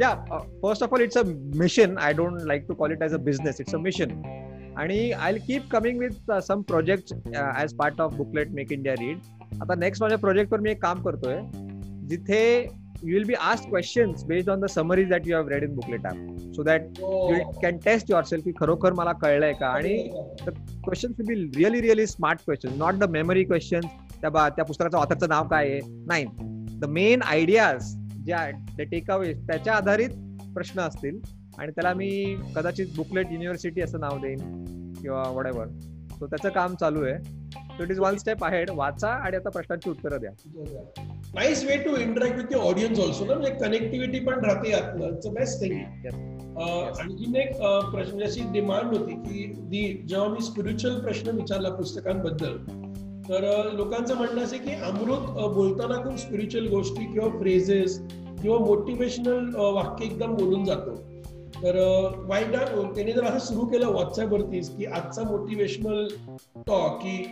या 0.00 0.14
first 0.62 0.82
of 0.82 0.92
all 0.92 1.02
it's 1.02 1.18
a 1.18 1.22
mission 1.56 1.96
I 1.98 2.12
don't 2.12 2.40
like 2.46 2.64
to 2.68 2.74
call 2.74 2.92
it 2.92 3.02
as 3.02 3.14
a 3.14 3.18
business 3.24 3.60
it's 3.60 3.74
a 3.74 3.78
mission 3.78 4.10
आणि 4.78 5.10
I 5.12 5.38
keep 5.46 5.62
coming 5.72 5.98
with 5.98 6.32
some 6.42 6.62
project 6.62 7.14
as 7.34 7.74
part 7.74 8.00
of 8.00 8.14
booklet 8.14 8.50
make 8.50 8.72
India 8.72 8.94
read 8.94 9.18
आता 9.62 9.74
next 9.74 10.02
माझ्या 10.02 10.18
प्रोजेक्टवर 10.18 10.60
मी 10.60 10.70
एक 10.70 10.82
काम 10.82 11.02
करतोय. 11.02 11.40
जिथे 12.08 12.42
you 13.04 13.14
will 13.14 13.24
be 13.24 13.34
ask 13.34 13.68
questions 13.68 14.24
based 14.24 14.50
on 14.50 14.60
the 14.60 14.66
summaries 14.66 15.08
that 15.08 15.26
you 15.26 15.36
have 15.36 15.48
read 15.48 15.62
in 15.64 15.74
booklet 15.74 16.06
app 16.06 16.38
so 16.54 16.62
that 16.62 16.82
you 16.82 17.50
can 17.62 17.76
test 17.76 18.10
yourself 18.22 18.44
की 18.44 18.52
खरोखर 18.60 18.92
मला 18.92 19.12
कळलंय 19.12 19.52
का? 19.52 19.66
आणि 19.66 19.96
question 20.48 21.12
will 21.18 21.46
be 21.46 21.64
really 21.64 21.80
really 21.80 22.06
smart 22.06 22.40
question 22.40 22.78
not 22.78 22.94
the 22.94 23.04
memory 23.04 23.44
question 23.44 23.80
त्या 24.20 24.30
बा- 24.30 24.50
त्या 24.50 24.64
पुस्तकाचं 24.64 24.98
ऑथरचं 24.98 25.28
नाव 25.28 25.48
काय 25.48 25.70
आहे? 25.70 25.80
नाही. 26.06 26.24
द 26.80 26.84
मेन 26.84 27.22
आयडियाज 27.22 27.94
ज्या 28.24 28.50
टेक 28.78 29.10
अवे 29.10 29.32
त्याच्या 29.32 29.74
आधारित 29.74 30.08
प्रश्न 30.54 30.80
असतील 30.80 31.18
आणि 31.58 31.70
त्याला 31.70 31.94
मी 31.94 32.36
कदाचित 32.56 32.86
बुकलेट 32.96 33.26
युनिव्हर्सिटी 33.30 33.80
असं 33.80 34.00
नाव 34.00 34.18
देईन 34.18 34.38
किंवा 35.02 35.22
वडेवर 35.28 35.66
सो 36.10 36.26
त्याचं 36.26 36.48
काम 36.48 36.74
चालू 36.74 37.04
आहे. 37.04 37.18
So 37.52 37.82
it 37.82 37.90
is 37.90 37.98
one 37.98 38.16
step 38.16 38.44
ahead 38.44 38.70
वाचा 38.70 39.08
आणि 39.08 39.36
आता 39.36 39.50
प्रश्नांची 39.50 39.90
उत्तरं 39.90 40.20
द्या. 40.20 40.30
Nice 41.34 41.64
way 41.64 41.76
to 41.76 41.96
interact 41.96 42.36
with 42.36 42.44
the 42.44 42.54
audience 42.54 43.00
also 43.00 43.24
ना 43.24 43.34
म्हणजे 43.34 43.52
कनेक्टिव्हिटी 43.52 44.18
पण 44.18 44.44
राहते 44.44 44.70
यातनं. 44.70 45.06
It's 45.06 45.26
best 45.26 45.60
thing. 45.62 45.78
आणखीन 47.00 47.36
एक 47.36 47.56
अं, 47.56 47.90
प्रश्न 47.90 48.10
म्हणजे 48.10 48.24
अशी 48.24 48.40
डिमांड 48.52 48.96
होती 48.96 49.12
की 49.12 49.46
दी 49.46 50.06
जेव्हा 50.08 50.28
मी 50.28 50.40
स्पिरिच्युअल 50.40 51.00
प्रश्न 51.00 51.30
विचारला 51.30 51.68
पुस्तकांबद्दल 51.70 52.56
तर 53.28 53.44
अं, 53.44 53.76
लोकांचं 53.76 54.14
म्हणणं 54.16 54.44
असं 54.44 54.56
की 54.56 54.72
अमृत 54.72 55.38
अं, 55.38 55.52
बोलताना 55.54 55.94
खूप 56.04 56.16
स्पिरिच्युअल 56.16 56.66
गोष्टी 56.68 57.12
किंवा 57.12 57.28
फ्रेजेस 57.38 58.00
किंवा 58.42 58.58
मोटिवेशनल 58.58 59.54
वाक्य 59.54 60.04
एकदम 60.04 60.34
बोलून 60.34 60.64
जातो. 60.64 60.94
तर 61.62 61.76
वाय 62.16 62.44
नॉट 62.44 62.94
त्याने 62.94 63.12
जर 63.12 63.24
असं 63.24 63.38
सुरू 63.38 63.66
केलं 63.66 63.86
व्हॉट्सअपवरतीच 63.86 64.68
की 64.76 64.84
आजचा 64.86 65.22
मोटिवेशनल 65.22 66.06
टॉक 66.66 66.98
की 66.98 67.22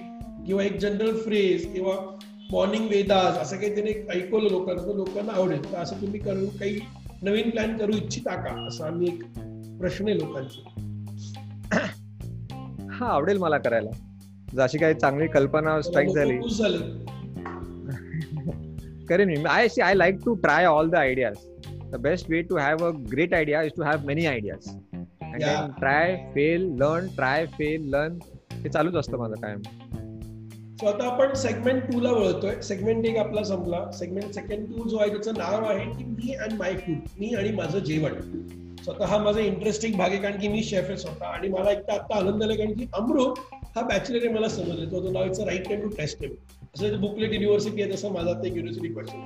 किंवा 0.47 0.63
एक 0.63 0.77
जनरल 0.77 1.17
फ्रेज 1.17 1.75
किंवा 1.75 2.19
मॉर्निंग 2.53 2.89
वेदाज 2.89 3.39
असं 3.39 3.57
काही 3.57 3.75
त्याने 3.75 4.19
ऐकवलं 4.19 4.49
लोकांना 4.49 4.93
लोकांना 4.93 5.33
आवडेल. 5.33 5.73
तर 5.73 5.79
असं 5.79 6.01
तुम्ही 6.01 6.21
करू 6.21 6.47
काही 6.47 6.81
नवीन 7.23 7.51
प्लॅन 7.51 7.79
करू 7.79 7.93
इच्छिता 7.93 8.35
का? 8.35 8.69
असा 8.69 8.87
आम्ही 8.87 9.09
एक 9.09 9.23
प्रश्न 9.79 10.09
आहे 10.09 10.19
लोकांची. 10.19 10.65
हा 12.91 13.07
आवडेल 13.07 13.39
मला 13.39 13.59
करायला. 13.59 13.91
जशी 14.57 14.79
काही 14.79 14.95
चांगली 14.95 15.27
कल्पना 15.27 15.83
स्ट्राईक 15.83 16.09
झाली. 16.09 16.37
करेन 19.09 19.29
मी. 19.29 19.37
I 19.49 19.69
see 19.69 19.81
I 19.81 19.95
like 19.95 20.17
to 20.25 20.35
try 20.35 20.65
all 20.65 20.91
the 20.91 20.95
ideas 20.95 21.35
the 21.93 21.97
best 21.97 22.31
way 22.31 22.43
to 22.43 22.57
have 22.57 22.87
a 22.87 22.91
great 23.13 23.35
idea 23.35 23.63
is 23.63 23.71
to 23.77 23.83
have 23.83 23.97
many 24.05 24.27
ideas 24.27 24.59
try 25.79 26.31
fail 26.35 26.75
learn 26.79 27.07
try 27.07 27.47
fail 27.47 27.91
learn 27.91 28.19
हे 28.53 28.69
चालूच 28.69 28.95
असतं 28.95 29.19
माझं 29.19 29.35
कायम. 29.35 29.61
सो 30.81 30.87
आता 30.87 31.05
आपण 31.07 31.33
सेगमेंट 31.35 31.83
टू 31.83 32.01
ला 32.01 32.11
वळतोय. 32.13 32.61
Segment 32.63 33.07
एक 33.07 33.17
आपला 33.19 33.43
संपला. 33.45 33.79
सेगमेंट 33.99 34.33
सेकंड 34.35 34.67
टू 34.69 34.89
जो 34.89 34.97
आहे 34.97 35.11
त्याचं 35.11 35.35
नाव 35.37 35.65
आहे 35.65 35.85
की 35.93 36.05
मी 36.05 36.35
अँड 36.35 36.53
माय 36.59 36.75
फूड 36.77 36.97
मी 37.21 37.35
आणि 37.35 37.51
माझं 37.57 37.79
जेवण. 37.79 38.15
सो 38.85 38.93
आता 38.93 39.07
हा 39.07 39.19
माझा 39.19 39.41
इंटरेस्टिंग 39.41 39.95
भाग 39.99 40.11
आहे 40.11 40.19
कारण 40.23 40.39
की 40.41 40.49
मी 40.49 40.63
शेफ 40.63 40.85
आहे 40.89 40.97
स्वतः. 40.97 41.25
आणि 41.27 41.49
मला 41.49 41.71
एक 41.71 41.79
तर 41.79 41.93
आता 41.93 42.17
आनंद 42.17 42.43
आला 42.43 42.55
कारण 42.55 42.73
की 42.73 42.87
अमृत 42.95 43.39
हा 43.77 43.83
बॅचलर 43.83 44.25
आहे 44.25 44.35
मला 44.35 44.49
समजलं. 44.49 44.91
तो 44.93 45.11
नाव 45.13 45.25
it's 45.25 45.41
right 45.41 45.69
time 45.69 45.81
to 45.83 45.89
test 45.97 46.23
him. 46.23 46.35
असं 46.75 47.01
बुकलेट 47.01 47.33
युनिव्हर्सिटी 47.35 47.83
आहे 47.83 47.93
तसं 47.93 48.13
माझा 48.13 48.33
ते 48.33 48.49
युनिव्हर्सिटी 48.49 48.89
क्वेश्चन 48.93 49.21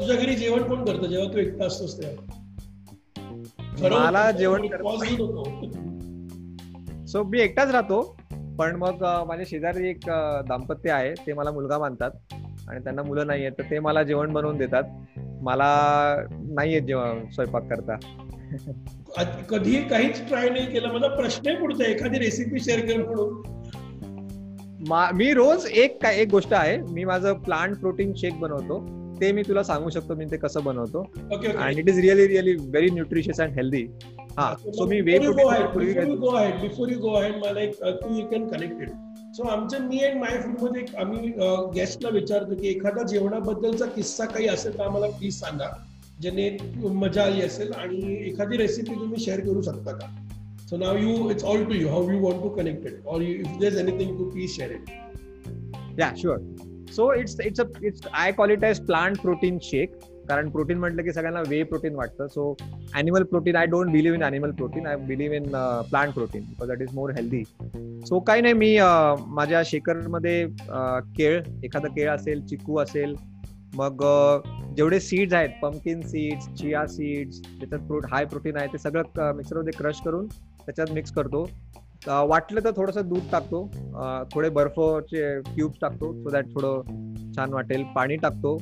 तुझ्या 0.00 0.16
घरी 0.16 0.34
जेवण 0.34 0.62
कोण 0.62 0.84
करतं? 0.84 1.06
जेव्हा 1.06 1.32
तू 1.32 1.38
एकटा 1.38 1.66
असतोस 1.66 1.98
तेव्हा. 1.98 2.36
मला 3.98 4.30
जेवण. 4.30 4.66
सो 7.06 7.22
मी 7.24 7.40
एकटाच 7.40 7.70
राहतो. 7.70 8.16
पण 8.58 8.76
मग 8.76 8.94
माझ्या 9.00 9.46
शेजारी 9.50 9.88
एक 9.88 9.98
दाम्पत्य 10.48 10.90
आहे 10.90 11.12
ते 11.12 11.32
मला 11.32 11.50
मुलगा 11.50 11.78
मानतात 11.78 12.10
आणि 12.68 12.80
त्यांना 12.80 13.02
मुलं 13.02 13.26
नाही 13.26 13.40
आहेत 13.42 13.52
तर 13.58 13.62
ते 13.62 13.78
मला 13.78 14.02
जेवण 14.02 14.32
बनवून 14.32 14.56
देतात. 14.56 14.82
मला 15.18 15.66
नाही 16.50 16.72
येत 16.72 16.82
जेवण 16.82 17.30
स्वयंपाक 17.34 17.62
करता. 17.70 17.96
कधी 19.50 19.88
काहीच 19.88 20.28
ट्राय 20.28 20.48
नाही 20.48 20.72
केलं. 20.72 20.88
मला 20.88 21.08
प्रश्न 21.08 21.54
पुढचा 21.54 21.84
एखादी 21.84 22.18
रेसिपी 22.18 22.60
शेअर 22.60 22.80
कर 22.80 23.02
म्हणून. 23.02 23.58
मा- 24.88 25.34
रोज 25.34 25.66
एक 25.66 26.02
काय 26.02 26.16
एक 26.16 26.28
गोष्ट 26.30 26.54
आहे. 26.54 26.78
मी 26.78 27.04
माझं 27.04 27.32
प्लांट 27.32 27.76
प्रोटीन 27.76 28.12
शेक 28.16 28.40
बनवतो. 28.40 28.98
ते 29.20 29.32
मी 29.32 29.42
तुला 29.42 29.62
सांगू 29.62 29.90
शकतो 29.90 30.14
मी 30.14 30.24
ते 30.24 30.36
कसं 30.36 30.64
बनवतो. 30.64 31.00
Okay 31.32 31.52
and 31.52 31.78
it 31.78 31.88
is 31.88 31.98
really 31.98 32.28
really 32.28 32.52
very 32.54 32.90
nutritious 32.90 33.40
and 33.40 33.52
healthy 33.52 33.86
हा 34.38 34.52
so 34.54 34.86
me 34.86 35.00
way 35.00 35.18
before 35.18 35.82
you 35.82 36.16
go 36.16 36.30
ahead 36.30 36.60
before 36.60 36.90
you 36.92 36.98
go 36.98 37.12
ahead 37.20 37.36
मला 37.44 37.60
एक 37.60 37.74
तू 38.02 38.14
यू 38.18 38.26
कॅन 38.26 38.46
कनेक्टेड 38.48 38.90
सो 39.36 39.48
आमच्या 39.48 39.80
मी 39.80 39.98
अँड 40.04 40.20
माय 40.20 40.36
फूडमध्ये 40.42 40.84
आम्ही 41.00 41.28
गेस्टला 41.74 42.10
विचारतो 42.10 42.54
की 42.54 42.68
एखादा 42.68 43.02
जेवणाबद्दलचा 43.06 43.86
किस्सा 43.96 44.24
काही 44.24 44.46
असेल 44.48 44.78
तर 44.78 44.84
आम्हाला 44.84 45.06
प्लीज 45.18 45.38
सांगा. 45.40 45.68
ज्याने 46.20 46.48
मजा 47.00 47.22
आली 47.22 47.42
असेल 47.42 47.72
आणि 47.72 48.16
एखादी 48.28 48.56
रेसिपी 48.56 48.94
तुम्ही 48.94 49.24
शेअर 49.24 49.40
करू 49.40 49.62
शकता 49.62 49.92
का? 49.92 50.06
So 50.70 50.76
now 50.76 50.96
you 50.96 51.30
it's 51.30 51.44
all 51.44 51.64
to 51.64 51.74
you 51.74 51.88
how 51.88 52.10
you 52.10 52.18
want 52.20 52.42
to 52.42 52.48
connected 52.56 53.06
or 53.06 53.22
if 53.22 53.58
there 53.60 53.78
anything 53.78 54.16
to 54.18 54.30
please 54.30 54.56
share 54.56 54.70
it 54.70 56.00
yeah 56.00 56.12
sure 56.22 56.38
so 56.96 57.12
it's 57.14 57.36
it's 57.40 57.60
a 57.60 57.64
it's 57.82 58.06
I 58.12 58.32
call 58.32 58.50
it 58.50 58.64
as 58.64 58.84
plant 58.86 59.20
protein 59.22 59.58
shake 59.62 59.98
कारण 60.28 60.48
protein 60.50 60.78
म्हटलं 60.78 61.02
की 61.02 61.12
सगळ्यांना 61.12 61.40
whey 61.48 61.62
protein 61.62 61.94
वाटतं. 61.96 62.26
So 62.26 62.54
animal 62.94 63.22
protein 63.30 63.56
I 63.56 63.66
don't 63.66 63.90
believe 63.92 64.16
in 64.16 64.24
animal 64.24 64.50
protein 64.50 64.86
I 64.86 64.96
believe 65.06 65.36
in 65.36 65.48
plant 65.90 66.12
protein 66.14 66.42
because 66.42 66.68
that 66.68 66.82
is 66.82 66.94
more 66.94 67.10
healthy 67.16 67.42
so 68.08 68.18
काही 68.20 68.42
नाही 68.42 68.54
मी 68.54 68.74
uh, 68.78 69.20
माझ्या 69.36 69.62
शेकरमध्ये 69.66 70.44
uh, 70.44 71.00
केळ 71.16 71.40
एखादं 71.64 71.88
केळ 71.94 72.10
असेल 72.10 72.44
चिकू 72.46 72.78
असेल 72.80 73.14
मग 73.76 74.02
uh, 74.02 74.74
जेवढे 74.76 75.00
सीड्स 75.00 75.34
आहेत 75.34 75.50
पम्पकिन 75.62 76.00
सीड्स 76.08 76.46
चिया 76.58 76.86
सीड्स 76.86 77.40
त्याच्यात 77.40 77.86
प्रो 77.86 78.00
हाय 78.10 78.24
प्रोटीन 78.24 78.56
आहे 78.56 78.66
ते 78.72 78.78
सगळं 78.78 79.34
मिक्सरमध्ये 79.36 79.72
क्रश 79.78 80.00
करून 80.04 80.26
त्याच्यात 80.26 80.92
मिक्स 80.94 81.12
करतो. 81.12 81.44
वाटलं 82.06 82.64
तर 82.64 82.70
थोडंसं 82.76 83.08
दूध 83.08 83.30
टाकतो 83.32 83.64
थोडे 84.34 84.48
बर्फचे 84.58 85.40
क्यूब्स 85.44 85.78
टाकतो 85.80 86.12
सो 86.14 86.30
दॅट 86.30 86.46
थोडं 86.54 87.32
छान 87.36 87.52
वाटेल. 87.52 87.82
पाणी 87.94 88.16
टाकतो. 88.16 88.56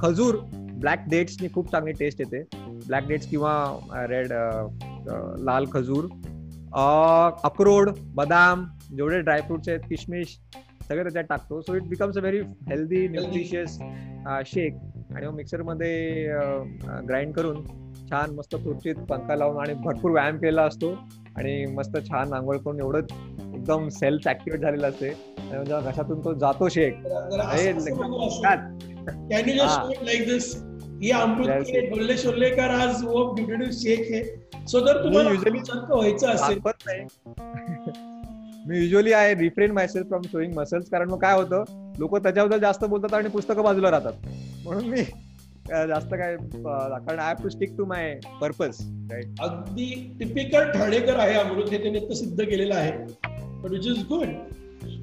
खजूर 0.00 0.36
ब्लॅक 0.80 1.04
डेट्सनी 1.10 1.48
खूप 1.54 1.70
चांगली 1.70 1.92
टेस्ट 1.98 2.20
येते. 2.20 2.42
ब्लॅक 2.86 3.06
डेट्स 3.08 3.26
किंवा 3.28 3.52
रेड 4.10 4.32
लाल 5.44 5.64
खजूर. 5.72 6.04
अक्रोड 7.44 7.90
बदाम 8.16 8.64
जेवढे 8.96 9.20
ड्रायफ्रुट्स 9.20 9.68
आहेत 9.68 9.80
किशमिश 9.88 10.38
सगळे 10.88 11.02
त्याच्यात 11.02 11.24
टाकतो. 11.28 11.60
So 11.60 11.74
it 11.74 11.82
becomes 11.88 12.16
a 12.16 12.20
very 12.20 12.40
healthy 12.68 13.06
nutritious 13.08 13.78
shake 14.46 14.74
आणि 15.14 15.26
मग 15.26 15.34
मिक्सरमध्ये 15.34 16.26
ग्राइंड 17.08 17.32
करून 17.34 17.64
छान 18.10 18.34
मस्त 18.36 18.54
खुर्चीत 18.54 18.94
पंखा 19.08 19.36
लावून 19.36 19.60
आणि 19.60 19.74
भरपूर 19.84 20.10
व्यायाम 20.10 20.36
केलेला 20.38 20.62
असतो. 20.62 20.94
आणि 21.36 21.64
मस्त 21.74 21.96
छान 22.08 22.32
आंघोळ 22.32 22.56
करून 22.56 22.80
एवढं 22.80 22.98
एकदम 23.54 23.88
सेल्फ 23.88 24.28
ऍक्टिव्हेट 24.28 24.62
झालेलं 24.62 24.88
असते. 24.88 25.08
घशातून 25.82 26.24
तो 26.24 26.32
जातो 26.38 26.68
शेक 26.68 26.94
हे 29.10 29.28
कैन 29.28 29.48
यू 29.48 29.54
जस्ट 29.54 29.78
हाँ. 29.78 29.90
लाइक 30.02 30.28
दिस 30.28 30.54
ये 31.02 31.12
अमृत 31.12 31.48
Yes. 31.48 31.70
के 31.70 31.80
डोले 31.80 32.16
शोले 32.16 32.50
का 32.50 32.66
राज 32.66 33.04
वो 33.04 33.32
ब्युटिफुल 33.34 33.70
शेक 33.70 34.10
है। 34.10 34.22
सो 34.66 34.80
जर 34.80 35.04
तुम्हाला 35.04 35.30
usually- 35.30 35.62
चक्क 35.62 35.90
व्हायचं 35.90 36.28
असेल। 36.28 36.58
मी 38.68 38.78
usually 38.78 39.12
I 39.12 39.34
refrain 39.34 39.70
myself 39.72 40.06
from 40.06 40.22
showing 40.22 40.52
muscles 40.54 40.90
कारण 40.90 41.10
मग 41.10 41.18
काय 41.18 41.34
होतं? 41.34 41.64
लोक 41.98 42.16
त्याच्याबद्दल 42.16 42.58
जास्त 42.58 42.84
बोलतात 42.84 43.14
आणि 43.14 43.28
पुस्तकं 43.28 43.62
बाजूला 43.62 43.90
राहतात. 43.90 44.12
म्हणून 44.64 44.84
मी 44.84 45.02
जास्त 45.70 46.14
काय 46.14 46.36
कारण 46.36 47.18
I 47.18 47.26
have 47.26 47.42
to 47.42 47.48
stick 47.48 47.76
to 47.78 47.84
my 47.84 48.18
purpose 48.40 48.76
right 49.12 49.40
अगदी 49.40 50.16
टिपिकल 50.20 50.70
ठाणेकर 50.70 51.18
आहे 51.18 51.34
अमृत 51.34 51.68
हे 51.70 51.82
त्याने 51.82 52.14
सिद्ध 52.14 52.44
केलेलं 52.44 52.74
आहे. 52.74 52.92
But 53.62 53.70
which 53.70 53.86
is 53.86 53.98
good 53.98 54.26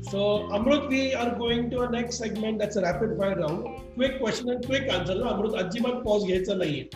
so 0.04 0.48
Amrit 0.54 0.82
we 0.90 1.12
are 1.12 1.30
going 1.38 1.72
to 1.72 1.78
a 1.78 1.90
next 1.90 2.24
segment 2.24 2.60
that's 2.60 2.78
rapid 2.78 3.20
fire 3.20 3.38
round 3.38 3.64
quick 3.96 4.18
question 4.18 4.50
and 4.50 4.66
quick 4.66 4.90
answer 4.90 5.24
ना 5.24 5.30
अमृत 5.30 5.54
अजिबात 5.54 5.94
पॉज 5.94 6.26
घ्यायचा 6.26 6.54
नाहीये 6.54 6.90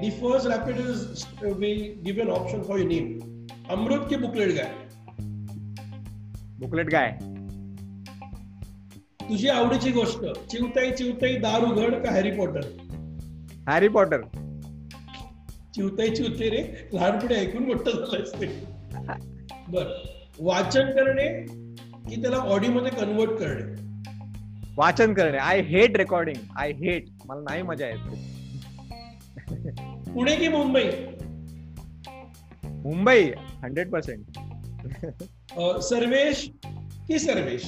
the 0.00 0.10
first 0.10 0.46
rapid 0.46 0.76
is 0.76 1.26
we 1.58 1.74
give 2.04 2.20
an 2.20 2.28
option 2.28 2.62
for 2.62 2.78
you 2.78 2.86
name 2.88 3.18
Amrit 3.70 4.08
की 4.08 4.16
booklet 4.16 4.48
guy 4.48 4.70
booklet 6.58 6.90
काय 6.90 7.18
तुझी 9.28 9.48
आवडीची 9.48 9.90
गोष्ट. 9.90 10.24
चिवताई 10.50 10.90
चिवताई 10.90 11.36
दार 11.36 11.62
उघड 11.64 11.94
का 12.04 12.10
हॅरी 12.10 12.30
पॉटर 12.30 12.60
हॅरी 13.68 13.88
पॉटर 13.88 14.20
चिवताई 15.74 16.10
चिवते 16.10 16.48
रे. 16.50 16.88
लहानपणी 16.94 17.34
ऐकून 17.34 17.62
मोठं 17.62 17.90
झालं 17.90 18.22
असते 18.22 18.46
बर. 19.68 20.21
वाचन 20.40 20.90
करणे 20.90 21.28
की 22.08 22.20
त्याला 22.22 22.36
ऑडिओ 22.36 22.70
मध्ये 22.70 22.90
कन्वर्ट 22.90 23.30
करणे. 23.30 23.80
वाचन 24.76 25.14
करणे. 25.14 25.38
I 25.38 25.60
hate 25.60 25.96
recording 25.96 26.38
I 26.56 26.72
hate 26.72 27.08
मला 27.26 27.40
नाही 27.40 27.62
मजा 27.62 27.86
येते. 27.86 28.16
पुणे 30.12 30.36
की 30.36 30.48
मुंबई? 30.48 30.84
मुंबई 32.64 33.22
हंड्रेड 33.62 33.90
पर्सेंट 33.90 34.38
सर्वेश 35.82 36.48
की 37.08 37.18
सर्वेश? 37.18 37.62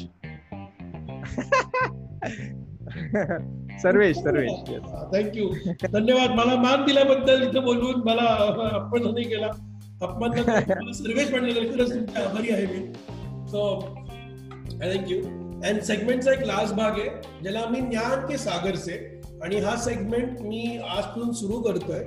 सर्वेश 3.82 4.16
सर्वेश. 4.16 4.50
थँक्यू 5.14 5.48
धन्यवाद. 5.92 6.30
मला 6.30 6.54
मान 6.62 6.84
दिल्याबद्दल 6.86 7.42
इथं 7.42 7.64
बोलवून 7.64 8.02
मला 8.06 8.26
नाही 9.12 9.28
केला. 9.28 9.50
अपमान 10.02 10.30
न 10.30 10.42
खरंच 11.70 12.16
आभारी 12.16 12.50
आहे 12.52 12.66
मी. 12.66 12.80
सो 13.50 13.60
थँक्यू 14.72 15.18
अँड 15.68 15.80
सेगमेंटचा 15.82 16.32
एक 16.32 16.42
लास्ट 16.46 16.74
भाग 16.74 16.98
आहे 17.00 17.08
ज्याला 17.42 17.60
आम्ही 17.60 17.80
ज्ञान 17.80 18.28
ते 18.28 18.38
सागर 18.38 18.76
से 18.76 18.96
आणि 19.42 19.56
हा 19.60 19.76
सेगमेंट 19.76 20.40
मी 20.40 20.64
आजपासून 20.78 21.32
सुरू 21.32 21.60
करतोय. 21.62 22.02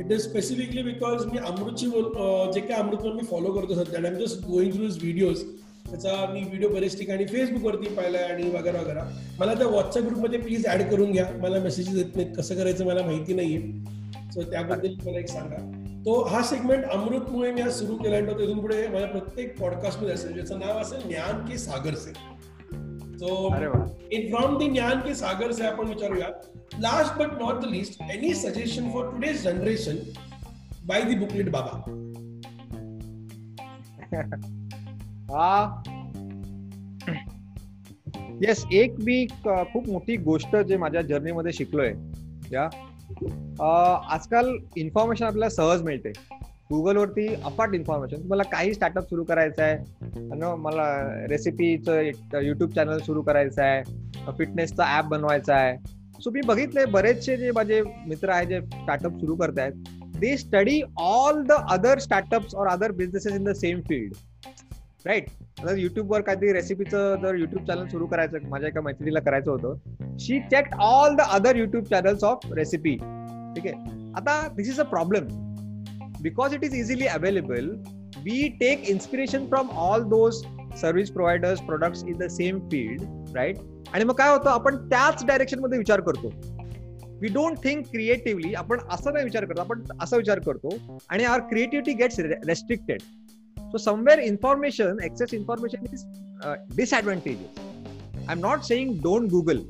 इट 0.00 0.12
इज 0.12 0.20
स्पेसिफिकली 0.20 0.82
बिकॉज 0.82 1.24
मी 1.26 1.38
अमृतची 1.38 1.86
जे 1.86 2.60
काय 2.60 2.76
अमृतवर 2.76 3.12
मी 3.12 3.26
फॉलो 3.30 3.52
करतो 3.52 3.74
सध्या 3.74 4.00
I 4.00 4.08
am 4.08 4.18
just 4.18 4.46
going 4.46 4.72
through 4.72 4.86
videos 5.02 5.42
त्याचा 5.90 6.14
मी 6.32 6.40
व्हिडिओ 6.40 6.68
बरेच 6.68 6.98
ठिकाणी 6.98 7.24
फेसबुकवरती 7.26 7.94
पाहिलाय 7.94 8.22
आणि 8.24 8.50
वगैरे 8.50 8.78
वगैरे. 8.78 9.00
मला 9.38 9.54
त्या 9.54 9.66
व्हॉट्सअप 9.66 10.04
ग्रुपमध्ये 10.04 10.38
प्लीज 10.40 10.66
ऍड 10.68 10.82
करून 10.90 11.12
घ्या. 11.12 11.26
मला 11.42 11.60
मेसेजेस 11.62 11.96
येत 11.96 12.16
नाहीत. 12.16 12.34
कसं 12.36 12.54
करायचं 12.54 12.86
मला 12.86 13.02
माहिती 13.02 13.34
नाहीये. 13.34 13.60
सो 14.32 14.50
त्याबद्दल 14.50 14.94
मला 15.06 15.18
एक 15.18 15.28
सांगा. 15.28 15.68
तो 16.06 16.22
हा 16.28 16.42
सेगमेंट 16.42 16.84
अमृतमुळे 16.84 17.50
मी 17.52 17.60
आज 17.60 17.72
सुरू 17.72 17.96
केला 17.96 18.16
आणि 18.16 18.32
तिथून 18.38 18.60
पुढे 18.60 18.86
माझ्या 18.88 19.08
प्रत्येक 19.08 19.58
पॉडकास्टमध्ये 19.58 20.14
असेल. 20.14 20.32
ज्याचं 20.34 20.58
नाव 20.60 20.78
असेल 20.78 21.08
ज्ञान 21.08 21.44
के 21.46 21.58
सागर 21.58 21.94
से. 21.94 22.12
सो 23.18 23.28
इन 24.12 24.28
फ्रॉम 24.30 24.56
द 24.58 24.72
ज्ञान 24.72 25.00
के 25.00 25.14
सागर 25.14 25.52
से 25.52 25.66
आपण 25.66 25.88
विचारूया. 25.88 26.28
Last 26.80 27.18
but 27.18 27.32
not 27.42 27.60
the 27.62 27.64
least 27.64 28.02
any 28.12 28.34
suggestion 28.34 28.90
for 28.90 29.10
today's 29.10 29.42
generation 29.44 29.96
by 30.86 31.02
the 31.02 31.18
booklet 31.18 31.50
बाबा 31.50 31.74
हा. 35.30 35.82
येस 38.42 38.64
एक 38.72 38.94
मी 39.04 39.26
खूप 39.44 39.88
मोठी 39.88 40.16
गोष्ट 40.16 40.56
जे 40.56 40.76
माझ्या 40.76 41.02
जर्नीमध्ये 41.02 41.52
शिकलोय 41.52 41.92
या 42.52 42.68
आजकाल 43.60 44.56
इन्फॉर्मेशन 44.76 45.24
आपल्याला 45.24 45.48
सहज 45.48 45.82
मिळते. 45.82 46.12
गुगलवरती 46.70 47.26
अफाट 47.34 47.74
इन्फॉर्मेशन 47.74 48.22
तुम्हाला 48.22 48.42
काही 48.42 48.74
स्टार्टअप 48.74 49.08
सुरू 49.08 49.24
करायचं 49.24 49.62
आहे 49.62 50.28
आणि 50.30 50.54
मला 50.58 50.84
रेसिपीचं 51.30 52.00
युट्यूब 52.42 52.70
चॅनल 52.70 52.98
सुरू 52.98 53.22
करायचं 53.22 53.62
आहे 53.62 54.32
फिटनेसचा 54.38 54.98
ऍप 54.98 55.04
बनवायचा 55.04 55.54
आहे. 55.54 55.76
सो 56.24 56.30
मी 56.30 56.40
बघितले 56.46 56.84
बरेचसे 56.84 57.36
जे 57.36 57.50
माझे 57.50 57.82
मित्र 58.06 58.30
आहेत 58.30 58.46
जे 58.48 58.60
स्टार्टअप 58.60 59.18
सुरू 59.20 59.36
करत 59.36 59.58
आहेत 59.58 60.18
they 60.18 60.36
study 60.36 60.80
all 61.00 61.42
the 61.42 61.52
other 61.70 61.98
startups 61.98 62.54
और 62.54 62.68
other 62.68 62.92
businesses 62.92 63.32
in 63.32 63.44
the 63.44 63.52
same 63.52 63.80
field 63.80 64.14
right 65.06 65.26
आता 65.60 65.74
युट्यूबवर 65.76 66.20
काहीतरी 66.20 66.52
रेसिपीचं 66.52 67.14
जर 67.22 67.34
युट्यूब 67.34 67.64
चॅनल 67.66 67.86
सुरू 67.88 68.06
करायचं 68.06 68.48
माझ्या 68.48 68.68
एका 68.68 68.80
मैत्रिणीला 68.80 69.20
करायचं 69.20 69.50
होतं. 69.50 70.16
She 70.18 70.38
check 70.40 70.74
all 70.80 71.14
the 71.16 71.20
other 71.30 71.56
YouTube 71.56 71.84
channels 71.84 72.24
of 72.24 72.52
recipe 72.52 72.94
ठीक 73.54 73.66
आहे? 73.66 73.74
आता 74.16 74.48
this 74.56 74.68
is 74.68 74.80
a 74.80 74.84
problem 74.84 75.26
because 76.22 76.54
it 76.54 76.64
is 76.64 76.74
easily 76.74 77.06
available 77.06 77.68
we 78.24 78.48
take 78.60 78.88
inspiration 78.90 79.46
from 79.46 79.70
all 79.86 80.02
those 80.08 80.42
service 80.80 81.10
providers 81.10 81.60
products 81.60 82.04
in 82.04 82.18
the 82.18 82.26
same 82.30 82.58
field 82.68 83.02
right 83.36 83.56
आणि 83.92 84.04
मग 84.04 84.14
काय 84.14 84.30
होतं? 84.30 84.50
आपण 84.50 84.76
त्याच 84.88 85.24
डायरेक्शनमध्ये 85.26 85.78
विचार 85.78 86.00
करतो. 86.00 86.30
वी 87.20 87.28
डोंट 87.28 87.56
थिंक 87.64 87.84
क्रिएटिव्हली 87.86 88.54
आपण 88.54 88.78
असं 88.90 89.12
नाही 89.12 89.24
विचार 89.24 89.44
करतो. 89.44 89.60
आपण 89.60 89.82
असा 90.00 90.16
विचार 90.16 90.38
करतो. 90.38 90.76
आणि 91.08 91.24
our 91.24 91.40
creativity 91.40 91.92
gets 91.92 92.18
restricted 92.20 93.00
So 93.72 93.78
somewhere 93.78 94.20
information, 94.20 94.98
excess 95.02 95.32
information 95.32 95.86
is 95.92 96.04
uh, 96.42 96.56
disadvantageous. 96.70 97.48
I'm 98.28 98.40
not 98.40 98.64
saying 98.64 98.98
don't 98.98 99.28
Google. 99.28 99.60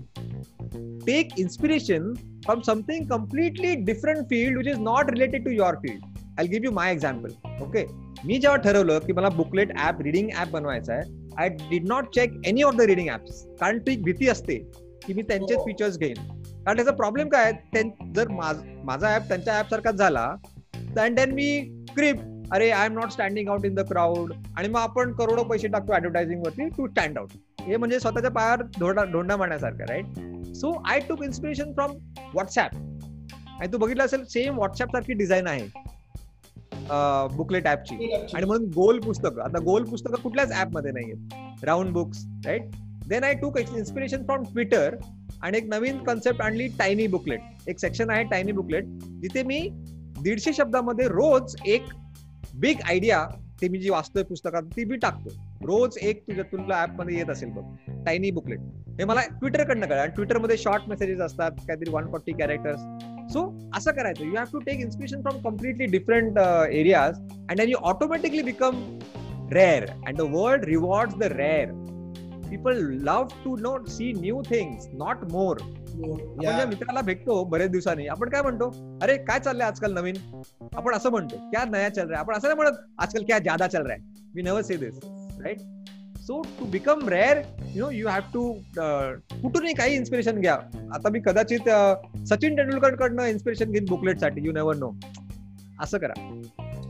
Take 1.07 1.39
inspiration 1.39 2.17
from 2.45 2.63
something 2.63 3.07
completely 3.09 3.77
different 3.77 4.29
field 4.29 4.57
which 4.57 4.67
is 4.67 4.79
not 4.79 5.11
related 5.11 5.45
to 5.45 5.53
your 5.53 5.79
field. 5.81 6.03
I'll 6.39 6.47
give 6.47 6.65
you 6.65 6.73
my 6.73 6.91
example. 6.91 7.31
Okay. 7.61 7.85
मी 8.27 8.39
जेव्हा 8.39 8.57
ठरवलं 8.65 8.99
की 9.07 9.13
मला 9.13 9.29
booklet 9.37 9.71
app 9.85 10.01
reading 10.03 10.29
app 10.41 10.49
बनवायचा 10.51 10.95
आहे 10.95 11.31
I 11.43 11.49
did 11.71 11.87
not 11.89 12.09
check 12.15 12.33
any 12.47 12.63
of 12.63 12.75
the 12.77 12.81
reading 12.91 13.09
apps 13.15 13.43
कारण 13.61 13.79
ती 13.87 13.97
भीती 14.03 14.29
असते 14.29 14.57
की 15.07 15.15
मी 15.15 15.23
त्यांचेच 15.23 15.57
हो. 15.57 15.65
फीचर्स 15.67 15.99
घेईन 15.99 16.15
कारण 16.65 16.77
त्याचा 16.77 16.91
प्रॉब्लेम 17.01 17.29
काय 17.29 17.45
आहे 17.53 17.83
जर 18.17 18.29
माझ- 18.29 19.05
ऍप 19.15 19.29
त्यांच्या 19.29 19.59
ऍप 19.59 19.71
सारखाच 19.71 19.95
झाला 19.95 20.25
अँड 21.03 21.17
देन 21.17 21.33
मी 21.35 21.49
क्रिप 21.95 22.21
अरे 22.53 22.71
I 22.71 22.87
am 22.87 22.93
not 22.93 23.11
standing 23.11 23.49
out 23.49 23.65
in 23.65 23.75
the 23.75 23.81
crowd 23.89 24.33
आणि 24.59 24.69
मग 24.69 24.79
आपण 24.79 25.13
करोडो 25.13 25.43
पैसे 25.43 25.69
टाकतो 25.69 25.95
ऍडव्हर्टायझिंग 25.95 26.41
वरती 26.41 26.69
टू 26.69 26.87
स्टँड 26.89 27.19
आउट 27.19 27.31
हे 27.61 27.77
म्हणजे 27.77 28.01
स्वतःच्या 28.01 28.31
पायावर 28.31 28.63
धोंडा 28.79 29.05
धोंडा 29.05 29.37
मारण्यासारखं 29.37 29.85
right 29.89 30.55
so 30.57 30.73
I 30.87 31.01
took 31.09 31.23
inspiration 31.25 31.73
from 31.73 31.93
WhatsApp 32.35 32.75
आणि 33.61 33.73
तू 33.73 33.79
बघितलं 33.79 34.05
असेल 34.05 34.25
सेम 34.25 34.57
व्हॉट्सॲप 34.57 34.93
सारखी 34.93 35.13
डिझाईन 35.13 35.47
आहे 35.47 35.67
बुकलेट 37.37 37.67
ऍपची 37.67 38.13
आणि 38.35 38.45
म्हणून 38.45 38.69
गोल 38.75 38.99
पुस्तक 39.01 39.39
आता 39.41 39.63
गोल 39.65 39.85
पुस्तकं 39.85 40.23
कुठल्याच 40.23 40.53
ऍपमध्ये 40.53 40.93
नाहीयेत. 40.93 41.65
Round 41.65 41.93
books 41.93 42.25
right 42.47 42.71
then 43.09 43.25
I 43.25 43.35
took 43.35 43.59
inspiration 43.59 44.25
from 44.25 44.43
Twitter 44.45 44.97
आणि 45.43 45.59
एक 45.59 45.69
नवीन 45.69 46.03
कन्सेप्ट 46.05 46.43
आणली 46.43 46.69
टायनी 46.79 47.07
बुकलेट 47.07 47.69
एक 47.69 47.79
सेक्शन 47.79 48.11
आहे 48.11 48.23
टायनी 48.31 48.53
बुकलेट 48.53 48.85
जिथे 49.23 49.43
मी 49.43 49.69
दीडशे 50.23 50.53
शब्दामध्ये 50.53 51.07
रोज 51.09 51.57
एक 51.67 51.87
बिग 52.55 52.81
आयडिया 52.89 53.25
ते 53.61 53.69
मी 53.69 53.79
जी 53.79 53.91
वाचतोय 53.91 54.23
पुस्तकात 54.23 54.63
ती 54.77 54.85
मी 54.85 54.97
टाकतो 54.97 55.31
रोज 55.67 55.97
एक 56.03 56.21
तुझ्या 56.27 56.45
तुला 56.53 56.83
ऍपमध्ये 56.83 57.17
येत 57.17 57.31
असेल 57.31 57.51
बघ 57.51 57.63
टायनी 58.07 58.31
बुकलेट 58.31 58.61
हे 58.99 59.05
मला 59.05 59.21
ट्विटर 59.31 59.63
कडनं 59.65 59.87
कळलं. 59.87 60.01
आणि 60.01 60.13
ट्विटरमध्ये 60.15 60.57
शॉर्ट 60.59 60.89
मेसेजेस 60.89 61.21
असतात 61.21 61.51
काहीतरी 61.69 61.91
वन 61.91 62.11
फॉर्टी 62.11 62.33
कॅरेक्टर्स 62.33 62.81
सो 63.33 63.47
असं 63.77 63.93
करायचं. 63.93 64.25
You 64.25 64.35
have 64.37 64.45
to 64.53 64.59
take 64.59 64.81
inspiration 64.81 65.21
from 65.23 65.39
completely 65.45 65.87
different 65.87 66.39
areas 66.39 67.19
and 67.19 67.57
then 67.61 67.69
you 67.69 67.77
automatically 67.83 68.43
become 68.43 68.83
rare 69.53 69.87
and 69.91 70.17
the 70.17 70.27
world 70.31 70.65
reward 70.65 71.19
the 71.21 71.33
rare 71.33 71.73
people 72.51 72.83
love 73.03 73.43
to 73.45 73.57
note 73.57 73.89
see 73.89 74.13
new 74.21 74.43
things 74.51 74.89
not 74.95 75.25
more 75.33 75.61
आपण 75.93 76.41
ज्या 76.41 76.67
मित्राला 76.67 77.01
भेटतो 77.01 77.43
बरेच 77.45 77.71
दिवसांनी 77.71 78.07
आपण 78.09 78.29
काय 78.29 78.43
म्हणतो? 78.43 78.69
अरे 79.03 79.17
काय 79.25 79.39
चाललंय 79.41 79.67
आजकाल 79.67 79.93
नवीन? 79.95 80.17
आपण 80.77 80.95
असं 80.95 81.11
म्हणतो 81.11 81.37
क्या 81.51 81.65
नया 81.71 81.89
चल 81.89 82.09
रहा 82.09 82.13
है? 82.13 82.21
आपण 82.21 82.35
असं 82.35 82.49
नाही 82.49 82.57
म्हणत 82.57 82.79
आजकाल 82.99 83.25
क्या 83.27 83.39
ज्यादा 83.39 83.67
चल 83.67 83.87
रहा 83.87 83.95
है? 83.95 84.01
We 84.35 84.43
never 84.43 84.63
say 84.63 84.77
this 84.77 84.99
right 85.43 85.61
so 86.27 86.41
to 86.59 86.65
become 86.71 87.09
rare 87.09 87.43
you 87.75 87.85
know 87.85 87.91
you 87.91 88.09
have 88.09 88.21
to 88.35 88.53
कुठूनही 88.77 89.73
काही 89.75 89.95
इन्स्पिरेशन 89.97 90.41
घ्या. 90.41 90.55
आता 90.95 91.11
मी 91.11 91.21
कदाचित 91.21 91.69
सचिन 92.29 92.57
तेंडुलकर 92.57 92.95
कडनं 92.97 93.27
इन्स्पिरेशन 93.27 93.73
घेईन 93.73 93.85
बुकलेटसाठी 93.89 94.47
यू 94.47 94.53
नेव्हर 94.53 94.77
नो 94.77 94.91
असं 95.81 95.99
करा. 95.99 96.15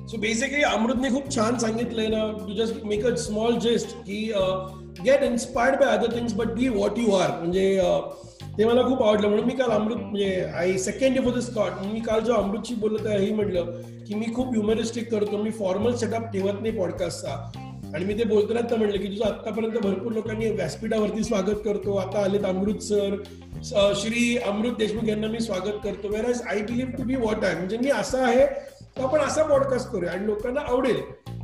सो 0.09 0.19
बेसिकली 0.21 0.63
अमृतने 0.65 1.09
खूप 1.11 1.35
छान 1.35 1.57
सांगितलंय 1.59 2.09
ना 2.09 2.27
to 2.39 2.55
just 2.55 2.85
make 2.87 3.07
a 3.07 3.15
small 3.17 3.59
jest 3.61 3.97
की 4.07 4.25
get 5.01 5.23
inspired 5.25 5.81
by 5.81 5.97
other 5.97 6.15
things 6.17 6.35
but 6.37 6.53
be 6.55 6.69
what 6.69 6.99
you 6.99 7.13
are 7.17 7.31
म्हणजे 7.39 7.79
ते 8.59 8.65
मला 8.65 8.83
खूप 8.83 9.03
आवडलं. 9.03 9.29
म्हणून 9.29 9.45
मी 9.47 9.55
काल 9.57 9.71
अमृत 9.71 9.97
म्हणजे 9.97 10.45
I 10.55 10.77
second 10.79 11.19
for 11.25 11.35
this 11.35 11.55
thought 11.55 11.87
मी 11.87 12.01
काल 12.07 12.21
जो 12.25 12.33
अमृतशी 12.35 12.75
बोललो 12.81 13.09
आहे 13.09 13.25
हे 13.25 13.33
म्हटलं 13.35 13.71
की 14.07 14.15
मी 14.15 14.27
खूप 14.35 14.49
ह्युमरिस्टिक 14.53 15.11
करतो. 15.11 15.43
मी 15.43 15.51
फॉर्मल 15.51 15.95
सेटअप 15.97 16.33
ठेवत 16.33 16.61
नाही 16.61 16.79
पॉडकास्टचा 16.79 17.61
आणि 17.95 18.05
मी 18.05 18.15
ते 18.19 18.25
बोलताना 18.25 18.61
तर 18.71 18.77
म्हणलं 18.77 18.99
की 18.99 19.07
तुझं 19.07 19.25
आतापर्यंत 19.25 19.79
भरपूर 19.83 20.13
लोकांनी 20.13 20.51
व्यासपीठावरती 20.51 21.25
स्वागत 21.25 21.59
करतो. 21.65 21.97
आता 21.97 22.23
आलेत 22.25 22.45
अमृत 22.47 22.83
सर 22.83 23.17
श्री 23.97 24.37
अमृत 24.47 24.77
देशमुख 24.79 25.09
यांना 25.09 25.27
मी 25.29 25.41
स्वागत 25.41 25.81
करतो. 25.85 26.09
Where 26.09 26.29
as 26.31 26.43
I 26.51 26.61
believe 26.71 26.93
to 26.97 27.03
be 27.07 27.17
what 27.17 27.45
आहे 27.45 27.57
म्हणजे 27.57 27.79
मी 27.79 27.91
असं 28.01 28.25
आहे 28.27 28.47
तर 28.97 29.03
आपण 29.03 29.21
असा 29.21 29.43
पॉडकास्ट 29.43 29.91
करूया. 29.91 30.13
आणि 30.13 30.27
लोकांना 30.27 30.61
आवडेल. 30.69 31.01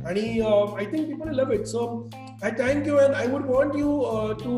आणि 0.07 0.21
I 0.39 0.85
think 0.85 1.07
people 1.07 1.35
love 1.35 1.53
it 1.53 1.65
so 1.67 1.85
I 2.43 2.51
thank 2.51 2.87
you 2.87 2.95
and 2.95 3.13
I 3.15 3.27
would 3.27 3.45
want 3.45 3.75
you 3.75 3.87
to 4.41 4.51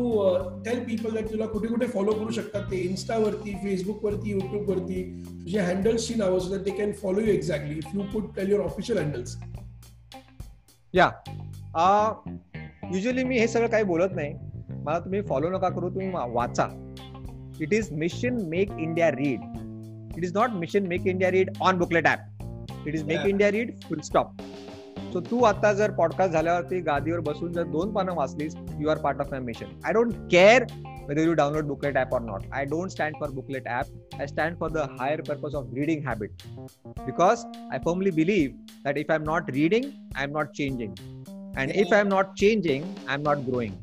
tell 0.64 0.80
people 0.84 1.14
that 1.14 1.30
तुला 1.30 1.46
कुठे 1.46 1.68
कुठे 1.68 1.86
फॉलो 1.86 2.12
करू 2.12 2.30
शकतात 2.32 2.70
ते 2.70 2.76
इन्स्टावरती 2.80 3.54
फेसबुकवरती 3.62 4.30
युट्यूबवरती 4.30 5.02
तुझे 5.24 5.60
हँडल्सची 5.60 6.14
नावं 6.14 6.38
so 6.38 6.50
that 6.50 6.64
they 6.64 6.70
can 6.76 6.92
follow 7.00 7.20
you 7.20 7.32
exactly 7.32 7.78
if 7.78 7.94
you 7.94 8.02
put 8.12 8.34
tell 8.36 8.50
your 8.50 8.64
official 8.64 8.98
handles 8.98 9.36
या 10.94 11.10
युजली 12.92 13.24
मी 13.24 13.38
हे 13.38 13.46
सगळं 13.48 13.68
काही 13.70 13.84
बोलत 13.84 14.14
नाही. 14.14 14.32
मला 14.68 14.98
तुम्ही 14.98 15.20
फॉलो 15.28 15.50
नका 15.50 15.68
करू 15.68 15.88
तुम्ही 15.90 16.10
वाचा. 16.34 16.66
It 17.60 17.72
is 17.74 17.92
mission 17.92 18.38
make 18.48 18.70
India 18.78 19.10
read 19.10 19.40
it 20.16 20.24
is 20.24 20.32
not 20.34 20.50
mission 20.60 20.86
make 20.88 21.06
India 21.06 21.30
read 21.30 21.50
on 21.60 21.78
booklet 21.78 22.06
app 22.06 22.86
it 22.86 22.94
is 22.94 23.04
make. 23.04 23.26
India 23.26 23.50
read 23.50 23.74
full 23.88 24.00
stop 24.00 24.32
so 25.13 25.19
तू 25.31 25.43
आता 25.51 25.73
जर 25.73 25.91
पॉडकास्ट 25.97 26.33
झाल्यावरती 26.33 26.79
गादीवर 26.89 27.19
बसून 27.31 27.53
जर 27.53 27.63
दोन 27.77 27.93
पानं 27.93 28.15
वाचलीस 28.15 28.55
you 28.79 28.89
are 28.89 28.97
part 29.03 29.21
of 29.21 29.31
my 29.31 29.39
mission 29.39 29.79
I 29.85 29.93
don't 29.93 30.13
care 30.31 30.65
whether 31.07 31.23
you 31.23 31.35
download 31.39 31.67
booklet 31.67 31.97
app 31.99 32.13
or 32.15 32.19
not 32.19 32.45
i 32.59 32.63
don't 32.71 32.93
stand 32.93 33.19
for 33.19 33.27
booklet 33.35 33.67
app 33.75 33.91
i 34.23 34.25
stand 34.31 34.57
for 34.61 34.69
the 34.77 34.85
higher 35.01 35.21
purpose 35.29 35.53
of 35.59 35.69
reading 35.77 36.01
habit 36.07 36.43
because 37.05 37.45
i 37.75 37.79
firmly 37.85 38.11
believe 38.17 38.57
that 38.87 38.99
if 39.03 39.13
i'm 39.15 39.23
not 39.29 39.53
reading 39.57 39.87
i'm 40.15 40.33
not 40.39 40.51
changing 40.59 40.97
and 41.55 41.77
if 41.83 41.93
i'm 41.99 42.09
not 42.15 42.35
changing 42.43 42.89
i'm 43.07 43.23
not 43.29 43.45
growing 43.45 43.77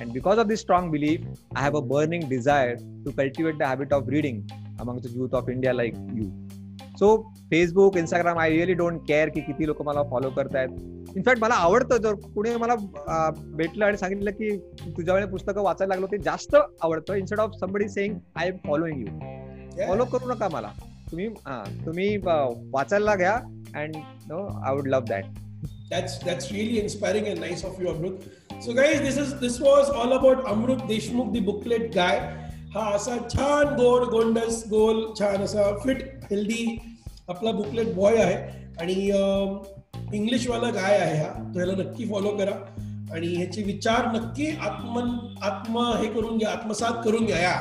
and 0.00 0.12
because 0.18 0.42
of 0.44 0.48
this 0.52 0.60
strong 0.66 0.90
belief 0.90 1.24
i 1.56 1.62
have 1.68 1.80
a 1.82 1.84
burning 1.94 2.28
desire 2.36 2.76
to 3.06 3.16
cultivate 3.22 3.58
the 3.64 3.66
habit 3.72 3.98
of 4.00 4.14
reading 4.16 4.44
among 4.80 5.00
the 5.06 5.14
youth 5.16 5.40
of 5.42 5.48
india 5.56 5.74
like 5.82 5.96
you 6.20 6.30
So 6.99 7.15
Facebook 7.51 7.97
Instagram 7.97 8.37
I 8.39 8.49
really 8.49 8.73
don't 8.73 8.99
care 9.07 9.29
की 9.29 9.41
किती 9.41 9.67
लोक 9.67 9.81
मला 9.85 10.03
follow 10.11 10.29
करतायत. 10.35 10.69
In fact 11.15 11.41
मला 11.41 11.53
आवडतं. 11.53 11.97
जर 12.01 12.13
कुणी 12.35 12.55
मला 12.55 12.75
भेटलं 13.55 13.85
आणि 13.85 13.97
सांगितलं 13.97 14.31
की 14.31 14.57
तुझ्या 14.97 15.13
वेळेला 15.13 15.31
पुस्तकं 15.31 15.61
वाचायला 15.63 15.93
लागलो 15.93 16.07
ते 16.11 16.17
जास्त 16.23 16.55
आवडतं. 16.55 17.13
Instead 17.15 17.39
of 17.39 17.55
somebody 17.59 17.89
saying 17.89 18.17
I 18.35 18.47
am 18.47 18.57
following 18.67 19.01
you 19.01 19.87
follow 19.87 20.05
करू 20.05 20.33
नका 20.33 20.49
मला. 20.53 20.71
तुम्ही 21.11 21.27
हा 21.45 21.63
तुम्ही 21.85 22.15
वाचायला 22.17 23.15
घ्या 23.15 23.33
and 23.81 23.95
no 24.27 24.45
I 24.65 24.75
would 24.75 24.87
love 24.87 25.05
that 25.09 25.25
that's 25.89 26.13
that's 26.27 26.47
really 26.51 26.77
inspiring 26.81 27.27
and 27.31 27.39
nice 27.39 27.59
of 27.67 27.73
you 27.81 27.89
Amrut. 27.89 28.23
So 28.65 28.73
guys, 28.77 29.01
this 29.01 29.17
is 29.23 29.33
this 29.41 29.57
was 29.65 29.91
all 29.99 30.13
about 30.15 30.47
Amrut 30.53 30.81
Deshmukh, 30.91 31.29
the 31.35 31.43
booklet 31.49 31.85
guy. 31.97 32.15
हा 32.75 32.85
असा 32.95 33.15
छान 33.31 33.67
गोड 33.75 34.03
गोंडस 34.09 34.63
गोल 34.69 34.97
छान 35.19 35.43
असा 35.43 35.65
फिट 35.83 35.99
हेल्दी 36.31 36.79
आपला 37.27 37.51
बुकलेट 37.51 37.93
बॉय 37.93 38.15
आहे. 38.17 38.35
आणि 38.81 38.93
इंग्लिशवाला 40.13 40.69
गाय 40.69 40.97
आहे 40.97 41.17
हा. 41.17 41.29
तो 41.53 41.59
ह्याला 41.59 41.73
नक्की 41.73 42.05
फॉलो 42.05 42.29
करा. 42.29 42.55
आणि 43.11 43.27
ह्याचे 43.27 43.63
विचार 43.63 44.05
नक्की 44.05 44.47
आत्म 44.61 44.97
आत्म 45.41 45.77
हे 45.77 46.07
करून 46.09 46.37
घ्या 46.37 46.49
आत्मसात 46.49 47.01
करून 47.05 47.25
घ्या 47.25 47.37
या. 47.37 47.55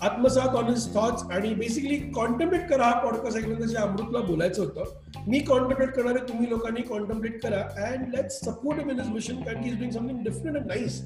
आत्मसात 0.00 0.48
ऑन 0.48 0.64
हिज 0.64 0.94
थॉट्स 0.94 1.22
आणि 1.30 1.54
बेसिकली 1.54 1.96
कॉन्टम्प्लेट 1.96 2.68
करा 2.68 2.84
हा 2.84 2.98
पॉडकास्ट 2.98 3.38
ऐकल्यानंतर 3.38 3.68
जे 3.68 3.76
अमृतला 3.76 4.20
बोलायचं 4.20 4.62
होतं. 4.62 4.84
मी 5.28 5.38
कॉन्टम्प्लेट 5.38 5.90
करणारे 5.90 6.28
तुम्ही 6.28 6.50
लोकांनी 6.50 6.82
कॉन्टम्प्लेट 6.82 7.42
करा. 7.42 7.86
And 7.86 8.14
let's 8.14 8.34
support 8.34 8.80
in 8.80 9.00
his 9.00 9.08
mission 9.08 9.36
कारण 9.36 9.62
की 9.62 9.68
is 9.68 9.78
doing 9.78 9.92
something 9.92 10.18
different 10.18 10.56
and 10.56 10.66
nice 10.66 11.02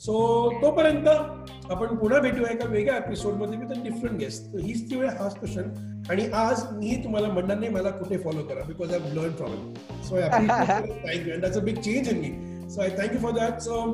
so 0.00 0.16
तोपर्यंत 0.62 1.08
आपण 1.08 1.96
पुन्हा 1.96 2.20
भेटूया 2.20 2.50
एका 2.52 2.68
वेगळ्या 2.68 2.96
एपिसोडमध्ये 2.96 3.58
विथ 3.58 3.78
अ 3.78 3.82
डिफरंट 3.84 4.18
गेस्ट 4.20 4.54
हीच 4.62 4.90
ती 4.90 4.96
वेळ 4.96 5.08
हाच 5.18 5.34
क्वेश्चन 5.38 5.70
आणि 6.10 6.28
आज 6.34 6.64
मी 6.72 7.00
तुम्हाला 7.04 7.28
म्हणणार 7.32 7.58
नाही 7.58 7.72
मला 7.72 7.90
कुठे 7.98 8.18
फॉलो 8.18 8.42
करा 8.48 8.64
because 8.66 8.92
I 8.92 9.14
learn 9.14 9.34
from 9.36 9.52
it 9.52 10.04
so 10.06 10.16
thank you 10.16 11.32
and 11.32 11.42
that's 11.42 11.58
a 11.58 11.62
big 11.64 11.80
change 11.80 12.08
in 12.08 12.20
me 12.20 12.70
so 12.70 12.82
I 12.82 12.90
thank you 12.98 13.20
for 13.22 13.32
that 13.32 13.60
so 13.60 13.84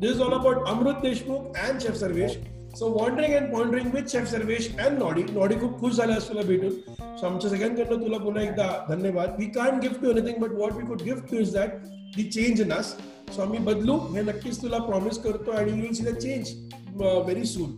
this 0.00 0.10
is 0.10 0.20
all 0.20 0.38
about 0.38 0.68
Amrit 0.68 1.02
Deshmukh 1.02 1.58
and 1.58 1.80
chef 1.80 1.94
Sarvesh 1.96 2.38
so 2.78 2.88
wondering 2.90 3.34
and 3.34 3.52
pondering 3.52 3.92
with 3.94 4.08
chef 4.08 4.26
Sarvesh 4.30 4.68
and 4.78 4.98
noddy 4.98 5.22
noddy 5.32 5.54
खूप 5.60 5.78
खुश 5.80 5.94
झाले 5.94 6.12
आज 6.12 6.28
तुला 6.28 6.42
भेटून. 6.46 6.70
So 7.16 7.26
आमच्या 7.26 7.50
सगळ्यांकडनं 7.50 8.02
तुला 8.02 8.18
पुन्हा 8.18 8.42
एकदा 8.42 8.66
धन्यवाद. 8.88 9.34
We 9.38 9.46
can't 9.56 9.80
gift 9.82 10.00
to 10.02 10.10
anything 10.10 10.42
but 10.42 10.52
what 10.58 10.72
we 10.72 10.86
could 10.86 11.02
gift 11.02 11.30
to 11.30 11.38
is 11.38 11.54
that 11.54 11.74
the 12.16 12.22
change 12.22 12.60
in 12.60 12.72
us 12.72 12.94
so 13.36 13.42
आम्ही 13.42 13.58
बदलू 13.64 13.96
हे 14.14 14.22
नक्कीच 14.22 14.60
तुला 14.62 14.78
प्रॉमिस 14.84 15.18
करतो 15.22 15.50
आणि 15.50 15.72
you 15.80 15.92
see 15.94 16.04
the 16.04 16.14
change 16.16 16.52
very 17.00 17.44
soon 17.44 17.72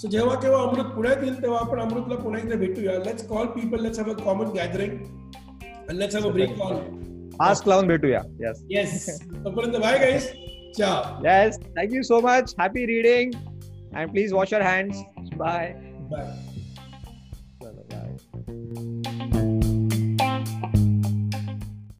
so 0.00 0.08
जेव्हा 0.08 0.34
केव्हा 0.40 0.62
अमृत 0.62 0.94
पुण्यात 0.94 1.22
येईल 1.22 1.42
तेव्हा 1.42 1.58
आपण 1.60 1.80
अमृतला 1.80 2.16
पुन्हा 2.22 2.40
एकदा 2.40 2.56
भेटूया. 2.56 2.92
Let's 3.04 3.26
call 3.28 3.46
people 3.46 3.82
let's 3.82 3.98
have 4.00 4.10
a 4.10 4.16
common 4.24 4.50
gathering 4.56 4.98
let's 5.98 6.14
have 6.16 6.24
a 6.24 6.32
break 6.36 6.54
call. 6.60 6.74
Mask 7.38 7.68
लावून 7.68 7.86
भेटूया. 7.88 8.20
Yes 8.40 8.62
Yes. 8.72 9.08
तोपर्यंत 9.44 9.76
bye 9.76 9.98
guys 9.98 10.30
ciao. 10.80 10.96
Yes 11.26 11.58
thank you 11.78 12.02
so 12.02 12.20
much 12.20 12.54
happy 12.60 12.86
reading 12.86 13.32
and 13.96 14.10
please 14.10 14.32
wash 14.32 14.52
your 14.52 14.64
hands 14.64 15.02
bye 15.36 15.72
bye 16.10 16.45